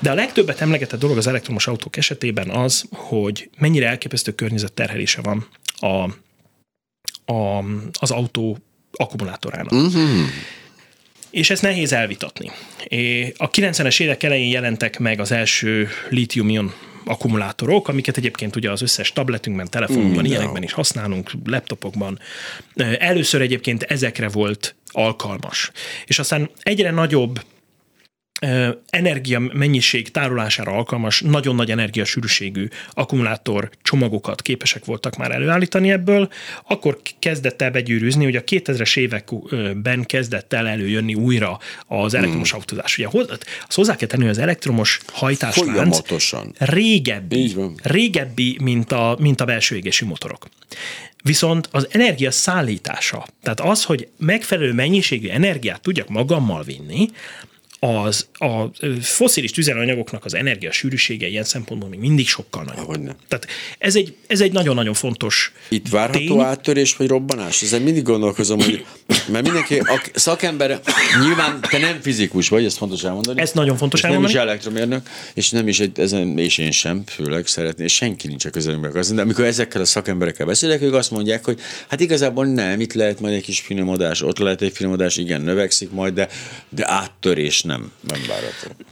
De 0.00 0.10
a 0.10 0.14
legtöbbet 0.14 0.60
emlegetett 0.60 1.00
dolog 1.00 1.16
az 1.16 1.26
elektromos 1.26 1.66
autók 1.66 1.96
esetében 1.96 2.50
az, 2.50 2.84
hogy 2.90 3.50
mennyire 3.58 3.88
elképesztő 3.88 4.32
környezetterhelése 4.32 5.20
van 5.20 5.46
a, 5.76 5.86
a, 7.32 7.64
az 7.92 8.10
autó 8.10 8.58
akkumulátorának. 8.92 9.72
Uh-huh. 9.72 10.20
És 11.30 11.50
ezt 11.50 11.62
nehéz 11.62 11.92
elvitatni. 11.92 12.50
A 13.36 13.50
90-es 13.50 14.00
évek 14.00 14.22
elején 14.22 14.50
jelentek 14.50 14.98
meg 14.98 15.20
az 15.20 15.32
első 15.32 15.88
litium-ion 16.08 16.72
akkumulátorok, 17.06 17.88
amiket 17.88 18.16
egyébként 18.16 18.56
ugye 18.56 18.70
az 18.70 18.82
összes 18.82 19.12
tabletünkben, 19.12 19.70
telefonunkban, 19.70 20.24
mm, 20.24 20.30
ilyenekben 20.30 20.62
is 20.62 20.72
használunk, 20.72 21.30
laptopokban. 21.44 22.18
Először 22.98 23.40
egyébként 23.40 23.82
ezekre 23.82 24.28
volt 24.28 24.74
alkalmas. 24.86 25.70
És 26.06 26.18
aztán 26.18 26.50
egyre 26.62 26.90
nagyobb 26.90 27.40
energia 28.86 29.38
mennyiség 29.38 30.10
tárolására 30.10 30.72
alkalmas, 30.72 31.20
nagyon 31.20 31.54
nagy 31.54 31.70
energiasűrűségű 31.70 32.68
akkumulátor 32.90 33.70
csomagokat 33.82 34.42
képesek 34.42 34.84
voltak 34.84 35.16
már 35.16 35.30
előállítani 35.30 35.90
ebből, 35.90 36.28
akkor 36.66 37.00
kezdett 37.18 37.62
el 37.62 37.70
begyűrűzni, 37.70 38.24
hogy 38.24 38.36
a 38.36 38.44
2000-es 38.44 38.96
években 38.96 40.04
kezdett 40.04 40.52
el 40.52 40.66
előjönni 40.66 41.14
újra 41.14 41.58
az 41.86 42.14
elektromos 42.14 42.50
hmm. 42.50 42.58
autózás. 42.58 42.98
Ugye 42.98 43.08
azt 43.66 43.74
hozzá 43.74 43.96
kell 43.96 44.08
tenni, 44.08 44.22
hogy 44.22 44.30
az 44.30 44.38
elektromos 44.38 45.00
hajtáslánc 45.12 46.00
régebbi, 46.58 47.54
régebbi 47.82 48.58
mint, 48.62 48.92
a, 48.92 49.16
mint 49.20 49.40
a 49.40 49.44
belső 49.44 49.76
égési 49.76 50.04
motorok. 50.04 50.48
Viszont 51.22 51.68
az 51.70 51.88
energia 51.90 52.30
szállítása, 52.30 53.26
tehát 53.42 53.60
az, 53.60 53.84
hogy 53.84 54.08
megfelelő 54.18 54.72
mennyiségű 54.72 55.28
energiát 55.28 55.80
tudjak 55.80 56.08
magammal 56.08 56.62
vinni, 56.62 57.08
az 57.80 58.28
a 58.32 58.64
foszilis 59.00 59.50
tüzelőanyagoknak 59.50 60.24
az 60.24 60.36
sűrűsége 60.70 61.28
ilyen 61.28 61.44
szempontból 61.44 61.88
még 61.88 61.98
mindig 61.98 62.28
sokkal 62.28 62.64
nagyobb. 62.64 62.86
Hogyne. 62.86 63.16
Tehát 63.28 63.46
ez 63.78 63.96
egy, 63.96 64.14
ez 64.26 64.40
egy 64.40 64.52
nagyon-nagyon 64.52 64.94
fontos 64.94 65.52
Itt 65.68 65.88
várható 65.88 66.18
tény. 66.18 66.40
áttörés 66.40 66.96
vagy 66.96 67.08
robbanás? 67.08 67.62
Ezen 67.62 67.82
mindig 67.82 68.02
gondolkozom, 68.02 68.60
hogy 68.60 68.84
mert 69.06 69.44
mindenki, 69.44 69.78
a 69.78 70.00
szakember, 70.14 70.80
nyilván 71.22 71.60
te 71.60 71.78
nem 71.78 72.00
fizikus 72.00 72.48
vagy, 72.48 72.64
ezt 72.64 72.76
fontos 72.76 73.04
elmondani. 73.04 73.40
Ez 73.40 73.52
nagyon 73.52 73.76
fontos 73.76 74.02
elmondani. 74.04 74.32
Nem 74.32 74.42
is 74.42 74.48
elektromérnök, 74.48 75.08
és 75.34 75.50
nem 75.50 75.68
is 75.68 75.80
egy, 75.80 76.00
ezen, 76.00 76.38
és 76.38 76.58
én 76.58 76.70
sem, 76.70 77.02
főleg 77.06 77.46
szeretné, 77.46 77.84
és 77.84 77.94
senki 77.94 78.26
nincs 78.26 78.44
a 78.44 78.50
közelünkben 78.50 78.96
az, 78.96 79.12
de 79.12 79.20
amikor 79.20 79.44
ezekkel 79.44 79.80
a 79.80 79.84
szakemberekkel 79.84 80.46
beszélek, 80.46 80.82
ők 80.82 80.94
azt 80.94 81.10
mondják, 81.10 81.44
hogy 81.44 81.60
hát 81.88 82.00
igazából 82.00 82.46
nem, 82.46 82.80
itt 82.80 82.92
lehet 82.92 83.20
majd 83.20 83.34
egy 83.34 83.42
kis 83.42 83.60
finomodás, 83.60 84.22
ott 84.22 84.38
lehet 84.38 84.62
egy 84.62 84.72
finomodás, 84.72 85.16
igen, 85.16 85.40
növekszik 85.40 85.90
majd, 85.90 86.14
de, 86.14 86.28
de 86.68 86.90
áttörés 86.90 87.62
nem, 87.66 87.92
nem 88.00 88.20
várható. 88.28 88.84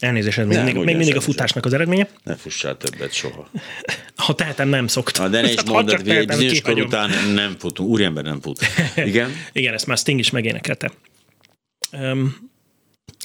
Elnézést, 0.00 0.38
ez 0.38 0.46
még, 0.46 0.56
nem, 0.56 0.64
még, 0.64 0.96
mindig 0.96 1.16
a 1.16 1.20
futásnak 1.20 1.64
az 1.64 1.72
eredménye. 1.72 2.08
Ne 2.22 2.34
fussál 2.36 2.76
többet 2.76 3.12
soha. 3.12 3.50
Ha 4.16 4.34
tehetem, 4.34 4.68
nem 4.68 4.86
szoktam. 4.86 5.24
Ha 5.24 5.30
de 5.30 5.40
ne 5.40 5.52
is 5.52 5.62
mondod, 5.62 5.96
hogy 5.96 6.08
egy 6.08 6.26
bizonyos 6.26 6.60
kor 6.60 6.80
után 6.80 7.10
nem 7.34 7.56
futunk. 7.58 7.88
Úriember 7.88 8.24
nem 8.24 8.40
fut. 8.40 8.66
Igen? 8.96 9.30
Igen, 9.52 9.74
ezt 9.74 9.86
már 9.86 9.96
Sting 9.98 10.18
is 10.18 10.30
megénekelte. 10.30 10.92
Um, 11.92 12.50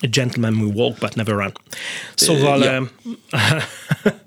a 0.02 0.08
gentleman 0.08 0.54
will 0.54 0.74
walk, 0.74 0.98
but 0.98 1.16
never 1.16 1.36
run. 1.36 1.52
Szóval... 2.16 2.64
Ja. 2.64 2.92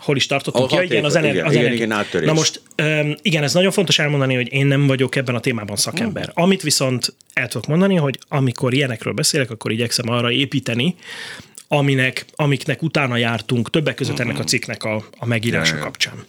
Hol 0.00 0.16
is 0.16 0.26
tartottunk? 0.26 0.72
Ja, 0.72 0.82
igen, 0.82 1.04
az, 1.04 1.16
ener- 1.16 1.32
igen, 1.32 1.46
az 1.46 1.54
igen, 1.54 1.72
igen, 1.72 1.90
áttörés. 1.90 2.26
Na 2.26 2.32
most, 2.32 2.62
um, 2.82 3.14
igen, 3.22 3.42
ez 3.42 3.52
nagyon 3.52 3.70
fontos 3.70 3.98
elmondani, 3.98 4.34
hogy 4.34 4.52
én 4.52 4.66
nem 4.66 4.86
vagyok 4.86 5.16
ebben 5.16 5.34
a 5.34 5.40
témában 5.40 5.76
szakember. 5.76 6.26
Mm. 6.26 6.42
Amit 6.42 6.62
viszont 6.62 7.14
el 7.32 7.48
tudok 7.48 7.66
mondani, 7.66 7.94
hogy 7.94 8.18
amikor 8.28 8.74
ilyenekről 8.74 9.12
beszélek, 9.12 9.50
akkor 9.50 9.72
igyekszem 9.72 10.08
arra 10.08 10.30
építeni, 10.30 10.94
aminek, 11.68 12.24
amiknek 12.34 12.82
utána 12.82 13.16
jártunk, 13.16 13.70
többek 13.70 13.94
között 13.94 14.18
ennek 14.18 14.38
a 14.38 14.44
cikknek 14.44 14.84
a, 14.84 15.04
a 15.18 15.26
megírása 15.26 15.76
ja, 15.76 15.82
kapcsán. 15.82 16.24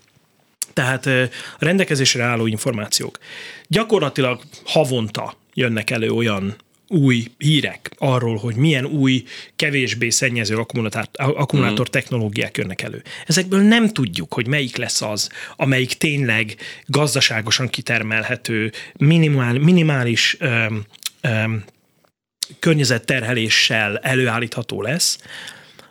Tehát 0.74 1.06
a 1.06 1.66
rendelkezésre 1.66 2.24
álló 2.24 2.46
információk. 2.46 3.20
Gyakorlatilag 3.68 4.42
havonta 4.66 5.36
jönnek 5.54 5.90
elő 5.90 6.10
olyan 6.10 6.56
új 6.92 7.26
hírek 7.38 7.92
arról, 7.98 8.38
hogy 8.38 8.56
milyen 8.56 8.86
új, 8.86 9.24
kevésbé 9.56 10.10
szennyező 10.10 10.58
akkumulátor, 10.58 11.08
akkumulátor 11.14 11.88
mm. 11.88 11.92
technológiák 11.92 12.58
jönnek 12.58 12.82
elő. 12.82 13.04
Ezekből 13.26 13.62
nem 13.62 13.90
tudjuk, 13.90 14.34
hogy 14.34 14.48
melyik 14.48 14.76
lesz 14.76 15.02
az, 15.02 15.30
amelyik 15.56 15.94
tényleg 15.94 16.56
gazdaságosan 16.86 17.70
kitermelhető, 17.70 18.72
minimál, 18.98 19.54
minimális 19.54 20.36
öm, 20.40 20.86
öm, 21.22 21.64
környezetterheléssel 22.60 23.98
előállítható 23.98 24.82
lesz. 24.82 25.20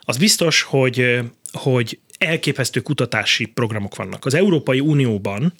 Az 0.01 0.17
biztos, 0.17 0.61
hogy, 0.61 1.19
hogy 1.51 1.99
elképesztő 2.17 2.79
kutatási 2.79 3.45
programok 3.45 3.95
vannak. 3.95 4.25
Az 4.25 4.33
Európai 4.33 4.79
Unióban 4.79 5.53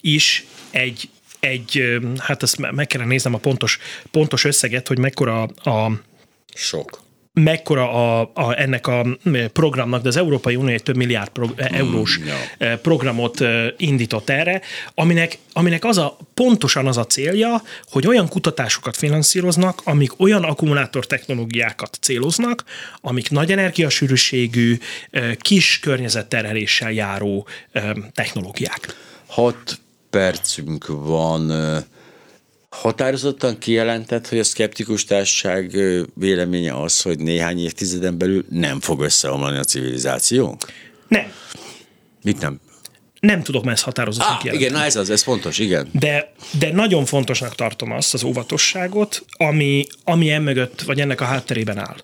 is 0.00 0.44
egy 0.70 1.08
egy, 1.44 1.98
hát 2.18 2.42
ezt 2.42 2.58
meg 2.72 2.86
kellene 2.86 3.10
néznem 3.10 3.34
a 3.34 3.38
pontos, 3.38 3.78
pontos 4.10 4.44
összeget, 4.44 4.88
hogy 4.88 4.98
mekkora 4.98 5.42
a... 5.42 5.90
Sok 6.54 7.04
mekkora 7.34 7.90
a, 7.90 8.30
a, 8.34 8.60
ennek 8.60 8.86
a 8.86 9.06
programnak, 9.52 10.02
de 10.02 10.08
az 10.08 10.16
Európai 10.16 10.56
Unió 10.56 10.74
egy 10.74 10.82
több 10.82 10.96
milliárd 10.96 11.28
pro, 11.28 11.48
e, 11.56 11.70
eurós 11.72 12.18
mm, 12.18 12.26
ja. 12.26 12.78
programot 12.78 13.38
indított 13.76 14.30
erre, 14.30 14.60
aminek, 14.94 15.38
aminek 15.52 15.84
az 15.84 15.98
a, 15.98 16.18
pontosan 16.34 16.86
az 16.86 16.96
a 16.96 17.06
célja, 17.06 17.62
hogy 17.90 18.06
olyan 18.06 18.28
kutatásokat 18.28 18.96
finanszíroznak, 18.96 19.80
amik 19.84 20.20
olyan 20.20 20.44
akkumulátor 20.44 21.06
technológiákat 21.06 21.98
céloznak, 22.00 22.64
amik 23.00 23.30
nagy 23.30 23.52
energiasűrűségű, 23.52 24.78
kis 25.38 25.78
környezetterheléssel 25.78 26.92
járó 26.92 27.46
technológiák. 28.12 28.96
Hat 29.26 29.78
percünk 30.14 30.86
van. 30.86 31.52
Határozottan 32.68 33.58
kijelentett, 33.58 34.28
hogy 34.28 34.38
a 34.38 34.44
szkeptikus 34.44 35.04
társaság 35.04 35.76
véleménye 36.14 36.82
az, 36.82 37.02
hogy 37.02 37.18
néhány 37.18 37.58
évtizeden 37.58 38.18
belül 38.18 38.44
nem 38.50 38.80
fog 38.80 39.00
összeomlani 39.00 39.58
a 39.58 39.64
civilizációnk? 39.64 40.64
Nem. 41.08 41.32
Mit 42.22 42.40
nem? 42.40 42.60
Nem 43.20 43.42
tudok 43.42 43.66
ezt 43.66 43.82
határozottan 43.82 44.32
ah, 44.32 44.38
kijelenteni. 44.38 44.70
Igen, 44.70 44.80
na 44.80 44.86
ez 44.86 44.96
az, 44.96 45.10
ez 45.10 45.22
fontos, 45.22 45.58
igen. 45.58 45.88
De, 45.92 46.32
de 46.58 46.72
nagyon 46.72 47.04
fontosnak 47.04 47.54
tartom 47.54 47.92
azt 47.92 48.14
az 48.14 48.24
óvatosságot, 48.24 49.24
ami, 49.32 49.86
ami 50.04 50.30
emögött, 50.30 50.82
vagy 50.82 51.00
ennek 51.00 51.20
a 51.20 51.24
hátterében 51.24 51.78
áll. 51.78 51.96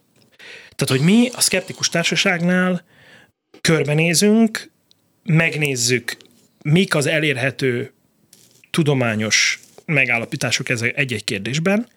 Tehát, 0.77 0.89
hogy 0.89 1.01
mi 1.01 1.29
a 1.35 1.41
szkeptikus 1.41 1.89
társaságnál 1.89 2.85
körbenézünk, 3.61 4.71
megnézzük, 5.23 6.17
mik 6.63 6.95
az 6.95 7.07
elérhető 7.07 7.93
tudományos 8.71 9.61
megállapítások 9.85 10.69
egy-egy 10.69 11.25
kérdésben, 11.25 11.89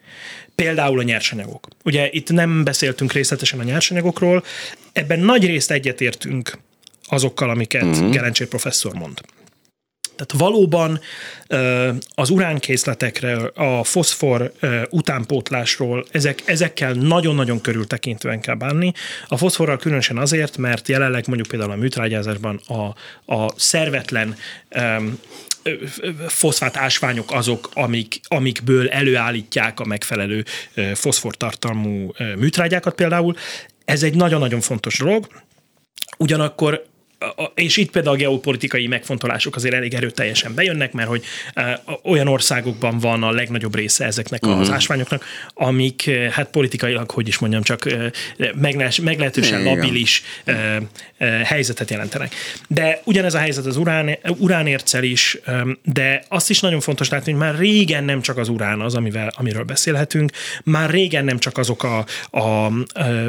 például 0.55 0.99
a 0.99 1.03
nyersanyagok. 1.03 1.67
Ugye 1.83 2.09
itt 2.11 2.31
nem 2.31 2.63
beszéltünk 2.63 3.11
részletesen 3.11 3.59
a 3.59 3.63
nyersanyagokról, 3.63 4.43
ebben 4.91 5.19
nagy 5.19 5.45
részt 5.45 5.71
egyetértünk 5.71 6.57
azokkal, 7.05 7.49
amiket 7.49 7.83
uh-huh. 7.83 8.11
Gerencsér 8.11 8.47
professzor 8.47 8.93
mond. 8.93 9.21
Tehát 10.15 10.33
valóban 10.51 10.99
az 12.15 12.29
uránkészletekre, 12.29 13.35
a 13.55 13.83
foszfor 13.83 14.51
utánpótlásról, 14.89 16.05
ezek, 16.11 16.41
ezekkel 16.45 16.93
nagyon-nagyon 16.93 17.61
körültekintően 17.61 18.41
kell 18.41 18.55
bánni. 18.55 18.91
A 19.27 19.37
foszforral 19.37 19.77
különösen 19.77 20.17
azért, 20.17 20.57
mert 20.57 20.87
jelenleg 20.87 21.23
mondjuk 21.27 21.47
például 21.47 21.71
a 21.71 21.75
műtrágyázásban 21.75 22.61
a, 22.67 22.95
a 23.35 23.53
szervetlen 23.59 24.35
foszfát 26.27 26.77
ásványok 26.77 27.31
azok, 27.31 27.69
amik, 27.73 28.19
amikből 28.27 28.89
előállítják 28.89 29.79
a 29.79 29.85
megfelelő 29.85 30.45
foszfortartalmú 30.93 32.11
műtrágyákat 32.37 32.95
például. 32.95 33.35
Ez 33.85 34.03
egy 34.03 34.15
nagyon-nagyon 34.15 34.61
fontos 34.61 34.97
dolog. 34.97 35.27
Ugyanakkor 36.17 36.85
és 37.53 37.77
itt 37.77 37.91
például 37.91 38.15
a 38.15 38.17
geopolitikai 38.17 38.87
megfontolások 38.87 39.55
azért 39.55 39.73
elég 39.73 39.93
erőteljesen 39.93 40.53
bejönnek, 40.53 40.91
mert 40.93 41.07
hogy 41.07 41.23
olyan 42.03 42.27
országokban 42.27 42.99
van 42.99 43.23
a 43.23 43.31
legnagyobb 43.31 43.75
része 43.75 44.05
ezeknek 44.05 44.45
uh-huh. 44.45 44.59
az 44.59 44.67
mhm. 44.67 44.75
ásványoknak, 44.75 45.25
amik 45.53 46.09
hát 46.31 46.49
politikailag, 46.49 47.11
hogy 47.11 47.27
is 47.27 47.37
mondjam, 47.37 47.61
csak 47.61 47.95
meglehetősen 49.01 49.59
Igen. 49.59 49.75
labilis 49.75 50.23
helyzetet 51.43 51.89
jelentenek. 51.89 52.33
De 52.67 53.01
ugyanez 53.03 53.33
a 53.33 53.37
helyzet 53.37 53.65
az 53.65 53.77
urán, 53.77 54.17
uránércel 54.37 55.03
is, 55.03 55.39
de 55.83 56.23
azt 56.27 56.49
is 56.49 56.59
nagyon 56.59 56.79
fontos 56.79 57.09
látni, 57.09 57.31
hogy 57.31 57.41
már 57.41 57.57
régen 57.57 58.03
nem 58.03 58.21
csak 58.21 58.37
az 58.37 58.49
urán 58.49 58.81
az, 58.81 58.95
amivel, 58.95 59.31
amiről 59.37 59.63
beszélhetünk, 59.63 60.31
már 60.63 60.89
régen 60.89 61.25
nem 61.25 61.39
csak 61.39 61.57
azok 61.57 61.83
a, 61.83 62.05
a 62.39 62.71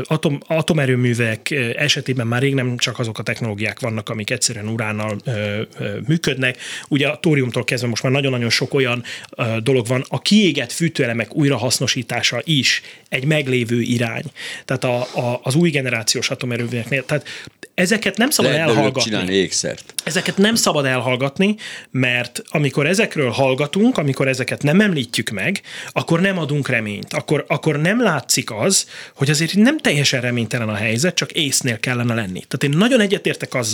atom, 0.05 0.40
atomerőművek 0.47 1.51
esetében 1.76 2.26
már 2.26 2.40
rég 2.40 2.55
nem 2.55 2.76
csak 2.76 2.99
azok 2.99 3.18
a 3.18 3.22
technológiák 3.22 3.80
vannak, 3.85 4.09
amik 4.09 4.30
egyszerűen 4.30 4.68
uránnal 4.68 5.16
ö, 5.24 5.62
ö, 5.78 5.99
működnek. 6.07 6.57
Ugye 6.89 7.09
a 7.09 7.18
tóriumtól 7.18 7.64
kezdve 7.64 7.89
most 7.89 8.03
már 8.03 8.12
nagyon-nagyon 8.12 8.51
sok 8.51 8.74
olyan 8.74 9.05
ö, 9.30 9.57
dolog 9.62 9.87
van. 9.87 10.05
A 10.09 10.20
kiégett 10.20 10.72
fűtőelemek 10.72 11.35
újrahasznosítása 11.35 12.41
is 12.45 12.82
egy 13.09 13.24
meglévő 13.24 13.80
irány. 13.80 14.24
Tehát 14.64 14.85
a, 14.85 15.01
a, 15.20 15.41
az 15.43 15.55
új 15.55 15.70
generációs 15.70 16.30
atomerőműveknél. 16.30 17.05
Tehát 17.05 17.26
ezeket 17.74 18.16
nem 18.16 18.30
szabad 18.30 18.53
Lehet 18.53 18.68
elhallgatni. 18.68 19.32
ékszert. 19.35 19.95
Ezeket 20.05 20.37
nem 20.37 20.55
szabad 20.55 20.85
elhallgatni, 20.85 21.57
mert 21.91 22.43
amikor 22.49 22.87
ezekről 22.87 23.30
hallgatunk, 23.30 23.99
amikor 23.99 24.28
ezeket 24.28 24.62
nem 24.62 24.80
említjük 24.80 25.30
meg, 25.30 25.61
akkor 25.93 26.20
nem 26.20 26.39
adunk 26.39 26.68
reményt. 26.68 27.12
Akkor, 27.12 27.45
akkor 27.49 27.80
nem 27.80 28.03
látszik 28.03 28.51
az, 28.51 28.89
hogy 29.14 29.30
azért 29.30 29.55
nem 29.55 29.78
teljesen 29.78 30.20
reménytelen 30.20 30.68
a 30.68 30.74
helyzet, 30.74 31.14
csak 31.14 31.32
észnél 31.32 31.80
kellene 31.80 32.14
lenni. 32.14 32.43
Tehát 32.49 32.62
én 32.62 32.70
nagyon 32.70 33.01
egyetértek 33.01 33.55
azzal, 33.55 33.74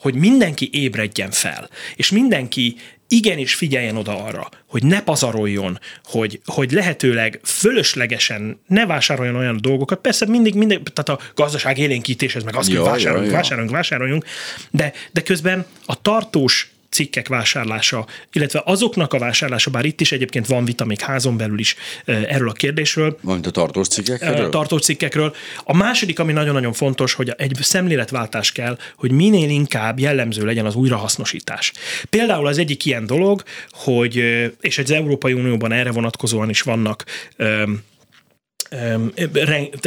hogy 0.00 0.14
mindenki 0.14 0.68
ébredjen 0.72 1.30
fel, 1.30 1.68
és 1.96 2.10
mindenki 2.10 2.76
igenis 3.12 3.54
figyeljen 3.54 3.96
oda 3.96 4.24
arra, 4.24 4.48
hogy 4.66 4.82
ne 4.82 5.02
pazaroljon, 5.02 5.78
hogy, 6.04 6.40
hogy 6.44 6.72
lehetőleg 6.72 7.40
fölöslegesen 7.44 8.60
ne 8.66 8.86
vásároljon 8.86 9.36
olyan 9.36 9.58
dolgokat. 9.60 10.00
Persze 10.00 10.26
mindig, 10.26 10.54
mindig 10.54 10.82
tehát 10.82 11.20
a 11.20 11.24
gazdaság 11.34 11.78
élénkítéshez 11.78 12.42
meg 12.42 12.56
azt, 12.56 12.68
hogy 12.68 12.78
vásároljunk, 12.78 13.32
vásároljunk, 13.32 13.74
vásároljunk, 13.74 14.24
de, 14.70 14.92
de 15.12 15.22
közben 15.22 15.66
a 15.86 16.00
tartós 16.02 16.71
cikkek 16.92 17.28
vásárlása, 17.28 18.06
illetve 18.32 18.62
azoknak 18.64 19.12
a 19.12 19.18
vásárlása, 19.18 19.70
bár 19.70 19.84
itt 19.84 20.00
is 20.00 20.12
egyébként 20.12 20.46
van 20.46 20.64
vita 20.64 20.84
még 20.84 21.00
házon 21.00 21.36
belül 21.36 21.58
is 21.58 21.76
erről 22.04 22.48
a 22.48 22.52
kérdésről. 22.52 23.18
Valamint 23.20 23.46
a 23.46 23.50
tartós 23.50 23.88
cikkekről? 23.88 24.48
Tartós 24.48 24.80
cikkekről. 24.80 25.34
A 25.64 25.76
második, 25.76 26.18
ami 26.18 26.32
nagyon-nagyon 26.32 26.72
fontos, 26.72 27.12
hogy 27.12 27.32
egy 27.36 27.56
szemléletváltás 27.60 28.52
kell, 28.52 28.78
hogy 28.96 29.10
minél 29.10 29.48
inkább 29.48 29.98
jellemző 29.98 30.44
legyen 30.44 30.66
az 30.66 30.74
újrahasznosítás. 30.74 31.72
Például 32.10 32.46
az 32.46 32.58
egyik 32.58 32.84
ilyen 32.84 33.06
dolog, 33.06 33.42
hogy, 33.70 34.16
és 34.60 34.78
az 34.78 34.90
Európai 34.90 35.32
Unióban 35.32 35.72
erre 35.72 35.90
vonatkozóan 35.90 36.48
is 36.48 36.62
vannak 36.62 37.04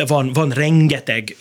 van, 0.08 0.34
van 0.34 0.50
rengeteg 0.50 1.36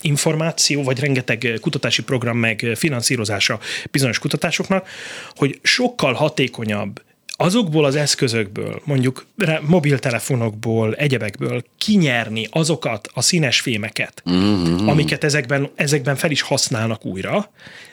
információ, 0.00 0.82
vagy 0.82 1.00
rengeteg 1.00 1.58
kutatási 1.60 2.02
program, 2.02 2.36
meg 2.36 2.72
finanszírozása 2.74 3.58
bizonyos 3.90 4.18
kutatásoknak, 4.18 4.88
hogy 5.34 5.58
sokkal 5.62 6.12
hatékonyabb 6.12 7.02
azokból 7.36 7.84
az 7.84 7.96
eszközökből, 7.96 8.82
mondjuk 8.84 9.26
mobiltelefonokból, 9.60 10.94
egyebekből 10.94 11.64
kinyerni 11.78 12.46
azokat 12.50 13.08
a 13.14 13.22
színes 13.22 13.60
fémeket, 13.60 14.22
mm-hmm. 14.30 14.88
amiket 14.88 15.24
ezekben, 15.24 15.70
ezekben 15.74 16.16
fel 16.16 16.30
is 16.30 16.40
használnak 16.40 17.04
újra, 17.04 17.50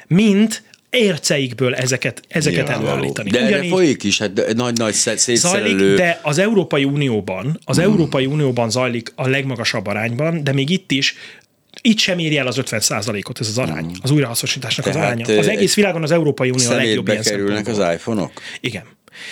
mint 0.07 0.63
érceikből 0.91 1.75
ezeket, 1.75 2.21
ezeket 2.27 2.67
ja, 2.67 2.73
előállítani. 2.73 3.29
De 3.29 3.37
Ugyanígy, 3.37 3.57
erre 3.57 3.67
folyik 3.67 4.03
is, 4.03 4.17
hát 4.17 4.53
nagy-nagy 4.53 4.93
szétszerelő... 4.93 5.77
Zajlik, 5.77 5.97
de 5.97 6.19
az 6.23 6.37
Európai 6.37 6.83
Unióban, 6.83 7.59
az 7.65 7.79
mm. 7.79 7.81
Európai 7.81 8.25
Unióban 8.25 8.69
zajlik 8.69 9.11
a 9.15 9.27
legmagasabb 9.27 9.87
arányban, 9.87 10.43
de 10.43 10.53
még 10.53 10.69
itt 10.69 10.91
is 10.91 11.15
itt 11.81 11.97
sem 11.97 12.19
éri 12.19 12.37
el 12.37 12.47
az 12.47 12.57
50 12.57 12.81
ot 13.23 13.39
ez 13.39 13.47
az 13.47 13.57
arány, 13.57 13.85
mm. 13.85 13.91
az 14.01 14.11
újrahasznosításnak 14.11 14.85
Tehát 14.85 14.99
az 14.99 15.05
aránya. 15.05 15.39
Az 15.39 15.47
egész 15.47 15.75
világon 15.75 16.03
az 16.03 16.11
Európai 16.11 16.49
Unió 16.49 16.69
a 16.69 16.75
legjobb 16.75 17.07
ilyen 17.07 17.23
kerülnek 17.23 17.67
az 17.67 17.77
iPhone-ok? 17.77 18.31
Igen. 18.59 18.83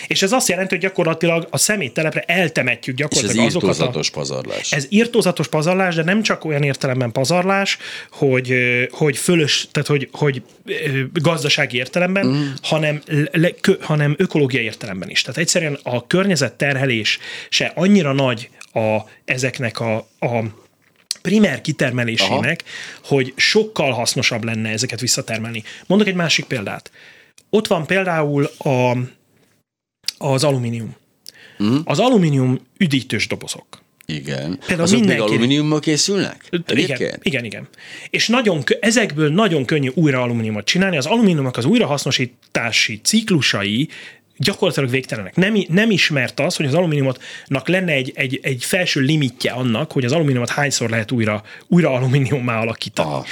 És 0.08 0.22
ez 0.22 0.32
azt 0.32 0.48
jelenti, 0.48 0.74
hogy 0.74 0.84
gyakorlatilag 0.84 1.48
a 1.50 1.58
szeméttelepre 1.58 2.24
eltemetjük 2.28 2.96
gyakorlatilag 2.96 3.36
és 3.36 3.42
ez 3.42 3.56
azokat 3.56 3.70
írtózatos 3.70 4.10
a... 4.10 4.14
pazarlás. 4.14 4.72
Ez 4.72 4.86
írtózatos 4.90 5.48
pazarlás, 5.48 5.96
de 5.96 6.04
nem 6.04 6.22
csak 6.22 6.46
olyan 6.46 6.64
értelemben 6.64 7.12
pazarlás, 7.12 7.78
hogy, 8.12 8.54
hogy 8.92 9.18
fölös, 9.18 9.68
tehát 9.72 9.88
hogy, 9.88 10.10
hogy 10.12 10.42
gazdasági 11.14 11.78
értelemben, 11.78 12.26
mm. 12.26 12.48
hanem, 12.62 13.02
le, 13.32 13.52
kö, 13.62 13.74
hanem 13.82 14.16
ökológiai 14.18 14.64
értelemben 14.64 15.10
is. 15.10 15.22
Tehát 15.22 15.40
egyszerűen 15.40 15.80
a 15.84 16.08
környezet 16.08 16.54
terhelés 16.54 17.20
se 17.50 17.72
annyira 17.76 18.14
nagy 18.14 18.50
a, 18.74 18.98
ezeknek 19.26 19.80
a, 19.80 19.96
a 20.20 20.44
primer 21.22 21.62
kitermelésének, 21.62 22.64
Aha. 22.64 23.16
hogy 23.16 23.34
sokkal 23.36 23.92
hasznosabb 23.92 24.44
lenne 24.44 24.70
ezeket 24.70 25.00
visszatermelni. 25.00 25.64
Mondok 25.86 26.08
egy 26.08 26.16
másik 26.16 26.46
példát. 26.46 26.92
Ott 27.50 27.68
van 27.68 27.86
például 27.86 28.50
a, 28.58 28.98
az 30.20 30.44
alumínium. 30.44 30.96
Mm. 31.64 31.78
Az 31.84 32.00
alumínium 32.00 32.60
üdítős 32.78 33.28
dobozok. 33.28 33.66
Igen. 34.06 34.60
Például 34.66 34.82
Azok 34.82 35.00
mindenki... 35.00 35.22
még 35.22 35.32
alumíniummal 35.32 35.80
készülnek? 35.80 36.50
Igen, 36.68 37.20
igen, 37.22 37.46
igen. 37.46 37.68
És 38.10 38.28
nagyon, 38.28 38.64
ezekből 38.80 39.30
nagyon 39.30 39.66
könnyű 39.66 39.90
újra 39.94 40.22
alumíniumot 40.22 40.66
csinálni. 40.66 40.98
Az 40.98 41.06
alumíniumok 41.06 41.58
az 41.58 41.66
újrahasznosítási 41.66 43.00
ciklusai 43.04 43.90
gyakorlatilag 44.40 44.90
végtelenek. 44.90 45.36
Nem, 45.36 45.56
nem 45.68 45.92
ismert 45.92 46.40
az, 46.40 46.56
hogy 46.56 46.66
az 46.66 46.74
alumíniumotnak 46.74 47.68
lenne 47.68 47.92
egy, 47.92 48.12
egy, 48.16 48.40
egy 48.42 48.64
felső 48.66 49.02
limitje 49.02 49.52
annak, 49.52 49.92
hogy 49.92 50.06
az 50.06 50.12
alumíniumot 50.12 50.50
hányszor 50.50 50.90
lehet 50.90 51.12
újra, 51.12 51.44
újra 51.68 51.92
alumíniummá 51.92 52.60
alakítani. 52.60 53.10
Aha. 53.10 53.26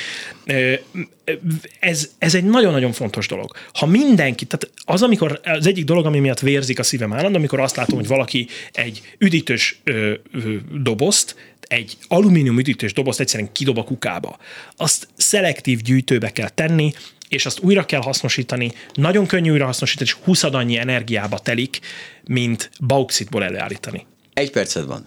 Ez, 1.79 2.09
ez 2.17 2.35
egy 2.35 2.43
nagyon-nagyon 2.43 2.91
fontos 2.91 3.27
dolog. 3.27 3.55
Ha 3.73 3.85
mindenki, 3.85 4.45
tehát 4.45 4.75
az, 4.85 5.01
amikor 5.01 5.39
az 5.43 5.67
egyik 5.67 5.85
dolog, 5.85 6.05
ami 6.05 6.19
miatt 6.19 6.39
vérzik 6.39 6.79
a 6.79 6.83
szívem 6.83 7.13
állandó, 7.13 7.37
amikor 7.37 7.59
azt 7.59 7.75
látom, 7.75 7.97
hogy 7.97 8.07
valaki 8.07 8.47
egy 8.71 9.01
üdítős 9.17 9.79
ö, 9.83 10.13
ö, 10.33 10.55
dobozt, 10.81 11.35
egy 11.61 11.97
alumínium 12.07 12.59
üdítős 12.59 12.93
dobozt 12.93 13.19
egyszerűen 13.19 13.51
kidob 13.51 13.77
a 13.77 13.83
kukába. 13.83 14.37
Azt 14.75 15.07
szelektív 15.15 15.81
gyűjtőbe 15.81 16.31
kell 16.31 16.49
tenni, 16.49 16.93
és 17.27 17.45
azt 17.45 17.59
újra 17.59 17.85
kell 17.85 18.01
hasznosítani, 18.01 18.71
nagyon 18.93 19.25
könnyű 19.25 19.51
újra 19.51 19.65
hasznosítani, 19.65 20.09
és 20.09 20.15
20 20.23 20.43
annyi 20.43 20.77
energiába 20.77 21.39
telik, 21.39 21.79
mint 22.23 22.69
bauxitból 22.79 23.43
előállítani. 23.43 24.05
Egy 24.33 24.51
perced 24.51 24.85
van. 24.85 25.05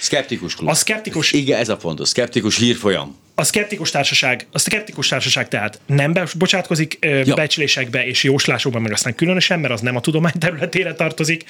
Skeptikus 0.00 0.54
klub. 0.54 0.68
A 0.68 0.74
skeptikus... 0.74 1.32
Igen, 1.32 1.58
ez 1.58 1.68
a 1.68 1.78
fontos. 1.78 2.08
Skeptikus 2.08 2.58
hírfolyam 2.58 3.22
a 3.36 3.44
szkeptikus 3.44 3.90
társaság, 3.90 4.46
a 4.52 4.58
szkeptikus 4.58 5.08
társaság 5.08 5.48
tehát 5.48 5.80
nem 5.86 6.14
bocsátkozik 6.38 6.98
ja. 7.00 7.34
becslésekbe 7.34 8.06
és 8.06 8.22
jóslásokba, 8.22 8.78
meg 8.78 8.92
aztán 8.92 9.14
különösen, 9.14 9.60
mert 9.60 9.72
az 9.72 9.80
nem 9.80 9.96
a 9.96 10.00
tudomány 10.00 10.32
területére 10.38 10.94
tartozik. 10.94 11.44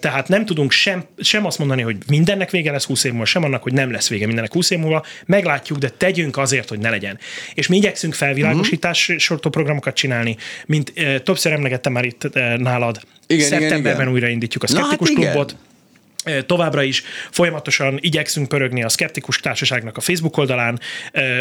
Tehát 0.00 0.28
nem 0.28 0.44
tudunk 0.44 0.70
sem, 0.70 1.04
sem 1.18 1.46
azt 1.46 1.58
mondani, 1.58 1.82
hogy 1.82 1.96
mindennek 2.06 2.50
vége 2.50 2.70
lesz 2.70 2.84
20 2.84 3.04
év 3.04 3.10
múlva, 3.10 3.26
sem 3.26 3.44
annak, 3.44 3.62
hogy 3.62 3.72
nem 3.72 3.90
lesz 3.90 4.08
vége 4.08 4.26
mindennek 4.26 4.52
20 4.52 4.70
év 4.70 4.78
múlva. 4.78 5.04
Meglátjuk, 5.26 5.78
de 5.78 5.88
tegyünk 5.88 6.36
azért, 6.36 6.68
hogy 6.68 6.78
ne 6.78 6.90
legyen. 6.90 7.18
És 7.54 7.66
mi 7.66 7.76
igyekszünk 7.76 8.14
felvilágosítás 8.14 9.02
uh-huh. 9.02 9.18
sortóprogramokat 9.18 9.94
csinálni, 9.94 10.36
mint 10.66 10.92
többször 11.24 11.52
emlegettem 11.52 11.92
már 11.92 12.04
itt 12.04 12.28
nálad. 12.56 13.00
Igen, 13.26 13.46
Szeptemberben 13.46 13.80
igen, 13.80 14.00
igen. 14.00 14.12
újraindítjuk 14.12 14.62
a 14.62 14.66
szkeptikus 14.66 15.08
hát 15.08 15.16
klubot. 15.16 15.50
Igen 15.50 15.68
Továbbra 16.46 16.82
is 16.82 17.02
folyamatosan 17.30 17.98
igyekszünk 18.00 18.48
pörögni 18.48 18.82
a 18.82 18.88
Skeptikus 18.88 19.40
Társaságnak 19.40 19.96
a 19.96 20.00
Facebook 20.00 20.36
oldalán. 20.36 20.80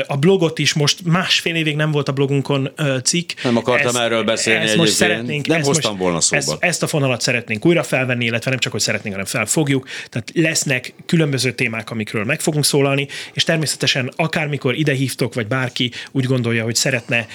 A 0.08 0.18
blogot 0.18 0.60
is 0.60 0.74
most 0.74 1.06
másfél 1.06 1.56
évig 1.56 1.76
nem 1.76 1.92
volt 1.92 2.08
a 2.10 2.12
blogunkon 2.12 2.72
cikk. 3.04 3.32
Nem 3.44 3.58
akartam 3.58 3.96
ezt, 3.96 3.98
erről 3.98 4.24
beszélni 4.24 4.66
ezt 4.66 4.76
most 4.76 4.92
szeretnénk, 4.92 5.48
Nem 5.48 5.62
hoztam 5.62 5.92
most, 5.92 6.04
volna 6.04 6.22
szóba. 6.22 6.38
Ezt, 6.38 6.58
ezt 6.60 6.84
a 6.84 6.88
fonalat 6.88 7.22
szeretnénk 7.22 7.66
újra 7.66 7.84
felvenni, 7.84 8.26
illetve 8.26 8.50
nem 8.50 8.60
csak, 8.60 8.72
hogy 8.72 8.82
szeretnénk, 8.82 9.14
hanem 9.16 9.30
felfogjuk. 9.30 9.88
Tehát 10.10 10.32
lesznek 10.34 10.94
különböző 11.06 11.52
témák, 11.52 11.92
amikről 11.92 12.24
meg 12.24 12.40
fogunk 12.40 12.66
szólalni, 12.66 13.08
és 13.34 13.44
természetesen 13.44 14.12
akármikor 14.16 14.76
ide 14.76 14.94
hívtok, 14.94 15.34
vagy 15.34 15.48
bárki 15.48 15.92
úgy 16.12 16.26
gondolja, 16.26 16.64
hogy 16.64 16.76
szeretne 16.76 17.28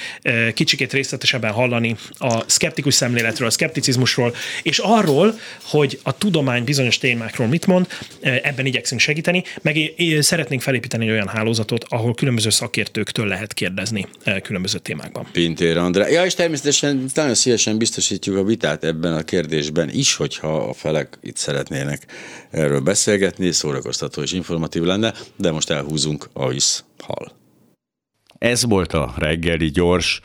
kicsikét 0.54 0.92
részletesebben 0.92 1.52
hallani 1.52 1.96
a 2.18 2.50
skeptikus 2.50 2.94
szemléletről, 2.94 3.48
a 3.48 3.50
skepticizmusról, 3.50 4.34
és 4.62 4.78
arról, 4.78 5.38
hogy 5.62 6.00
a 6.02 6.18
tudomány 6.18 6.64
bizonyos 6.64 6.98
témák 6.98 7.33
témákról 7.34 7.46
mit 7.46 7.66
mond, 7.66 7.86
ebben 8.20 8.66
igyekszünk 8.66 9.00
segíteni, 9.00 9.44
meg 9.62 9.76
szeretnénk 10.20 10.62
felépíteni 10.62 11.04
egy 11.04 11.10
olyan 11.10 11.28
hálózatot, 11.28 11.84
ahol 11.88 12.14
különböző 12.14 12.50
szakértőktől 12.50 13.26
lehet 13.26 13.54
kérdezni 13.54 14.06
különböző 14.42 14.78
témákban. 14.78 15.26
Pintér 15.32 15.76
Andrá. 15.76 16.08
Ja, 16.08 16.24
és 16.24 16.34
természetesen 16.34 17.06
nagyon 17.14 17.34
szívesen 17.34 17.78
biztosítjuk 17.78 18.36
a 18.36 18.44
vitát 18.44 18.84
ebben 18.84 19.14
a 19.14 19.22
kérdésben 19.22 19.90
is, 19.90 20.14
hogyha 20.14 20.56
a 20.56 20.72
felek 20.72 21.18
itt 21.22 21.36
szeretnének 21.36 22.06
erről 22.50 22.80
beszélgetni, 22.80 23.52
szórakoztató 23.52 24.22
és 24.22 24.32
informatív 24.32 24.82
lenne, 24.82 25.14
de 25.36 25.50
most 25.50 25.70
elhúzunk 25.70 26.28
a 26.32 26.52
hal. 26.98 27.43
Ez 28.38 28.64
volt 28.64 28.92
a 28.92 29.12
reggeli 29.16 29.70
gyors. 29.70 30.20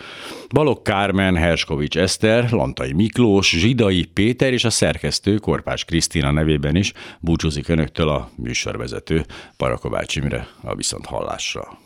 Balok 0.50 0.84
Kármen, 0.84 1.36
Herskovics 1.36 1.98
Eszter, 1.98 2.52
Lantai 2.52 2.94
Miklós, 2.94 3.50
Zsidai 3.50 4.06
Péter 4.06 4.54
és 4.54 4.64
a 4.64 4.70
szerkesztő 4.70 5.36
Korpás 5.36 5.86
Krisztina 5.86 6.32
nevében 6.32 6.76
is 6.76 6.94
búcsúzik 7.20 7.68
önöktől 7.68 8.10
a 8.10 8.30
műsorvezető 8.36 9.26
Parakovács 9.58 10.16
Imre 10.16 10.48
a 10.62 10.76
viszont 10.76 11.06
hallásra. 11.06 11.78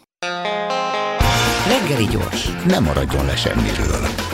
Reggeli 1.67 2.05
gyors, 2.11 2.63
nem 2.65 2.84
maradjon 2.84 3.26
le 3.26 3.36
semmiről. 3.36 4.32